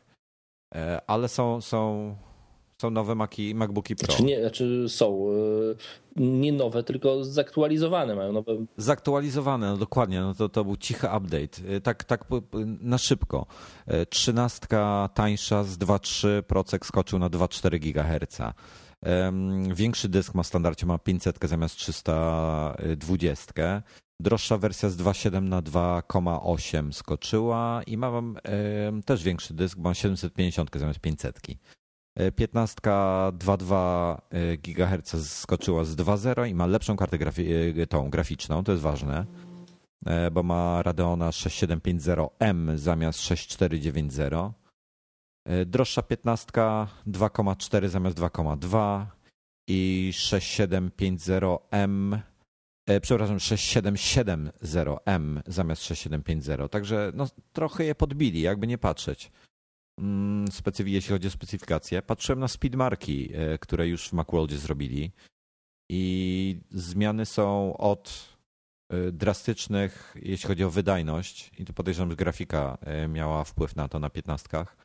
[1.06, 2.16] Ale są, są,
[2.82, 4.06] są nowe Maci, MacBooki Pro.
[4.06, 5.76] Znaczy, nie, znaczy są y,
[6.16, 8.14] nie nowe, tylko zaktualizowane.
[8.14, 8.52] Mają nowe.
[8.76, 11.62] Zaktualizowane, no dokładnie, no to, to był cichy update.
[11.76, 12.42] E, Tak, tak po-
[12.80, 13.46] na szybko.
[14.10, 18.38] Trzynastka tańsza z 2,3 procek skoczył na 2,4 GHz.
[19.74, 23.82] Większy dysk ma w standardzie, ma 500 zamiast 320.
[24.20, 28.36] Droższa wersja z 2,7 na 2,8 skoczyła i mam
[29.04, 31.40] też większy dysk, bo mam 750 zamiast 500.
[32.18, 32.76] E, 15
[33.32, 34.18] 2,2
[34.62, 39.26] GHz skoczyła z 2,0 i ma lepszą kartę grafi- e, tą graficzną, to jest ważne,
[40.06, 44.54] e, bo ma Radeona 6750M zamiast 6490.
[45.46, 46.46] E, Droższa 15
[47.06, 49.06] 2,4 zamiast 2,2
[49.68, 52.18] i 6750M
[52.86, 59.30] e, przepraszam, 6770M zamiast 6750, także no, trochę je podbili, jakby nie patrzeć.
[59.98, 60.46] Mm,
[60.84, 62.02] jeśli chodzi o specyfikację.
[62.02, 65.12] Patrzyłem na speedmarki, e, które już w Macworldzie zrobili
[65.90, 68.36] i zmiany są od
[68.90, 73.88] e, drastycznych, jeśli chodzi o wydajność i to podejrzewam, że grafika e, miała wpływ na
[73.88, 74.76] to na piętnastkach,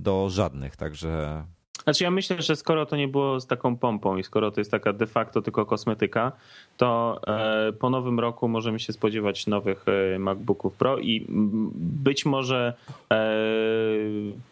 [0.00, 1.44] do żadnych, także
[1.84, 4.70] Znaczy ja myślę, że skoro to nie było z taką pompą i skoro to jest
[4.70, 6.32] taka de facto tylko kosmetyka,
[6.76, 11.26] to e, po nowym roku możemy się spodziewać nowych e, MacBooków Pro i
[11.74, 12.74] być może
[13.12, 13.36] e,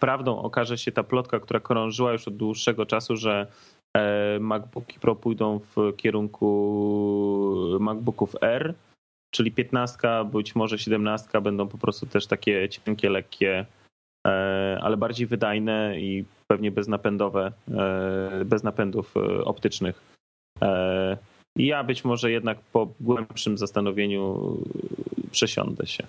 [0.00, 3.46] prawdą okaże się ta plotka, która krążyła już od dłuższego czasu, że
[4.40, 6.46] MacBooki Pro pójdą w kierunku
[7.80, 8.74] MacBooków R,
[9.30, 9.98] czyli 15,
[10.32, 13.66] być może 17 będą po prostu też takie cienkie, lekkie,
[14.80, 20.02] ale bardziej wydajne i pewnie beznapędowe, e, bez napędów e, optycznych.
[20.62, 21.16] E,
[21.56, 24.56] I ja być może jednak po głębszym zastanowieniu
[25.30, 26.06] przesiądę się.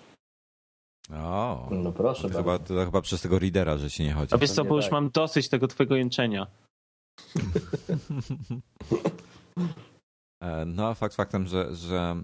[1.13, 2.75] o, No proszę to chyba, bardzo.
[2.75, 4.35] to chyba przez tego readera, że ci nie chodzi.
[4.35, 4.91] A wiesz co, bo już tak.
[4.91, 6.47] mam dosyć tego twojego jęczenia.
[10.41, 12.15] E, No, fakt faktem, że, że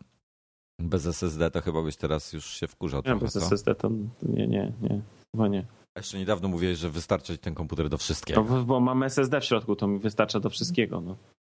[0.79, 3.39] bez SSD to chyba byś teraz już się wkurzał Nie, trochę, bez co?
[3.39, 3.89] SSD to
[4.21, 5.01] nie, nie, nie,
[5.37, 5.65] chyba nie.
[5.95, 8.43] A Jeszcze niedawno mówiłeś, że wystarczy ten komputer do wszystkiego.
[8.49, 11.01] No, bo mam SSD w środku, to mi wystarcza do wszystkiego.
[11.01, 11.17] No.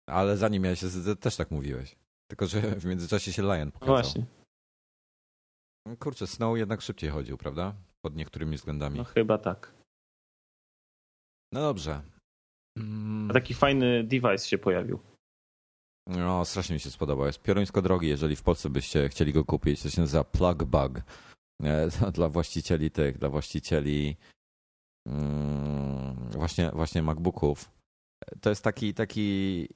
[0.09, 1.95] Ale zanim miałeś SSD też tak mówiłeś.
[2.27, 3.95] Tylko, że w międzyczasie się Lion No pokazał.
[3.95, 4.25] właśnie,
[5.99, 7.73] Kurczę, Snow jednak szybciej chodził, prawda?
[8.01, 8.97] Pod niektórymi względami.
[8.97, 9.73] no chyba tak.
[11.53, 12.01] No dobrze.
[12.77, 14.99] Mm, A taki fajny device się pojawił.
[16.07, 17.25] No, strasznie mi się spodobał.
[17.27, 19.83] Jest pioruńsko drogi, jeżeli w Polsce byście chcieli go kupić.
[19.83, 21.01] To się nazywa Plug Bug.
[21.63, 24.17] E, Dla właścicieli tych, dla właścicieli
[25.07, 27.71] mm, właśnie, właśnie MacBooków.
[28.41, 29.67] To jest taki, taki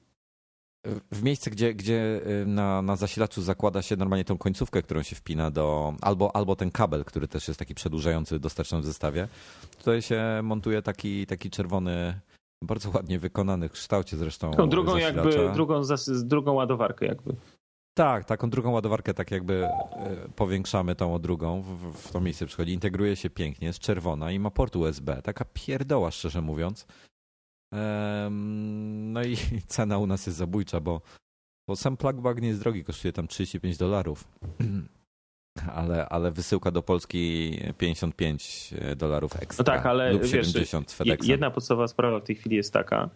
[1.12, 5.16] w miejsce, gdzie, gdzie y, na, na zasilaczu zakłada się normalnie tą końcówkę, którą się
[5.16, 9.28] wpina do, albo, albo ten kabel, który też jest taki przedłużający dostarczony w zestawie.
[9.78, 12.20] Tutaj się montuje taki, taki czerwony,
[12.62, 15.30] bardzo ładnie wykonany w kształcie zresztą Taką drugą zasilacza.
[15.30, 15.82] jakby, drugą,
[16.24, 17.36] drugą ładowarkę jakby.
[17.94, 21.66] Tak, taką drugą ładowarkę tak jakby e, powiększamy tą o drugą, w,
[21.96, 26.10] w- to miejsce przychodzi, integruje się pięknie, jest czerwona i ma port USB, taka pierdoła
[26.10, 26.86] szczerze mówiąc.
[29.12, 29.36] No i
[29.66, 31.00] cena u nas jest zabójcza, bo,
[31.68, 34.24] bo sam plug nie jest drogi, kosztuje tam 35 dolarów.
[35.74, 39.62] Ale, ale wysyłka do Polski 55 dolarów ekstra.
[39.62, 41.30] No tak, ale lub wiesz, 70 z Je- FedExem.
[41.30, 43.10] Jedna podstawowa sprawa w tej chwili jest taka,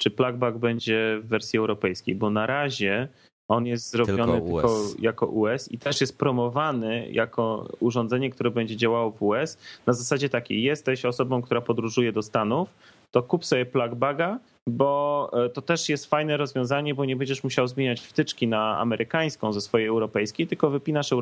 [0.00, 3.08] czy plugback będzie w wersji europejskiej, bo na razie
[3.52, 8.76] on jest zrobiony Tylko tylko, jako US i też jest promowany jako urządzenie, które będzie
[8.76, 9.58] działało w US.
[9.86, 12.74] Na zasadzie takiej, jesteś osobą, która podróżuje do Stanów,
[13.10, 17.68] to kup sobie plugbaga, bo e, to też jest fajne rozwiązanie, bo nie będziesz musiał
[17.68, 21.16] zmieniać wtyczki na amerykańską ze swojej europejskiej, tylko wypinasz e-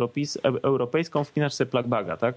[0.62, 2.34] europejską, wpinasz sobie plugbaga, tak?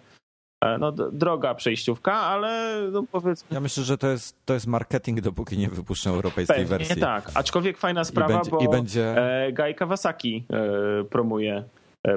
[0.63, 3.47] E, No, droga przejściówka, ale no powiedzmy.
[3.51, 7.01] Ja myślę, że to jest, to jest marketing, dopóki nie wypuszczą europejskiej Pewnie wersji.
[7.01, 7.31] tak.
[7.33, 9.17] Aczkolwiek fajna I sprawa, będzie, bo I będzie...
[9.45, 11.63] e, Guy Kawasaki e, promuje,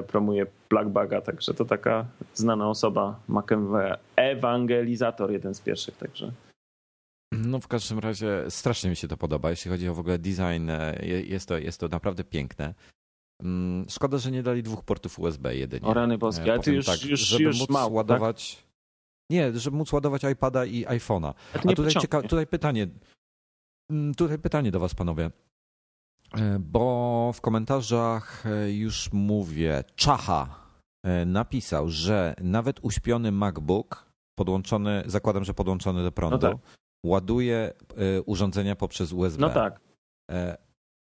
[0.07, 3.19] promuje Plugbaga, także to taka znana osoba,
[4.15, 6.31] ewangelizator, jeden z pierwszych, także.
[7.33, 9.49] No w każdym razie strasznie mi się to podoba.
[9.49, 10.69] Jeśli chodzi o w ogóle design,
[11.01, 12.73] je- jest to, jest to naprawdę piękne.
[13.43, 15.87] Mm, Szkoda, że nie dali dwóch portów USB jedynie.
[15.87, 18.09] O rany boskie, E, ale ty już, tak, już, żeby już móc mało, tak?
[18.09, 18.63] ładować.
[19.29, 21.33] Nie, żeby móc ładować iPada i iPhone'a.
[21.53, 22.87] A tutaj, cieka- tutaj pytanie.
[23.91, 25.31] Mm, Tutaj pytanie do Was, panowie.
[26.35, 30.67] E, Bo w komentarzach e, już mówię, Czacha
[31.25, 34.05] napisał, że nawet uśpiony MacBook
[34.37, 36.57] podłączony, zakładam, że podłączony do prądu, No tak.
[37.05, 37.73] ładuje
[38.25, 39.41] urządzenia poprzez USB.
[39.41, 39.79] No tak.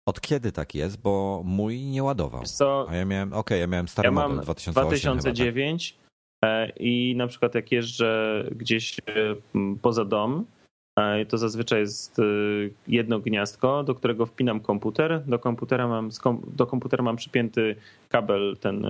[0.10, 1.02] Od kiedy tak jest?
[1.02, 2.44] Bo mój nie ładował.
[2.44, 5.98] Co, A ja miałem, okej, ja miałem stary ja model mam 2008 2009
[6.45, 9.03] e, i na przykład jak jeżdżę gdzieś e,
[9.81, 10.45] poza dom,
[10.99, 12.23] e, to zazwyczaj jest e,
[12.88, 15.23] jedno gniazdko, do którego wpinam komputer.
[15.26, 16.10] Do komputera mam,
[16.48, 17.76] do komputera mam przypięty
[18.07, 18.81] kabel ten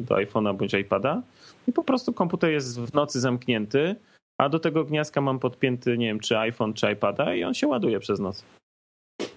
[0.00, 1.22] do iPhone'a bądź iPada
[1.68, 3.96] i po prostu komputer jest w nocy zamknięty,
[4.38, 7.66] a do tego gniazdka mam podpięty, nie wiem, czy iPhone, czy iPada i on się
[7.66, 8.44] ładuje przez noc.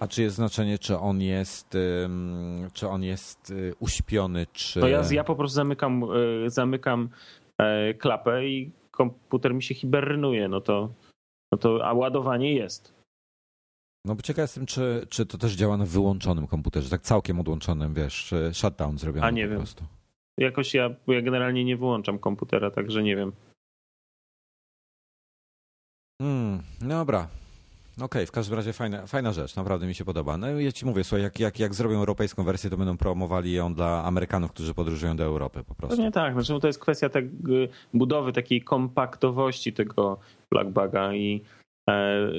[0.00, 1.76] A czy jest znaczenie, czy on jest,
[2.72, 4.80] czy on jest y, uśpiony, czy...
[4.80, 6.04] No ja, ja po prostu zamykam,
[6.46, 7.08] e, zamykam
[7.58, 10.92] e, klapę i komputer mi się hibernuje, no to,
[11.52, 12.94] no to a ładowanie jest.
[14.06, 17.94] No bo ciekaw jestem, czy, czy to też działa na wyłączonym komputerze, tak całkiem odłączonym,
[17.94, 19.58] wiesz, y, shutdown zrobiony A nie po wiem.
[19.58, 19.84] prostu.
[20.38, 23.32] Jakoś ja, ja generalnie nie wyłączam komputera, także nie wiem.
[26.22, 27.28] Mm, dobra.
[28.02, 30.36] Okej, w każdym razie fajna, fajna rzecz, naprawdę mi się podoba.
[30.36, 33.74] No ja ci mówię, słuchaj, jak, jak, jak zrobią europejską wersję, to będą promowali ją
[33.74, 35.96] dla Amerykanów, którzy podróżują do Europy po prostu.
[35.96, 37.24] Pewnie tak, znaczy, to jest kwestia tak,
[37.94, 40.18] budowy takiej kompaktowości tego
[40.50, 41.42] Blackbaga i
[41.90, 42.30] e,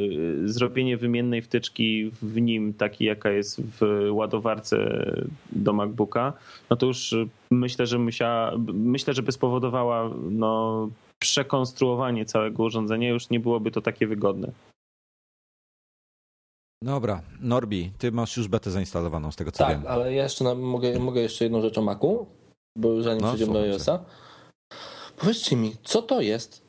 [0.46, 5.06] zrobienie wymiennej wtyczki w nim, takiej jaka jest w ładowarce
[5.52, 6.34] do MacBooka,
[6.70, 7.16] no to już
[7.52, 10.90] myślę, że musiała, myślę, że by spowodowała no,
[11.20, 14.52] przekonstruowanie całego urządzenia, już nie byłoby to takie wygodne.
[16.84, 19.88] Dobra, Norbi, ty masz już betę zainstalowaną z tego co Tak, wiem.
[19.88, 22.26] ale ja jeszcze na, mogę, mogę jeszcze jedną rzecz o Macu,
[22.78, 24.06] bo zanim No, przejdziemy do iOSa.
[25.18, 26.62] Powiedzcie mi, co to jest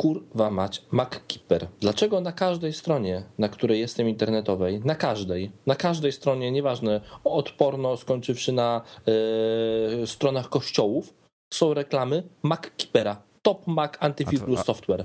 [0.00, 1.68] kurwa mać MacKeeper?
[1.80, 7.50] Dlaczego na każdej stronie, na której jestem internetowej, na każdej, na każdej stronie, nieważne, od
[7.50, 8.82] porno skończywszy na
[10.02, 11.14] e, stronach kościołów,
[11.54, 13.22] są reklamy MacKeepera.
[13.42, 15.04] Top Mac Antivirus Software.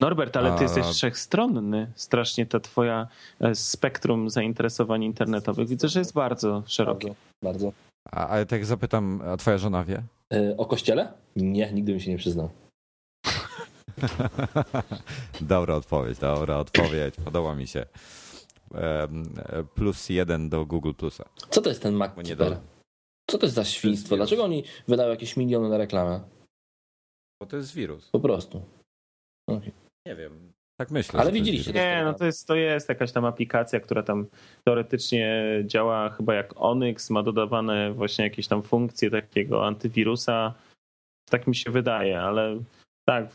[0.00, 1.92] Norbert, ale ty A- jesteś wszechstronny.
[1.94, 3.08] Strasznie ta twoja
[3.40, 5.68] e, spektrum zainteresowań internetowych.
[5.68, 7.14] Widzę, że jest bardzo szerokie.
[7.42, 7.64] Bardzo.
[7.66, 7.72] bardzo.
[8.12, 10.02] A, ale tak zapytam, a twoja żona wie?
[10.32, 11.12] E, o kościele?
[11.36, 12.50] Nie, nigdy bym się nie przyznał.
[15.40, 17.86] dobra odpowiedź, dobra odpowiedź, podoba mi się.
[18.74, 19.34] Em,
[19.74, 21.24] Plus jeden do Google Plusa.
[21.50, 22.36] Co to jest ten Bo nie
[23.30, 24.16] Co to jest za świństwo?
[24.16, 26.20] Dlaczego oni wydają jakieś miliony na reklamę?
[27.42, 28.10] Bo to jest wirus.
[28.10, 28.62] Po prostu.
[30.08, 30.52] Nie wiem.
[30.76, 31.20] Tak myślę.
[31.20, 31.72] Ale widzieliście.
[31.72, 34.26] Nie, no to jest, to jest jakaś tam aplikacja, która tam
[34.64, 40.54] teoretycznie działa chyba jak Onyx, ma dodawane właśnie jakieś tam funkcje takiego antywirusa.
[41.30, 42.58] Tak mi się wydaje, ale
[43.04, 43.26] tak,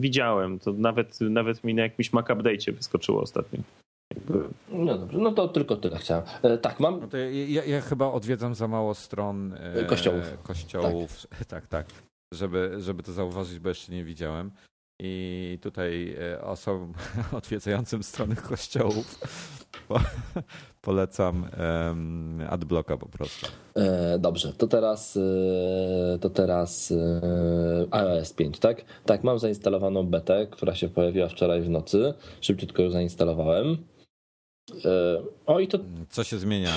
[0.00, 0.58] widziałem.
[0.58, 3.60] To nawet, nawet mi na jakimś Mac Update'cie wyskoczyło ostatnio.
[4.68, 6.24] No dobrze, no to tylko tyle chciałem.
[6.42, 7.00] E, tak, mam.
[7.00, 10.42] No to ja, ja, chyba odwiedzam za mało stron e, Kościołów.
[10.42, 11.26] kościołów.
[11.48, 11.86] Tak, tak,
[12.34, 14.50] żeby, żeby to zauważyć, bo jeszcze nie widziałem.
[14.98, 16.92] I tutaj e, osobom
[17.38, 19.18] odwiedzającym strony kościołów
[19.88, 20.00] po,
[20.82, 21.48] polecam
[21.88, 23.46] um, adblocka po prostu.
[23.74, 28.84] E, dobrze, to teraz e, to teraz e, iOS 5, tak?
[29.06, 32.14] Tak, mam zainstalowaną betę, która się pojawiła wczoraj w nocy.
[32.40, 33.76] Szybciutko ją zainstalowałem.
[34.84, 35.78] E, o i to,
[36.10, 36.70] Co się zmienia,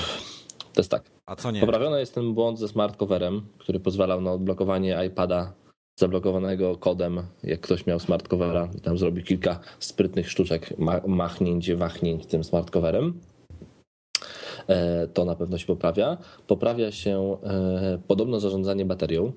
[0.72, 1.02] to jest tak.
[1.26, 1.60] a co nie?
[1.60, 5.52] Poprawiony jest ten błąd ze smart coverem, który pozwalał na odblokowanie iPada
[5.98, 11.72] zablokowanego kodem, jak ktoś miał smart covera i tam zrobił kilka sprytnych sztuczek ma- machnięć,
[11.72, 13.20] wachnięć tym smart coverem.
[14.68, 16.18] E, To na pewno się poprawia.
[16.46, 19.32] Poprawia się e, podobno zarządzanie baterią.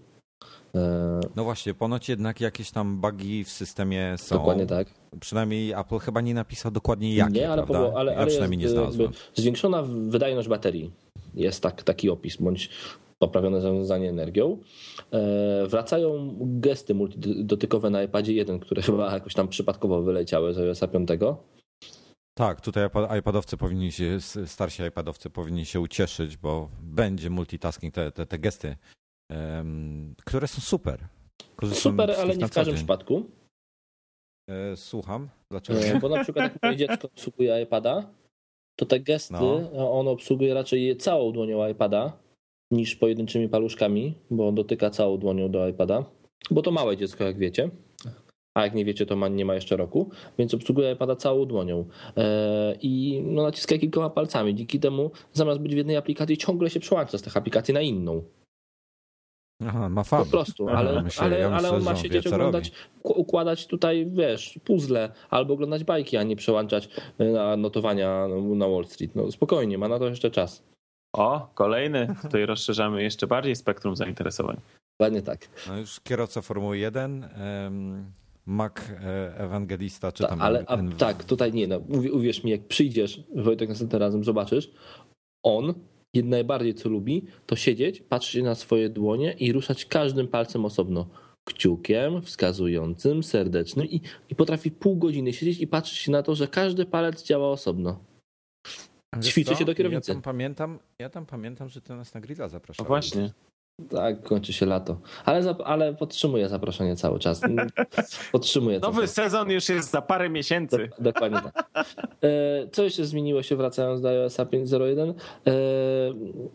[0.75, 4.35] E, No właśnie, ponoć jednak jakieś tam bugi w systemie są.
[4.35, 4.87] Dokładnie tak.
[5.19, 7.89] Przynajmniej Apple chyba nie napisał dokładnie jakie, nie, ale, prawda?
[7.91, 9.01] po, ale, ja ale przynajmniej nie jest, znalazłem.
[9.11, 10.91] jakby zwiększona wydajność baterii.
[11.33, 12.69] Jest tak, taki opis, bądź
[13.21, 14.57] poprawione zarządzanie energią.
[15.11, 20.79] E, wracają gesty multidotykowe na iPadzie 1, które chyba jakoś tam przypadkowo wyleciały z iOS
[20.91, 21.09] 5.
[22.37, 28.11] Tak, tutaj iPad- iPadowcy powinni się, starsi iPadowcy powinni się ucieszyć, bo będzie multitasking, te,
[28.11, 28.75] te, te gesty,
[29.31, 31.07] em, które są super.
[31.55, 33.23] Korzystam Super, ale nie w każdym przypadku.
[34.49, 35.79] E, Słucham, dlaczego?
[35.79, 38.09] E, Bo na przykład jak moje dziecko obsługuje iPada,
[38.79, 39.99] to te gesty, No.
[39.99, 42.17] on obsługuje raczej całą dłonią iPada
[42.71, 46.05] niż pojedynczymi paluszkami, bo on dotyka całą dłonią do iPada.
[46.51, 47.69] Bo to małe dziecko, jak wiecie.
[48.53, 51.85] A jak nie wiecie, to ma, nie ma jeszcze roku, więc obsługuje iPada całą dłonią.
[52.17, 54.55] E, I no, naciska kilkoma palcami.
[54.55, 58.23] Dzięki temu, zamiast być w jednej aplikacji, ciągle się przełącza z tych aplikacji na inną.
[59.65, 60.23] Aha, ma fan.
[60.25, 62.35] Po prostu, Aha, ale, myślę- ale, ja ale myślę, on ma on wie, siedzieć, co
[62.35, 62.71] oglądać,
[63.03, 66.89] układać tutaj, wiesz, puzzle albo oglądać bajki, a nie przełączać
[67.21, 69.15] y, na notowania na Wall Street.
[69.15, 70.70] No spokojnie, ma na to jeszcze czas.
[71.13, 72.15] O, kolejny.
[72.21, 74.57] Tutaj rozszerzamy jeszcze bardziej spektrum zainteresowań.
[74.99, 75.49] Dokładnie tak.
[75.67, 78.11] No już kierowca Formuły 1, em,
[78.45, 80.41] Mac e, Ewangelista, czy Ta, tam...
[80.41, 84.71] ale a, tak, tutaj nie, no, uw- uwierz mi, jak przyjdziesz, Wojtek, następnym razem zobaczysz,
[85.43, 85.73] on
[86.23, 91.07] najbardziej co lubi, to siedzieć, patrzeć na swoje dłonie i ruszać każdym palcem osobno.
[91.45, 96.47] Kciukiem, wskazującym, serdecznym i, i potrafi pół godziny siedzieć i patrzeć się na to, że
[96.47, 97.99] każdy palec działa osobno.
[99.19, 100.11] Ćwiczy się do kierownicy.
[100.11, 102.87] Ja tam pamiętam, ja tam pamiętam, że ty nas na grilla No zapraszałeś.
[102.87, 103.31] właśnie.
[103.89, 104.99] Tak, kończy się lato.
[105.25, 107.41] Ale, zap- ale podtrzymuję zaproszenie cały czas.
[108.31, 109.13] Podtrzymuję cały Nowy czas.
[109.13, 110.77] sezon już jest za parę miesięcy.
[110.77, 111.69] Dok- Dokładnie tak.
[112.23, 115.13] E, Co jeszcze zmieniło się wracając do iOS 5.01?
[115.47, 115.51] E,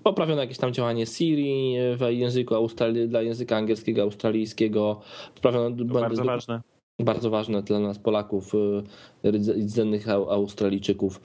[0.03, 5.01] Poprawiono jakieś tam działanie Siri w języku Australii, dla języka angielskiego, australijskiego.
[5.35, 6.61] Poprawiono To bardzo do- ważne.
[7.05, 11.21] Bardzo ważne dla nas Polaków, y, rdze- rdzennych Au- Australijczyków.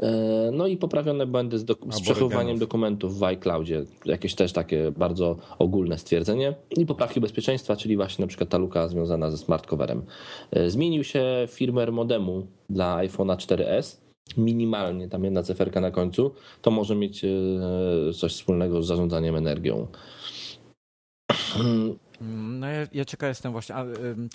[0.00, 3.84] E, No i poprawione błędy z, dok- z przechowywaniem dokumentów w iCloudzie.
[4.04, 6.54] Jakieś też takie bardzo ogólne stwierdzenie.
[6.76, 10.02] I poprawki bezpieczeństwa, czyli właśnie na przykład ta luka związana ze smart coverem.
[10.50, 13.96] E, Zmienił się firmware modemu dla iPhone'a 4S.
[14.36, 16.30] minimalnie tam jedna cyferka na końcu,
[16.62, 17.28] to może mieć e,
[18.12, 19.86] coś wspólnego z zarządzaniem energią.
[22.20, 23.74] No ja, ja ciekaw jestem właśnie.
[23.74, 23.84] A,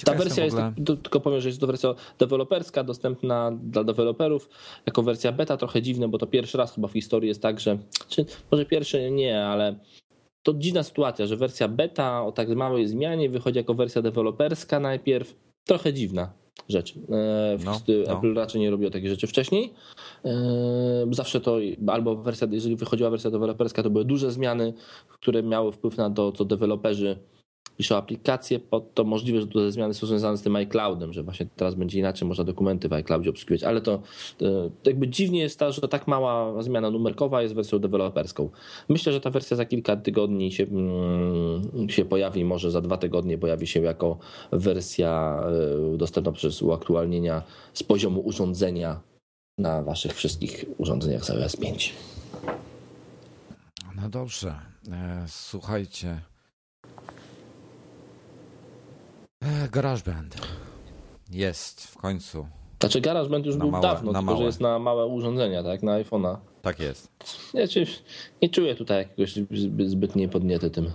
[0.06, 4.50] Ta wersja jest, tylko powiem, że jest to wersja deweloperska, dostępna dla deweloperów,
[4.86, 7.78] jako wersja beta, trochę dziwne, bo to pierwszy raz chyba w historii jest tak, że,
[8.10, 9.76] czy może pierwszy nie, ale
[10.44, 15.36] to dziwna sytuacja, że wersja beta o tak małej zmianie wychodzi jako wersja deweloperska najpierw,
[15.66, 16.94] trochę dziwna rzecz.
[16.96, 18.18] E, no, no.
[18.18, 19.74] Apple raczej nie robiło takich rzeczy wcześniej.
[20.26, 20.32] E,
[21.12, 21.58] zawsze to
[21.88, 24.74] albo wersja, jeżeli wychodziła wersja deweloperska, to były duże zmiany,
[25.10, 27.18] które miały wpływ na to, co deweloperzy
[27.78, 31.48] piszą aplikacje pod to możliwe, że te zmiany są związane z tym iCloudem, że właśnie
[31.56, 34.02] teraz będzie inaczej można dokumenty w iCloudzie obsługiwać, ale to,
[34.38, 34.46] to
[34.86, 38.50] jakby dziwnie jest to, że tak mała zmiana numerkowa jest wersją deweloperską.
[38.90, 43.38] Myślę, że ta wersja za kilka tygodni się, mm, się pojawi, może za dwa tygodnie
[43.38, 44.18] pojawi się jako
[44.52, 45.44] wersja
[45.94, 47.44] e, dostępna przez uaktualnienia
[47.74, 49.02] z poziomu urządzenia
[49.58, 51.94] na waszych wszystkich urządzeniach z iOS 5.
[53.96, 54.56] No dobrze.
[54.92, 56.22] E, słuchajcie,
[59.72, 60.48] GarageBand.
[61.32, 62.48] Jest w końcu.
[62.80, 64.38] Znaczy GarageBand już na był małe, dawno, tylko małe.
[64.38, 65.84] że jest na małe urządzenia, tak?
[65.84, 66.38] Na iPhone'a.
[66.62, 67.12] Tak jest.
[67.54, 67.66] Ja
[68.42, 69.36] nie czuję tutaj jakiegoś
[69.86, 70.92] zbytnie podniety tym.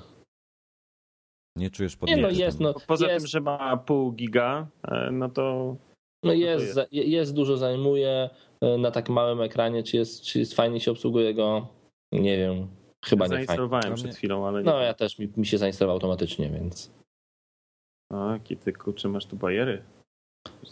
[1.57, 3.19] Nie czujesz podniety Nie, no jest, no, Poza jest.
[3.19, 5.77] tym, że ma pół giga, e, no to...
[6.25, 6.93] No jest, jest.
[6.93, 11.35] jest dużo zajmuje e, na tak małym ekranie, czy jest, czy jest fajnie się obsługuje
[11.35, 11.69] go,
[12.13, 12.69] nie wiem,
[13.05, 15.97] chyba ja nie Zainstalowałem przed chwilą, ale nie No ja też, mi, mi się zainstalował
[15.97, 16.97] automatycznie, więc...
[18.13, 19.83] A, ty kurczę, masz tu bajery.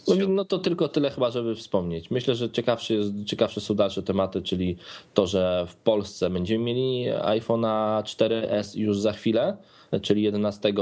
[0.07, 2.11] No, no to tylko tyle chyba, żeby wspomnieć.
[2.11, 4.77] Myślę, że ciekawsze, jest, ciekawsze są dalsze tematy, czyli
[5.13, 9.57] to, że w Polsce będziemy mieli iPhone'a 4S już za chwilę,
[10.01, 10.73] czyli 11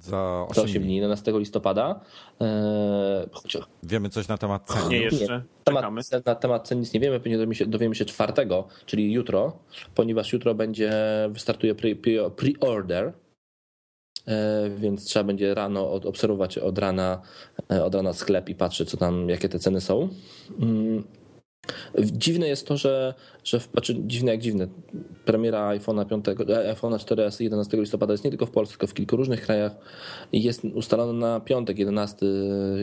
[0.00, 2.00] za 8, 8 dni, 11 listopada.
[2.40, 3.26] Eee,
[3.82, 4.88] wiemy coś na temat cen?
[4.88, 5.42] Nie, jeszcze.
[5.64, 5.84] Temat,
[6.26, 9.52] na temat cen nic nie wiemy, pewnie dowiemy się, dowiemy się czwartego, czyli jutro,
[9.94, 10.92] ponieważ jutro będzie,
[11.30, 13.23] wystartuje pre-order E,
[14.76, 17.22] więc trzeba będzie rano obserwować od rana,
[17.72, 20.08] e, od rana sklep i patrzeć, co tam, jakie te ceny są.
[20.60, 21.04] Mm.
[21.98, 23.14] Dziwne jest to, że,
[23.44, 24.68] że znaczy dziwne jak dziwne,
[25.24, 28.94] premiera iPhone'a 5, e, iPhone'a 4S 11 listopada jest nie tylko w Polsce, tylko w
[28.94, 29.72] kilku różnych krajach
[30.32, 32.26] jest ustalona na piątek 11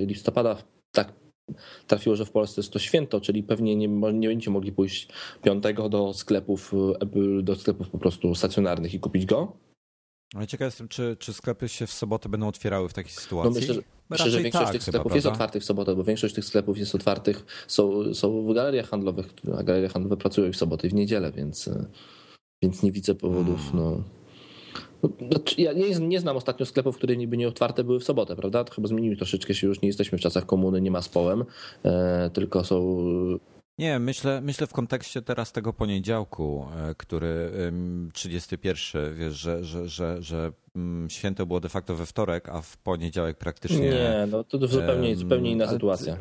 [0.05, 0.57] listopada.
[0.91, 1.13] Tak
[1.87, 5.07] trafiło, że w Polsce jest to święto, czyli pewnie nie, nie będziecie mogli pójść
[5.43, 6.73] piątego do sklepów,
[7.43, 9.57] do sklepów po prostu stacjonarnych i kupić go.
[10.35, 13.51] Ale ciekaw jestem, czy, czy sklepy się w sobotę będą otwierały w takiej sytuacji?
[13.53, 16.03] No myślę, że, myślę, że większość tak, tych sklepów chyba, jest otwartych w sobotę, bo
[16.03, 19.25] większość tych sklepów jest otwartych, są, są w galeriach handlowych,
[19.57, 21.69] a galerie handlowe pracują w sobotę i w niedzielę, więc,
[22.63, 23.71] więc nie widzę powodów.
[23.71, 23.83] Hmm.
[23.83, 24.03] No.
[25.03, 28.35] no znaczy, ja nie, nie, znam ostatnio sklepów, które niby nie otwarte były w sobotę,
[28.35, 28.63] prawda?
[28.63, 31.45] To chyba zmieniły troszeczkę się już, nie jesteśmy w czasach komuny, nie ma z połem,
[31.83, 32.97] e, tylko są
[33.81, 37.51] nie, myślę, myślę w kontekście teraz tego poniedziałku, e, który
[38.13, 42.77] 31, wiesz, że, że, że, że mm, święto było de facto we wtorek, a w
[42.77, 43.89] poniedziałek praktycznie.
[43.89, 46.17] Nie, no to zupełnie, zupełnie inna sytuacja.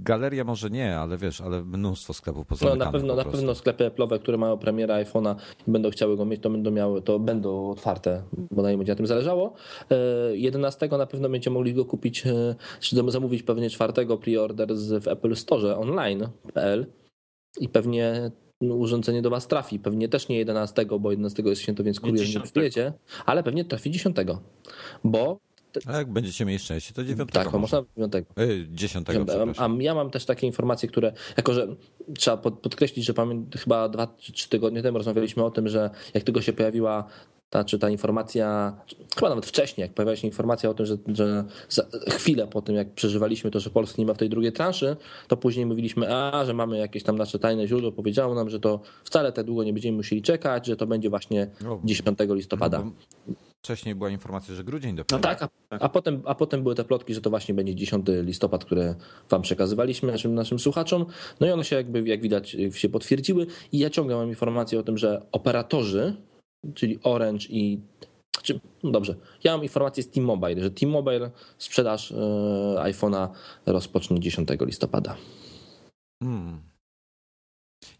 [0.00, 2.78] Galeria może nie, ale wiesz, ale mnóstwo sklepów pozamykanych.
[2.78, 5.34] No na pewno, na pewno sklepy Apple'owe, które mają premierę iPhone'a
[5.68, 8.92] i będą chciały go mieć, to będą miały, to będą otwarte, bo na nim będzie
[8.92, 9.54] na tym zależało.
[10.32, 15.08] 11 e, na pewno będziecie mogli go kupić, e, czy zamówić pewnie 4 preorder w
[15.08, 16.86] Apple Store online.pl
[17.60, 19.78] i pewnie urządzenie do was trafi.
[19.78, 22.92] Pewnie też nie 11, bo 11 jest święto, więc kurier nie przyjedzie,
[23.26, 24.16] ale pewnie trafi 10,
[25.04, 25.38] bo
[25.86, 27.30] a jak będziecie mieli szczęście, to 9.
[27.32, 28.12] Tak, można 9.
[28.36, 29.06] Yy, 10.
[29.56, 31.66] A ja mam też takie informacje, które, jako że
[32.18, 36.52] trzeba podkreślić, że pamiętam, chyba 2-3 tygodnie temu rozmawialiśmy o tym, że jak tylko się
[36.52, 37.08] pojawiła
[37.50, 38.76] ta, czy ta informacja,
[39.14, 41.44] chyba nawet wcześniej, jak pojawiła się informacja o tym, że, że
[42.10, 44.96] chwilę po tym, jak przeżywaliśmy to, że Polska nie ma w tej drugiej transzy,
[45.28, 48.80] to później mówiliśmy, a, że mamy jakieś tam nasze tajne źródło, powiedziało nam, że to
[49.04, 51.50] wcale tak długo nie będziemy musieli czekać, że to będzie właśnie
[51.84, 52.84] 10 listopada.
[52.84, 53.34] No,
[53.66, 55.18] wcześniej była informacja, że grudzień dopiero.
[55.18, 58.06] No tak, a, a, potem, a potem były te plotki, że to właśnie będzie 10
[58.22, 58.94] listopad, które
[59.30, 61.06] wam przekazywaliśmy, naszym, naszym słuchaczom.
[61.40, 63.46] No i one się jakby, jak widać, się potwierdziły.
[63.72, 66.16] I ja ciągle mam informację o tym, że operatorzy,
[66.74, 67.80] czyli Orange i
[68.42, 69.14] czy, no dobrze,
[69.44, 72.14] ja mam informację z T-Mobile, że T-Mobile sprzedaż e,
[72.78, 73.28] iPhone'a
[73.66, 75.16] rozpocznie 10 listopada.
[76.22, 76.65] Hmm.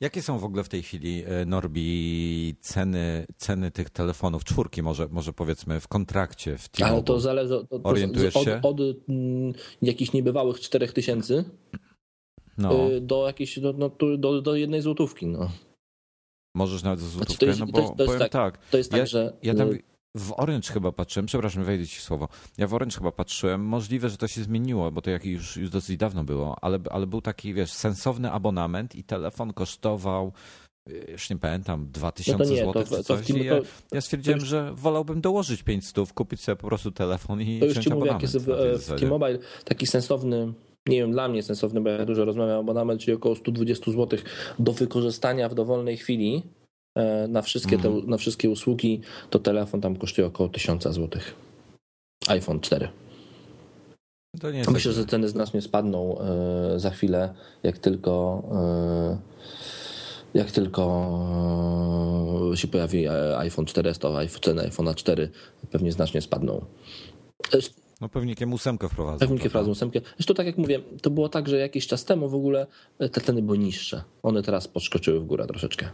[0.01, 4.45] Jakie są w ogóle w tej chwili, e, Norbi, ceny, ceny tych telefonów?
[4.45, 8.61] Czwórki może, może powiedzmy w kontrakcie, w Ale to zależy od, Orientujesz od, się?
[8.63, 11.45] od, od mm, jakichś niebywałych 4000
[12.59, 12.91] no.
[12.91, 15.27] E, do jakiejś, do, no, do, do jednej złotówki.
[15.27, 15.51] No.
[16.55, 18.79] Możesz nawet złotówkę, znaczy to jest, no bo to jest, to jest tak, tak, To
[18.79, 19.37] jest tak, ja, że...
[19.43, 19.71] Ja tam,
[20.17, 22.29] w Orange chyba patrzyłem, przepraszam, wejdę ci słowo.
[22.59, 25.71] Ja w Orange chyba patrzyłem, możliwe, że to się zmieniło, bo to jak już, już
[25.71, 30.33] dosyć dawno było, ale, ale był taki, wiesz, sensowny abonament i telefon kosztował
[31.09, 33.27] już nie pamiętam, 2000 no zł to, czy coś.
[33.27, 33.61] To, to, ja,
[33.93, 37.79] ja, stwierdziłem, już, że wolałbym dołożyć 500, kupić sobie po prostu telefon i To już
[37.79, 38.47] ci mówię, jak jest w,
[38.79, 40.53] w T-Mobile taki sensowny,
[40.87, 44.19] nie wiem, dla mnie sensowny, bo ja dużo rozmawiam abonament, czyli około 120 zł
[44.59, 46.66] do wykorzystania w dowolnej chwili e,
[47.29, 48.11] na wszystkie, te, Mhm.
[48.11, 49.01] na wszystkie usługi,
[49.31, 51.09] to telefon tam kosztuje około 1000 zł.
[52.29, 52.89] iPhone 4.
[54.41, 59.19] To nie jest Myślę, że ceny znacznie spadną e, za chwilę, jak tylko e,
[60.35, 60.83] jak tylko
[62.53, 65.31] e, się pojawi e, iPhone 4S, to iPhone- ceny iPhone'a 4
[65.71, 66.65] pewnie znacznie spadną.
[68.01, 69.19] No pewnikiem ósemkę wprowadzą.
[69.19, 69.49] Pewnie prawda?
[69.49, 70.01] wprowadzą ósemkę.
[70.17, 72.67] Zresztą tak jak mówię, to było tak, że jakiś czas temu w ogóle
[72.99, 74.03] te ceny były niższe.
[74.23, 75.87] One teraz podskoczyły w górę troszeczkę.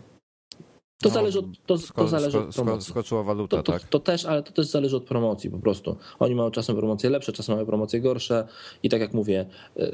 [1.02, 2.90] To No, zależy od, to, Sko- to zależy sko- od promocji.
[2.90, 3.82] Skoczyła waluta, To, to, tak?
[3.82, 5.96] to też, ale to też zależy od promocji po prostu.
[6.18, 8.46] Oni mają czasem promocje lepsze, czasem mają promocje gorsze
[8.82, 9.46] i tak jak mówię,
[9.76, 9.86] yy,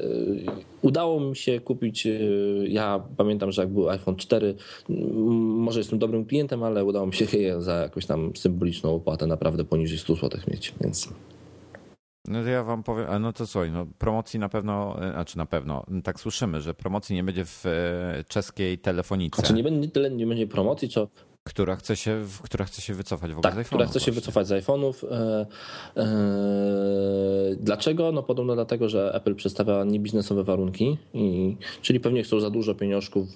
[0.81, 4.55] udało mi się kupić, yy, ja pamiętam, że jak był iPhone 4,
[4.89, 5.07] mm,
[5.45, 9.63] może jestem dobrym klientem, ale udało mi się je za jakąś tam symboliczną opłatę naprawdę
[9.63, 11.09] poniżej 100 zł mieć, więc
[12.27, 15.37] No to ja wam powiem, a no to słuchaj, no promocji na pewno, e, znaczy
[15.37, 19.89] na pewno, tak słyszymy, że promocji nie będzie w e, czeskiej telefonice, znaczy nie będzie
[19.89, 21.07] tyle, nie będzie promocji, co
[21.43, 24.11] która, chce się, która chce się wycofać w ogóle Tak, z która iPhone'ów chce się
[24.11, 24.21] właśnie.
[24.21, 25.05] wycofać z iPhone'ów.
[25.11, 25.45] E,
[27.59, 28.11] dlaczego?
[28.11, 33.27] No podobno dlatego, że Apple przedstawia niebiznesowe warunki, i, czyli pewnie chcą za dużo pieniążków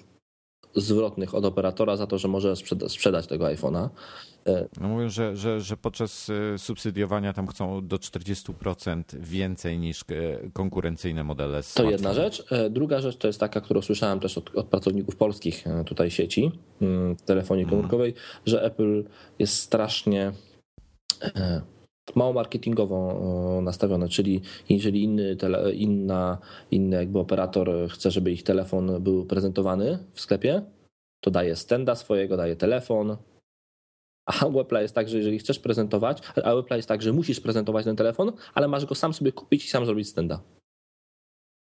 [0.74, 3.88] zwrotnych od operatora za to, że może sprzeda- sprzedać tego iPhone'a.
[4.80, 10.50] No mówią, że, że, że podczas e, subsydiowania tam chcą do 40% więcej niż e,
[10.52, 11.92] konkurencyjne modele To smartfonów.
[11.92, 12.52] jedna rzecz.
[12.52, 16.10] E, Druga rzecz to jest taka, którą słyszałem też od, od pracowników polskich e, tutaj
[16.10, 16.52] sieci
[16.82, 18.14] mm, telefonii komórkowej,
[18.46, 19.04] że Apple
[19.38, 20.32] jest strasznie
[21.22, 21.60] e,
[22.14, 23.20] mało marketingowo
[23.58, 26.38] e, nastawione, czyli jeżeli inny, tele, inna,
[26.70, 30.62] inny jakby operator chce, żeby ich telefon był prezentowany w sklepie,
[31.20, 33.16] to daje stenda swojego, daje telefon,
[34.26, 37.12] a u Apple'a jest tak, że jeżeli chcesz prezentować, a u Apple'a jest tak, że
[37.12, 40.40] musisz prezentować ten telefon, ale masz go sam sobie kupić i sam zrobić stenda.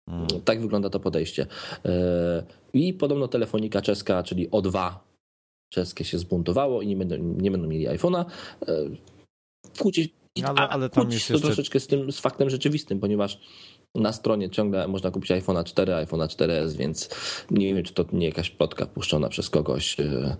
[0.07, 0.27] Mm.
[0.45, 1.47] Tak wygląda to podejście.
[1.85, 2.43] E,
[2.73, 4.93] I podobno telefonika czeska, czyli O2
[5.73, 8.25] czeskie się zbuntowało i nie będą, nie będą mieli iPhone'a.
[8.67, 8.73] E,
[9.79, 13.39] Kłócić, i- Ale- ale tam jest to jeszcze- troszeczkę z tym z faktem rzeczywistym, ponieważ
[13.95, 17.09] na stronie ciągle można kupić iPhone'a 4, iPhone'a 4S, więc
[17.51, 19.99] nie wiem, czy to nie jakaś plotka puszczona przez kogoś.
[19.99, 20.35] E,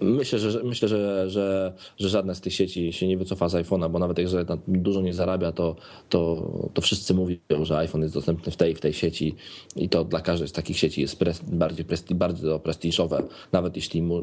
[0.00, 3.90] Myślę, że, myślę że, że, że żadna z tych sieci się nie wycofa z iPhone'a,
[3.90, 4.18] bo nawet
[4.48, 5.76] na- dużo nie zarabia, to,
[6.08, 9.34] to, to wszyscy mówią, że iPhone jest dostępny w tej w tej sieci
[9.76, 13.22] i to dla każdej z takich sieci jest pres, bardziej, presti, bardzo prestiżowe,
[13.52, 14.22] nawet jeśli mu,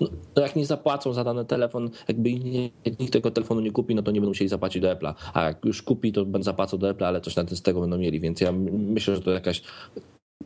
[0.00, 0.08] no,
[0.42, 2.32] jak nie zapłacą za dany telefon, jakby
[3.00, 5.64] nikt tego telefonu nie kupi, no to nie będą musieli zapłacić do Apple'a, a jak
[5.64, 8.20] już kupi, to będą zapłacą do Apple'a, ale coś na tym z tego będą mieli,
[8.20, 9.62] więc ja myślę, że to jakaś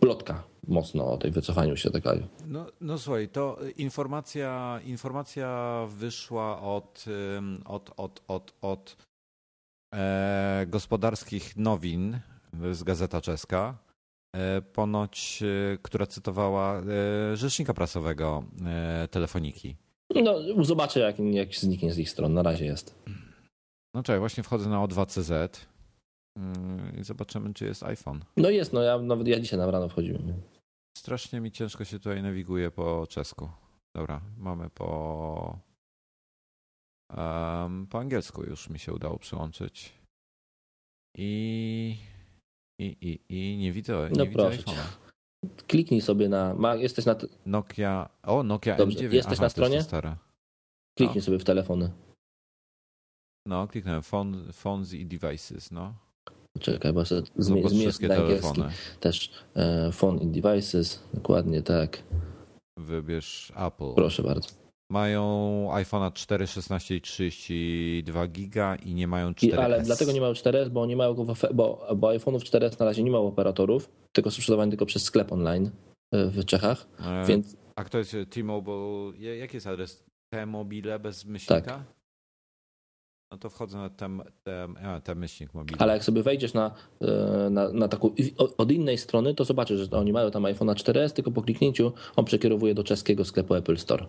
[0.01, 2.11] plotka mocno o tej wycofaniu się tego
[2.47, 7.05] No, no słuchaj, to informacja, informacja wyszła od,
[7.65, 8.97] od, od, od, od
[9.95, 12.19] e, gospodarskich nowin
[12.73, 13.79] z Gazeta Czeska,
[14.37, 19.77] e, ponoć, e, która cytowała e, rzecznika prasowego e, telefoniki.
[20.15, 22.35] No, zobaczę, jak, jak zniknie z ich stron.
[22.35, 22.95] Na razie jest.
[23.95, 25.49] No czekaj, właśnie wchodzę na O2CZ mm,
[27.01, 28.25] i zobaczymy, czy jest iPhone.
[28.37, 30.43] No jest, no ja nawet ja dzisiaj na rano wchodziłem.
[30.99, 33.49] Strasznie mi ciężko się tutaj nawiguje po czesku.
[33.97, 35.59] Dobra, mamy po.
[37.11, 39.93] em, po angielsku już mi się udało przyłączyć.
[41.19, 41.97] I.
[42.81, 43.21] I, i,
[43.53, 44.33] i nie widzę, nie No widzę
[44.65, 44.83] proszę.
[45.67, 46.55] Kliknij sobie na.
[46.55, 47.17] Ma, jesteś na.
[47.47, 48.09] Nokia.
[48.23, 49.13] O, Nokia Dobrze, M9.
[49.13, 49.83] jesteś Aha, na stronie?
[49.83, 50.17] stare.
[50.99, 51.91] Kliknij sobie w telefony.
[53.47, 55.95] No, kliknąłem phone, phones i devices, no.
[56.59, 58.43] Czekaj, bo sobie No, zmie- pod zmienię wszystkie na angielski.
[58.43, 58.73] telefony.
[59.01, 61.01] Też e, phone and devices.
[61.15, 62.03] Dokładnie tak.
[62.79, 63.95] Wybierz Apple.
[63.95, 64.49] Proszę bardzo.
[64.91, 65.23] Mają
[65.73, 70.33] iPhone'a 4, 16 i 32 giga i nie mają I, 4 ale dlatego nie mają
[70.33, 73.89] 4S, bo nie mają go w, bo, bo iPhone'ów 4S na razie nie ma operatorów,
[74.13, 75.71] tylko są sprzedawane tylko przez sklep online
[76.13, 79.13] e, w Czechach, E, więc A kto jest T-Mobile?
[79.19, 80.05] Ja- Jaki jest adres?
[80.35, 81.61] T-Mobile bez myślnika?
[81.61, 81.81] Tak.
[83.37, 85.83] No to wchodzę na ten, ten, ten myślnik mobilny.
[85.83, 88.15] Ale jak sobie wejdziesz na, e, na, na taką
[88.59, 92.25] od innej strony, to zobaczysz, że oni mają tam iPhone'a 4S, tylko po kliknięciu on
[92.25, 94.07] przekierowuje do czeskiego sklepu Apple Store.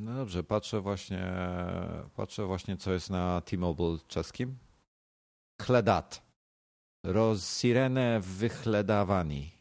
[0.00, 1.32] No dobrze, patrzę właśnie,
[2.16, 4.56] patrzę właśnie co jest na T-Mobile czeskim.
[5.62, 6.22] Chledat.
[7.06, 9.55] Rozsirene wychledawani.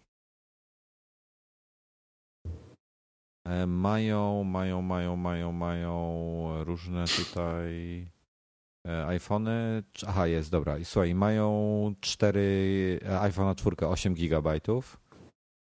[3.68, 8.08] Mają, mają, mają, mają, mają różne tutaj
[8.88, 9.84] e, iPhony.
[10.08, 10.78] Aha, jest, dobra.
[10.78, 14.60] I słuchaj, mają 4 iPhone 4 8 GB,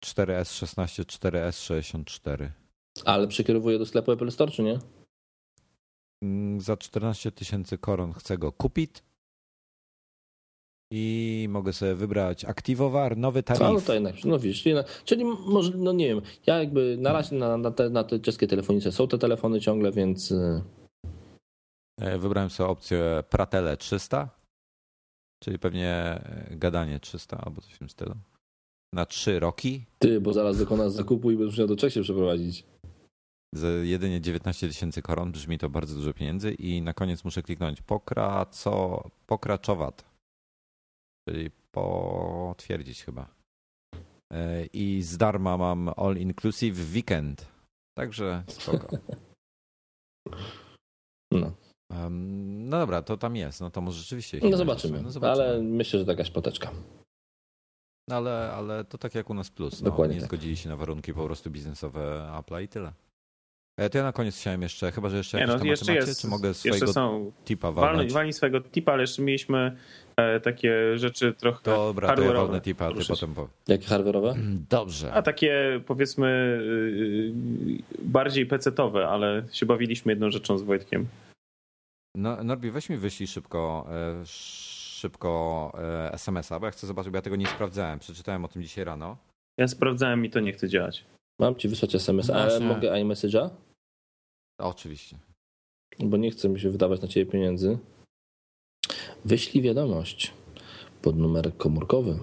[0.04, 2.48] 4S16, 4S64.
[3.04, 4.78] Ale przekierowuje do sklepu Apple Store, czy nie?
[6.22, 8.90] Mm, Za 14 tysięcy koron chcę go kupić.
[10.92, 14.64] I mogę sobie wybrać aktywowar, nowy A, no to jednak, no widzisz,
[15.04, 18.46] czyli, może, no nie wiem, ja jakby na razie na, na, te, na te czeskie
[18.46, 20.34] telefonice są te telefony ciągle, więc
[22.00, 24.28] E, Wybrałem sobie opcję Pratele 300,
[25.44, 28.14] czyli pewnie e, gadanie 300 albo coś w tym stylu.
[28.94, 32.64] Na 3 roki ty, bo zaraz dokonasz zakupu i będziesz musiał do Czech się przeprowadzić.
[33.54, 35.32] za jedynie 19 tysięcy koron.
[35.32, 36.52] Brzmi to bardzo dużo pieniędzy.
[36.52, 40.04] I na koniec muszę kliknąć pokraco, pokraczowat,
[41.28, 43.28] czyli potwierdzić chyba.
[44.32, 47.46] E, I z darma mam all inclusive weekend.
[47.98, 48.88] Także spoko.
[51.32, 51.52] No,
[52.70, 53.60] No dobra, to tam jest.
[53.60, 54.40] No to może rzeczywiście.
[54.50, 55.02] no zobaczymy.
[55.02, 55.44] No zobaczymy.
[55.48, 56.70] ale myślę, że to jakaś poteczka.
[58.10, 59.80] Ale, ale to tak jak u nas plus.
[59.82, 60.28] No, Dokładnie nie tak.
[60.30, 62.92] zgodzili się na warunki po prostu biznesowe Apple'a i tyle.
[63.76, 66.20] E, To ja na koniec chciałem jeszcze, chyba że jeszcze Nie, no, jeszcze macie, jest,
[66.20, 68.12] czy mogę jeszcze swojego są tipa walnąć?
[68.12, 69.76] walnij swojego tipa, ale jeszcze mieliśmy
[70.16, 72.36] e, takie rzeczy trochę Dobra, to ja hardware'owe.
[72.36, 73.50] walnę tipa, ty potem powiem.
[73.68, 74.34] Jakie hardware'owe?
[74.70, 75.12] Dobrze.
[75.12, 76.26] A takie powiedzmy
[76.62, 77.32] y,
[77.98, 81.06] bardziej pecetowe, ale się bawiliśmy jedną rzeczą z Wojtkiem.
[82.16, 87.18] No, Norbi, weź mi wyślij szybko, e, szybko e, SMS-a, bo ja chcę zobaczyć, bo
[87.18, 87.98] ja tego nie sprawdzałem.
[87.98, 89.16] Przeczytałem o tym dzisiaj rano.
[89.58, 91.04] Ja sprawdzałem i to nie chce działać.
[91.40, 93.50] Mam ci wysłać SMS, ale mogę iMessage'a?
[94.58, 95.18] Oczywiście.
[95.98, 97.78] Bo nie chcę mi się wydawać na ciebie pieniędzy.
[99.24, 100.34] Wyślij wiadomość
[101.02, 102.18] pod numer komórkowy.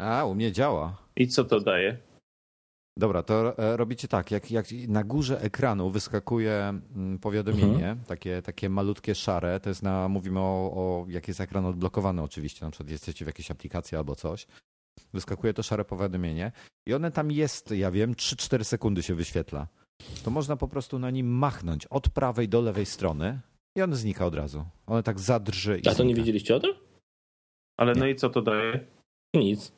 [0.00, 0.96] A, u mnie działa.
[1.16, 1.98] I co to daje?
[2.98, 8.68] Dobra, to e, robicie tak, jak, jak na górze ekranu wyskakuje mm, powiadomienie, takie, takie
[8.68, 12.90] malutkie szare, to jest na, mówimy o, o, jak jest ekran odblokowany oczywiście, na przykład
[12.90, 14.46] jesteście w jakiejś aplikacji albo coś,
[15.12, 16.52] wyskakuje to szare powiadomienie
[16.88, 19.66] i one tam jest, ja wiem, 3-4 sekundy się wyświetla.
[20.24, 23.40] To można po prostu na nim machnąć od prawej do lewej strony
[23.76, 24.64] i on znika od razu.
[24.86, 26.16] One tak zadrży i A to nie znika.
[26.16, 26.74] wiedzieliście o tym?
[27.78, 28.00] Ale Nie.
[28.00, 28.80] no i co to daje?
[29.34, 29.72] Nic.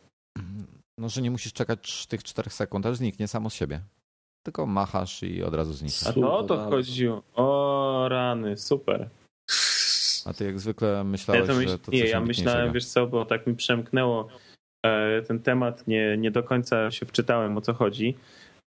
[0.99, 3.81] No, że nie musisz czekać tych 4 sekund, aż zniknie samo z siebie.
[4.47, 6.11] Tylko machasz i od razu znika.
[6.11, 7.23] A to o to chodziło.
[7.35, 9.09] O rany, super.
[10.25, 11.69] A ty jak zwykle Ja myślałeś, to myśl...
[11.69, 12.51] że to Nie, coś ja ambitniejszego.
[12.51, 14.29] myślałem, wiesz co, bo tak mi przemknęło
[15.29, 18.15] ten temat, nie, nie do końca się wczytałem o co chodzi.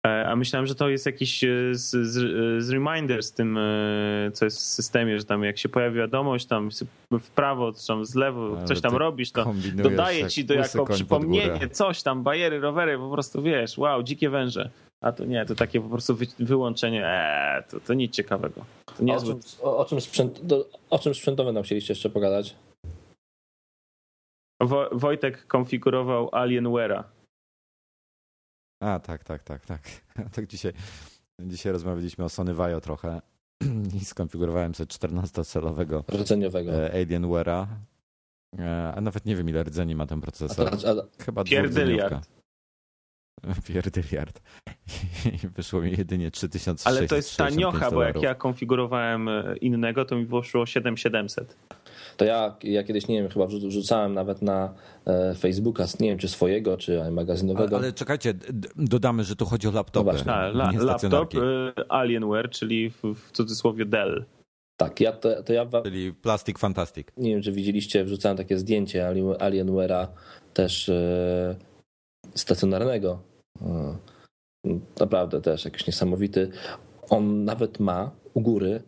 [0.06, 4.30] E, A myślałem, że to jest jakiś e, z, z, z reminder z tym, e,
[4.32, 6.70] co jest w systemie, że tam jak się pojawi wiadomość, tam
[7.12, 10.86] w prawo, czy tam z lewo, Ale coś tam robisz, to dodaje ci to jako
[10.86, 14.70] przypomnienie, coś tam, bajery, rowery, po prostu wiesz, wow, dzikie węże.
[15.00, 18.64] A to nie, to takie po prostu wy, wyłączenie, eee, to, to nic ciekawego.
[18.98, 22.56] To O czym, o, o, czym sprzęt, do, o czym sprzętowym nam chcieliście jeszcze pogadać?
[24.60, 27.04] Wo, Wojtek konfigurował Alienware'a.
[28.82, 29.80] A, tak, tak, tak, tak.
[30.34, 30.72] tak dzisiaj,
[31.40, 33.20] dzisiaj rozmawialiśmy o Sony Vaio trochę
[34.00, 36.72] i skonfigurowałem sobie 14-celowego Rdzeniowego.
[36.72, 37.66] e, Alienware'a.
[38.58, 40.70] E, A nawet nie wiem, ile rdzeni ma ten A, procesor.
[40.70, 41.44] to- a, Chyba
[43.66, 44.40] Pierdyliard.
[45.42, 48.22] I wyszło mi jedynie 3665 Ale to jest taniocha, bo jak dolarów.
[48.22, 51.56] ja konfigurowałem e, innego, to mi wyszło 7700.
[52.20, 54.74] to ja, ja kiedyś, nie wiem, chyba wrzu- wrzucałem nawet na
[55.06, 57.76] e, Facebooka, nie wiem, czy swojego, czy magazynowego.
[57.76, 58.34] Ale, ale czekajcie,
[58.76, 60.32] dodamy, że tu chodzi o laptopy, No właśnie.
[60.32, 61.38] A, la, nie laptop e,
[61.92, 64.24] Alienware, czyli w, w cudzysłowie Dell.
[64.80, 67.08] Tak, ja to, to ja wam, Czyli Plastic Fantastic.
[67.16, 70.06] nie wiem, czy widzieliście, wrzucałem takie zdjęcie Ali- Alienware'a
[70.54, 71.56] też e,
[72.34, 73.22] stacjonarnego.
[73.62, 73.96] E,
[75.00, 76.50] naprawdę też jakiś niesamowity.
[77.10, 78.82] On nawet ma u góry,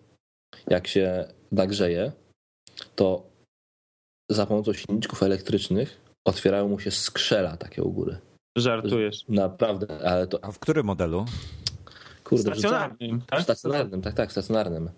[0.71, 2.13] jak się nagrzeje,
[2.95, 3.23] to
[4.31, 8.19] za pomocą silniczków elektrycznych otwierają mu się skrzela takie u góry.
[8.57, 9.25] Żartujesz.
[9.29, 11.25] Naprawdę, ale to A w którym modelu?
[12.25, 13.43] kurde, Stacjonarnym, tak?
[13.43, 14.91] Stacjonarnym, tak, tak, stacjonarnym.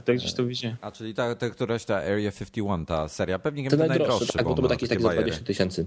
[0.00, 0.76] A to gdzieś to widzicie.
[0.80, 3.38] A czyli ta, ta któraś ta Area 51, ta seria.
[3.38, 5.24] Pewnie najdroższe, najdroższy, tak, bo to był taki, taki za bajery.
[5.24, 5.86] 20 tysięcy.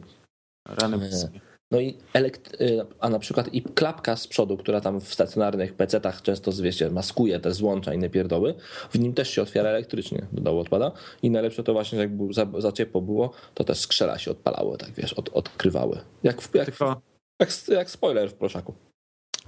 [0.68, 1.40] Rany boskie.
[1.72, 5.76] No i elekt- y, a na przykład i klapka z przodu, która tam w stacjonarnych
[5.76, 8.56] PC-tach często, wiecie, maskuje te złącza i inne pierdoły,
[8.90, 10.92] w nim też się otwiera elektrycznie, do dołu odpada
[11.24, 14.32] i najlepsze to właśnie, że jak był, za, za ciepło było, to te skrzela się
[14.32, 16.00] odpalały, tak wiesz, od, odkrywały.
[16.24, 17.02] Jak, w, jak, Tylko,
[17.40, 18.74] jak, jak spoiler w proszaku.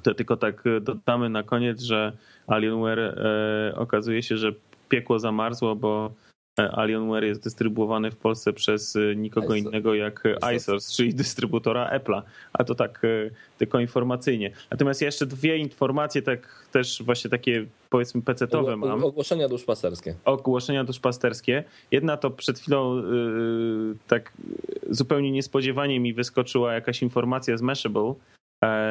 [0.04, 2.18] to tylko tak e, dodamy na koniec, że
[2.48, 4.52] Alienware e, okazuje się, że
[4.90, 6.12] piekło zamarzło, bo
[6.72, 9.70] Alienware jest dystrybuowany w Polsce przez nikogo iSource.
[9.70, 10.24] innego jak
[10.56, 12.22] iSource, czyli dystrybutora Apple'a,
[12.54, 13.02] a to tak
[13.58, 14.52] tylko informacyjnie.
[14.72, 19.04] Natomiast ja jeszcze dwie informacje, tak też właśnie takie powiedzmy pecetowe mam.
[19.04, 20.16] Ogłoszenia duszpasterskie.
[20.26, 21.64] Ogłoszenia duszpasterskie.
[21.92, 23.04] Jedna to przed chwilą
[24.08, 24.34] tak
[24.90, 28.14] zupełnie niespodziewanie mi wyskoczyła jakaś informacja z Mashable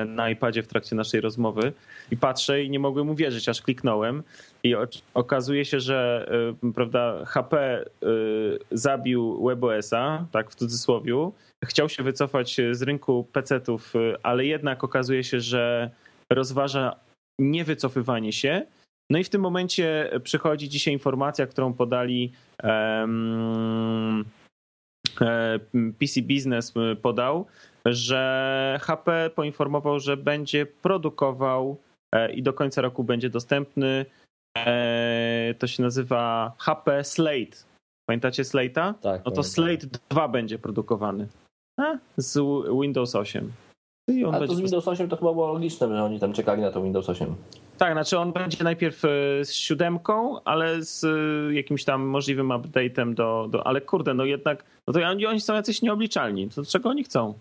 [0.06, 1.72] na iPadzie w trakcie naszej rozmowy
[2.10, 4.22] i patrzę i nie mogłem uwierzyć, aż kliknąłem
[4.62, 4.74] i
[5.14, 6.28] okazuje się, że
[6.64, 11.32] y, prawda, HP y, zabił WebOS-a, tak w cudzysłowiu,
[11.64, 15.90] chciał się wycofać z rynku PC-ów, ale jednak okazuje się, że
[16.30, 16.97] rozważa
[17.38, 18.66] niewycofywanie się.
[19.10, 22.32] No i w tym momencie przychodzi dzisiaj informacja, którą podali
[22.62, 24.24] um,
[25.98, 27.47] PC Business podał,
[27.86, 31.77] że HP poinformował, że będzie produkował
[32.15, 34.07] e, i do końca roku będzie dostępny.
[34.57, 37.57] e, To się nazywa HP Slate.
[38.09, 38.94] Pamiętacie Slate'a?
[38.94, 39.43] Tak, No to.
[39.43, 41.28] Slate 2 będzie produkowany
[41.81, 42.39] a, z
[42.81, 43.52] Windows 8.
[44.09, 46.62] I on A to z Windows 8 to chyba było logiczne, że oni tam czekali
[46.62, 47.35] na to Windows 8.
[47.78, 49.09] Tak, znaczy on będzie najpierw e,
[49.44, 51.07] z siódemką, ale z
[51.55, 53.66] jakimś tam możliwym update'em do, do.
[53.66, 54.65] Ale kurde, no jednak.
[54.86, 56.48] No to oni, oni są jacyś nieobliczalni.
[56.48, 57.35] To czego oni chcą?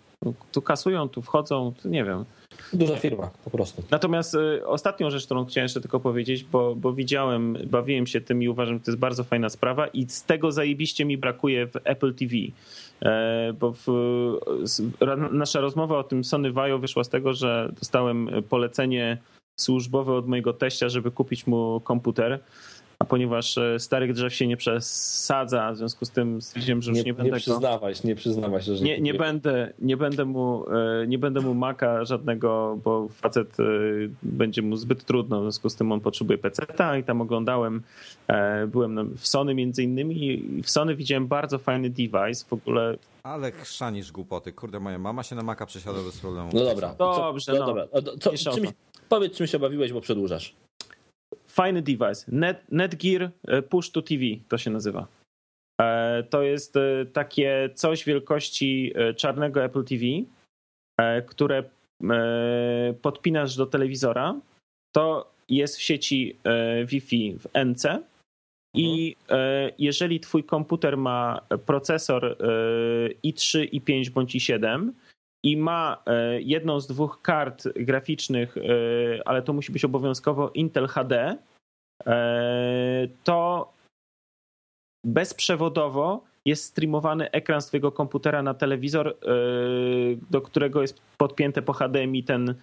[0.52, 2.26] Tu kasują, tu wchodzą, tu nie wiem.
[2.74, 3.84] Duża firma, po prostu.
[3.92, 8.44] Natomiast y, ostatnią rzecz, którą chciałem jeszcze tylko powiedzieć, bo, bo widziałem, bawiłem się tym
[8.44, 11.76] i uważam, że to jest bardzo fajna sprawa i z tego zajebiście mi brakuje w
[11.84, 12.36] Apple TV.
[13.02, 13.88] E, bo w,
[15.32, 19.18] nasza rozmowa o tym Sony Vaio wyszła z tego, że dostałem polecenie
[19.60, 22.40] służbowe od mojego teścia, żeby kupić mu komputer.
[23.00, 26.98] A ponieważ e, starych drzew się nie przesadza, w związku z tym stwierdziłem, że już
[26.98, 27.38] Nie, nie, nie, będę go...
[27.38, 31.42] przyznawaj się, nie przyznawaj się, że Nie, nie, będę, nie, będę mu, e, nie będę
[31.42, 33.64] mu maka żadnego, bo facet e,
[34.24, 37.82] będzie mu zbyt trudno, w związku z tym on potrzebuje PC-ta i tam oglądałem,
[38.68, 42.98] byłem na- w Sony między innymi i w Sony widziałem bardzo fajny device, w ogóle
[43.24, 44.52] Ale chrzanisz głupoty.
[44.52, 46.50] Kurde, moja mama się na maka przesiada bez problemu.
[46.54, 46.96] No dobra.
[46.98, 47.66] Dobrze, co, no.
[47.66, 47.88] dobra.
[48.20, 48.66] Co, czym,
[49.10, 50.56] powiedz, czym się bawiłeś, bo przedłużasz.
[51.50, 52.26] Fajny device.
[52.28, 55.08] Net, Netgear e, Push to TV to się nazywa.
[55.82, 60.06] E, To jest e, takie coś wielkości czarnego Apple TV,
[61.28, 61.64] które
[63.02, 64.36] podpinasz do telewizora.
[64.96, 66.36] To jest w sieci
[66.86, 68.04] Wi-Fi w NC.
[68.76, 72.36] I e, jeżeli twój komputer ma procesor e,
[73.24, 74.92] i3, i5 bądź i7
[75.44, 78.62] i ma e, jedną z dwóch kart graficznych, e,
[79.26, 81.38] ale to musi być obowiązkowo Intel HD,
[82.06, 83.72] e, to
[85.06, 89.18] bezprzewodowo jest streamowany ekran z twojego komputera na telewizor,
[90.32, 92.56] do którego jest podpięte po HDMI ten,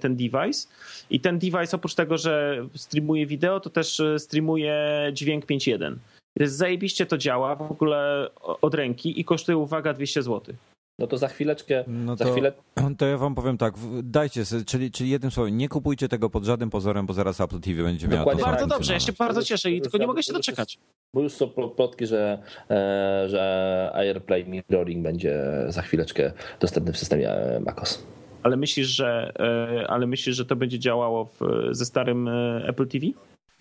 [0.00, 0.68] ten device.
[1.10, 4.76] I ten device oprócz tego, że streamuje wideo, to też streamuje
[5.12, 5.96] dźwięk 5.1.
[6.38, 10.54] Jest Zajebiście to działa w ogóle od ręki i kosztuje, uwaga, 200 zł.
[11.00, 12.52] No to za chwileczkę, No za to, chwilę
[12.98, 16.44] to ja wam powiem tak, dajcie sobie, czyli, czyli jednym słowem, nie kupujcie tego pod
[16.44, 18.54] żadnym pozorem, bo zaraz Apple TV będzie Dokładnie to tak.
[18.54, 20.78] Bardzo dobrze, ja się bardzo cieszę i tylko nie mogę się doczekać.
[21.14, 22.38] Bo już są pl- plotki, że,
[22.70, 28.06] e, że AirPlay Mirroring będzie za chwileczkę dostępny w systemie e, macOS.
[28.42, 29.32] Ale myślisz, że,
[29.82, 31.40] e, ale myślisz, że to będzie działało w,
[31.70, 32.28] ze starym
[32.66, 33.06] Apple TV?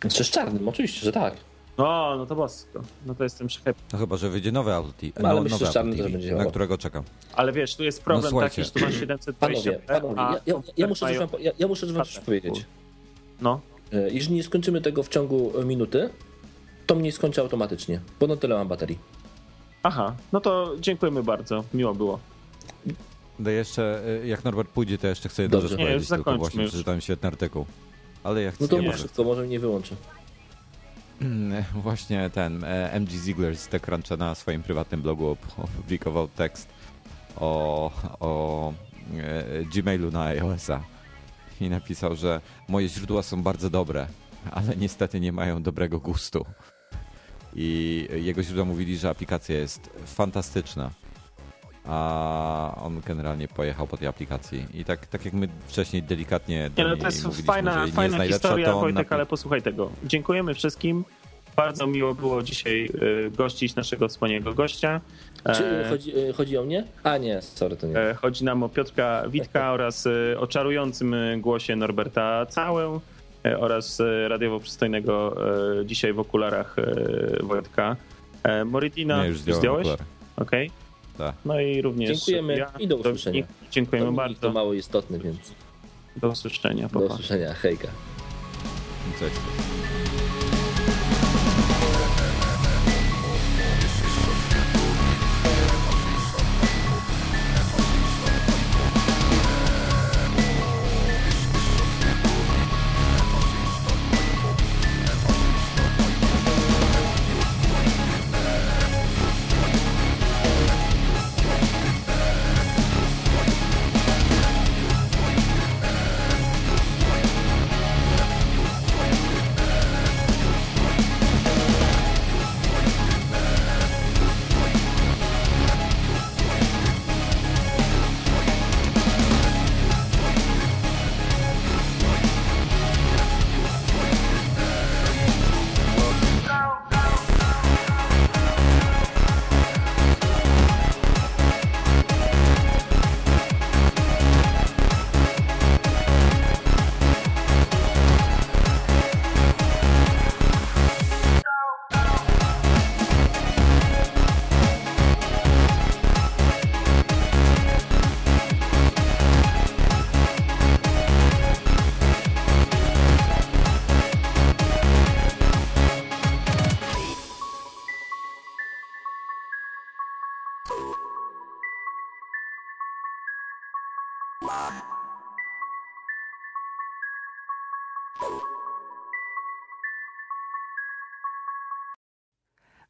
[0.09, 0.67] Czy z czarnym?
[0.67, 1.33] Oczywiście, że tak.
[1.79, 2.81] No, no to bosko.
[3.05, 3.79] No to jestem happy.
[3.93, 6.35] No chyba, że wyjdzie nowe Apple TV, Ale no, myślę, nowe że Apple TV będzie
[6.35, 7.03] na którego czekam.
[7.33, 8.63] Ale wiesz, tu jest problem słuchajcie.
[8.65, 11.67] taki, że tu masz 720 Panowie, panowie ja, ja, ja, muszę coś wam, ja, ja
[11.67, 12.65] muszę wam coś powiedzieć.
[13.41, 13.59] No,
[13.93, 16.09] E, Jeżeli nie skończymy tego w ciągu minuty,
[16.87, 18.99] to mnie skończy automatycznie, bo na tyle mam baterii.
[19.83, 22.19] aha, no to dziękujemy bardzo, miło było.
[23.39, 26.19] No jeszcze, y, jak Norbert pójdzie, to jeszcze chcę jedną rzecz Nie, powiedzieć, już tylko
[26.19, 26.71] zakończmy właśnie już.
[26.71, 27.65] przeczytałem świetny artykuł.
[28.23, 29.95] Ale ja chcę, No to ja może wszystko, może mnie wyłączy.
[31.75, 36.69] Właśnie ten e, MG Ziegler z TechCruncha na swoim prywatnym blogu op- opublikował tekst
[37.35, 38.73] o, o
[39.17, 40.83] e, Gmailu na iOS-a
[41.61, 44.07] i napisał, że moje źródła są bardzo dobre,
[44.51, 46.45] ale niestety nie mają dobrego gustu.
[47.55, 50.91] I jego źródła mówili, że aplikacja jest fantastyczna,
[51.89, 54.65] a on generalnie pojechał po tej aplikacji.
[54.73, 57.81] I tak, tak jak my wcześniej delikatnie do Nie, no to jest mówiliśmy, fajna, nie
[57.81, 59.89] jest fajna najlepsza, historia, Wojtek, na- ale posłuchaj tego.
[60.03, 61.05] Dziękujemy wszystkim.
[61.55, 62.89] Bardzo miło było dzisiaj
[63.25, 65.01] y, gościć naszego wspaniałego gościa.
[65.55, 66.83] Czy E, chodzi, e, chodzi o mnie?
[67.03, 67.97] A nie, sorry, to nie.
[67.99, 72.99] E, Chodzi nam o Piotrka Witka oraz e, o czarującym e, głosie Norberta Całę
[73.45, 75.35] e, oraz e, radiowo przystojnego
[75.81, 77.95] e, dzisiaj w okularach e, Wojtka.
[78.43, 79.87] E, Moridina, Nie, już zdjąłeś?
[79.87, 80.03] okulary.
[80.37, 80.71] Okej.
[81.19, 81.35] Tak.
[81.45, 83.41] No i również Dziękujemy ja, i do usłyszenia.
[83.41, 84.39] Dominik, Dziękujemy to, bardzo.
[84.41, 85.37] to mało istotny, więc
[86.15, 86.89] Do usłyszenia.
[86.89, 87.53] Pa, do usłyszenia.
[87.53, 87.87] Hejka.
[89.19, 89.35] Cześć.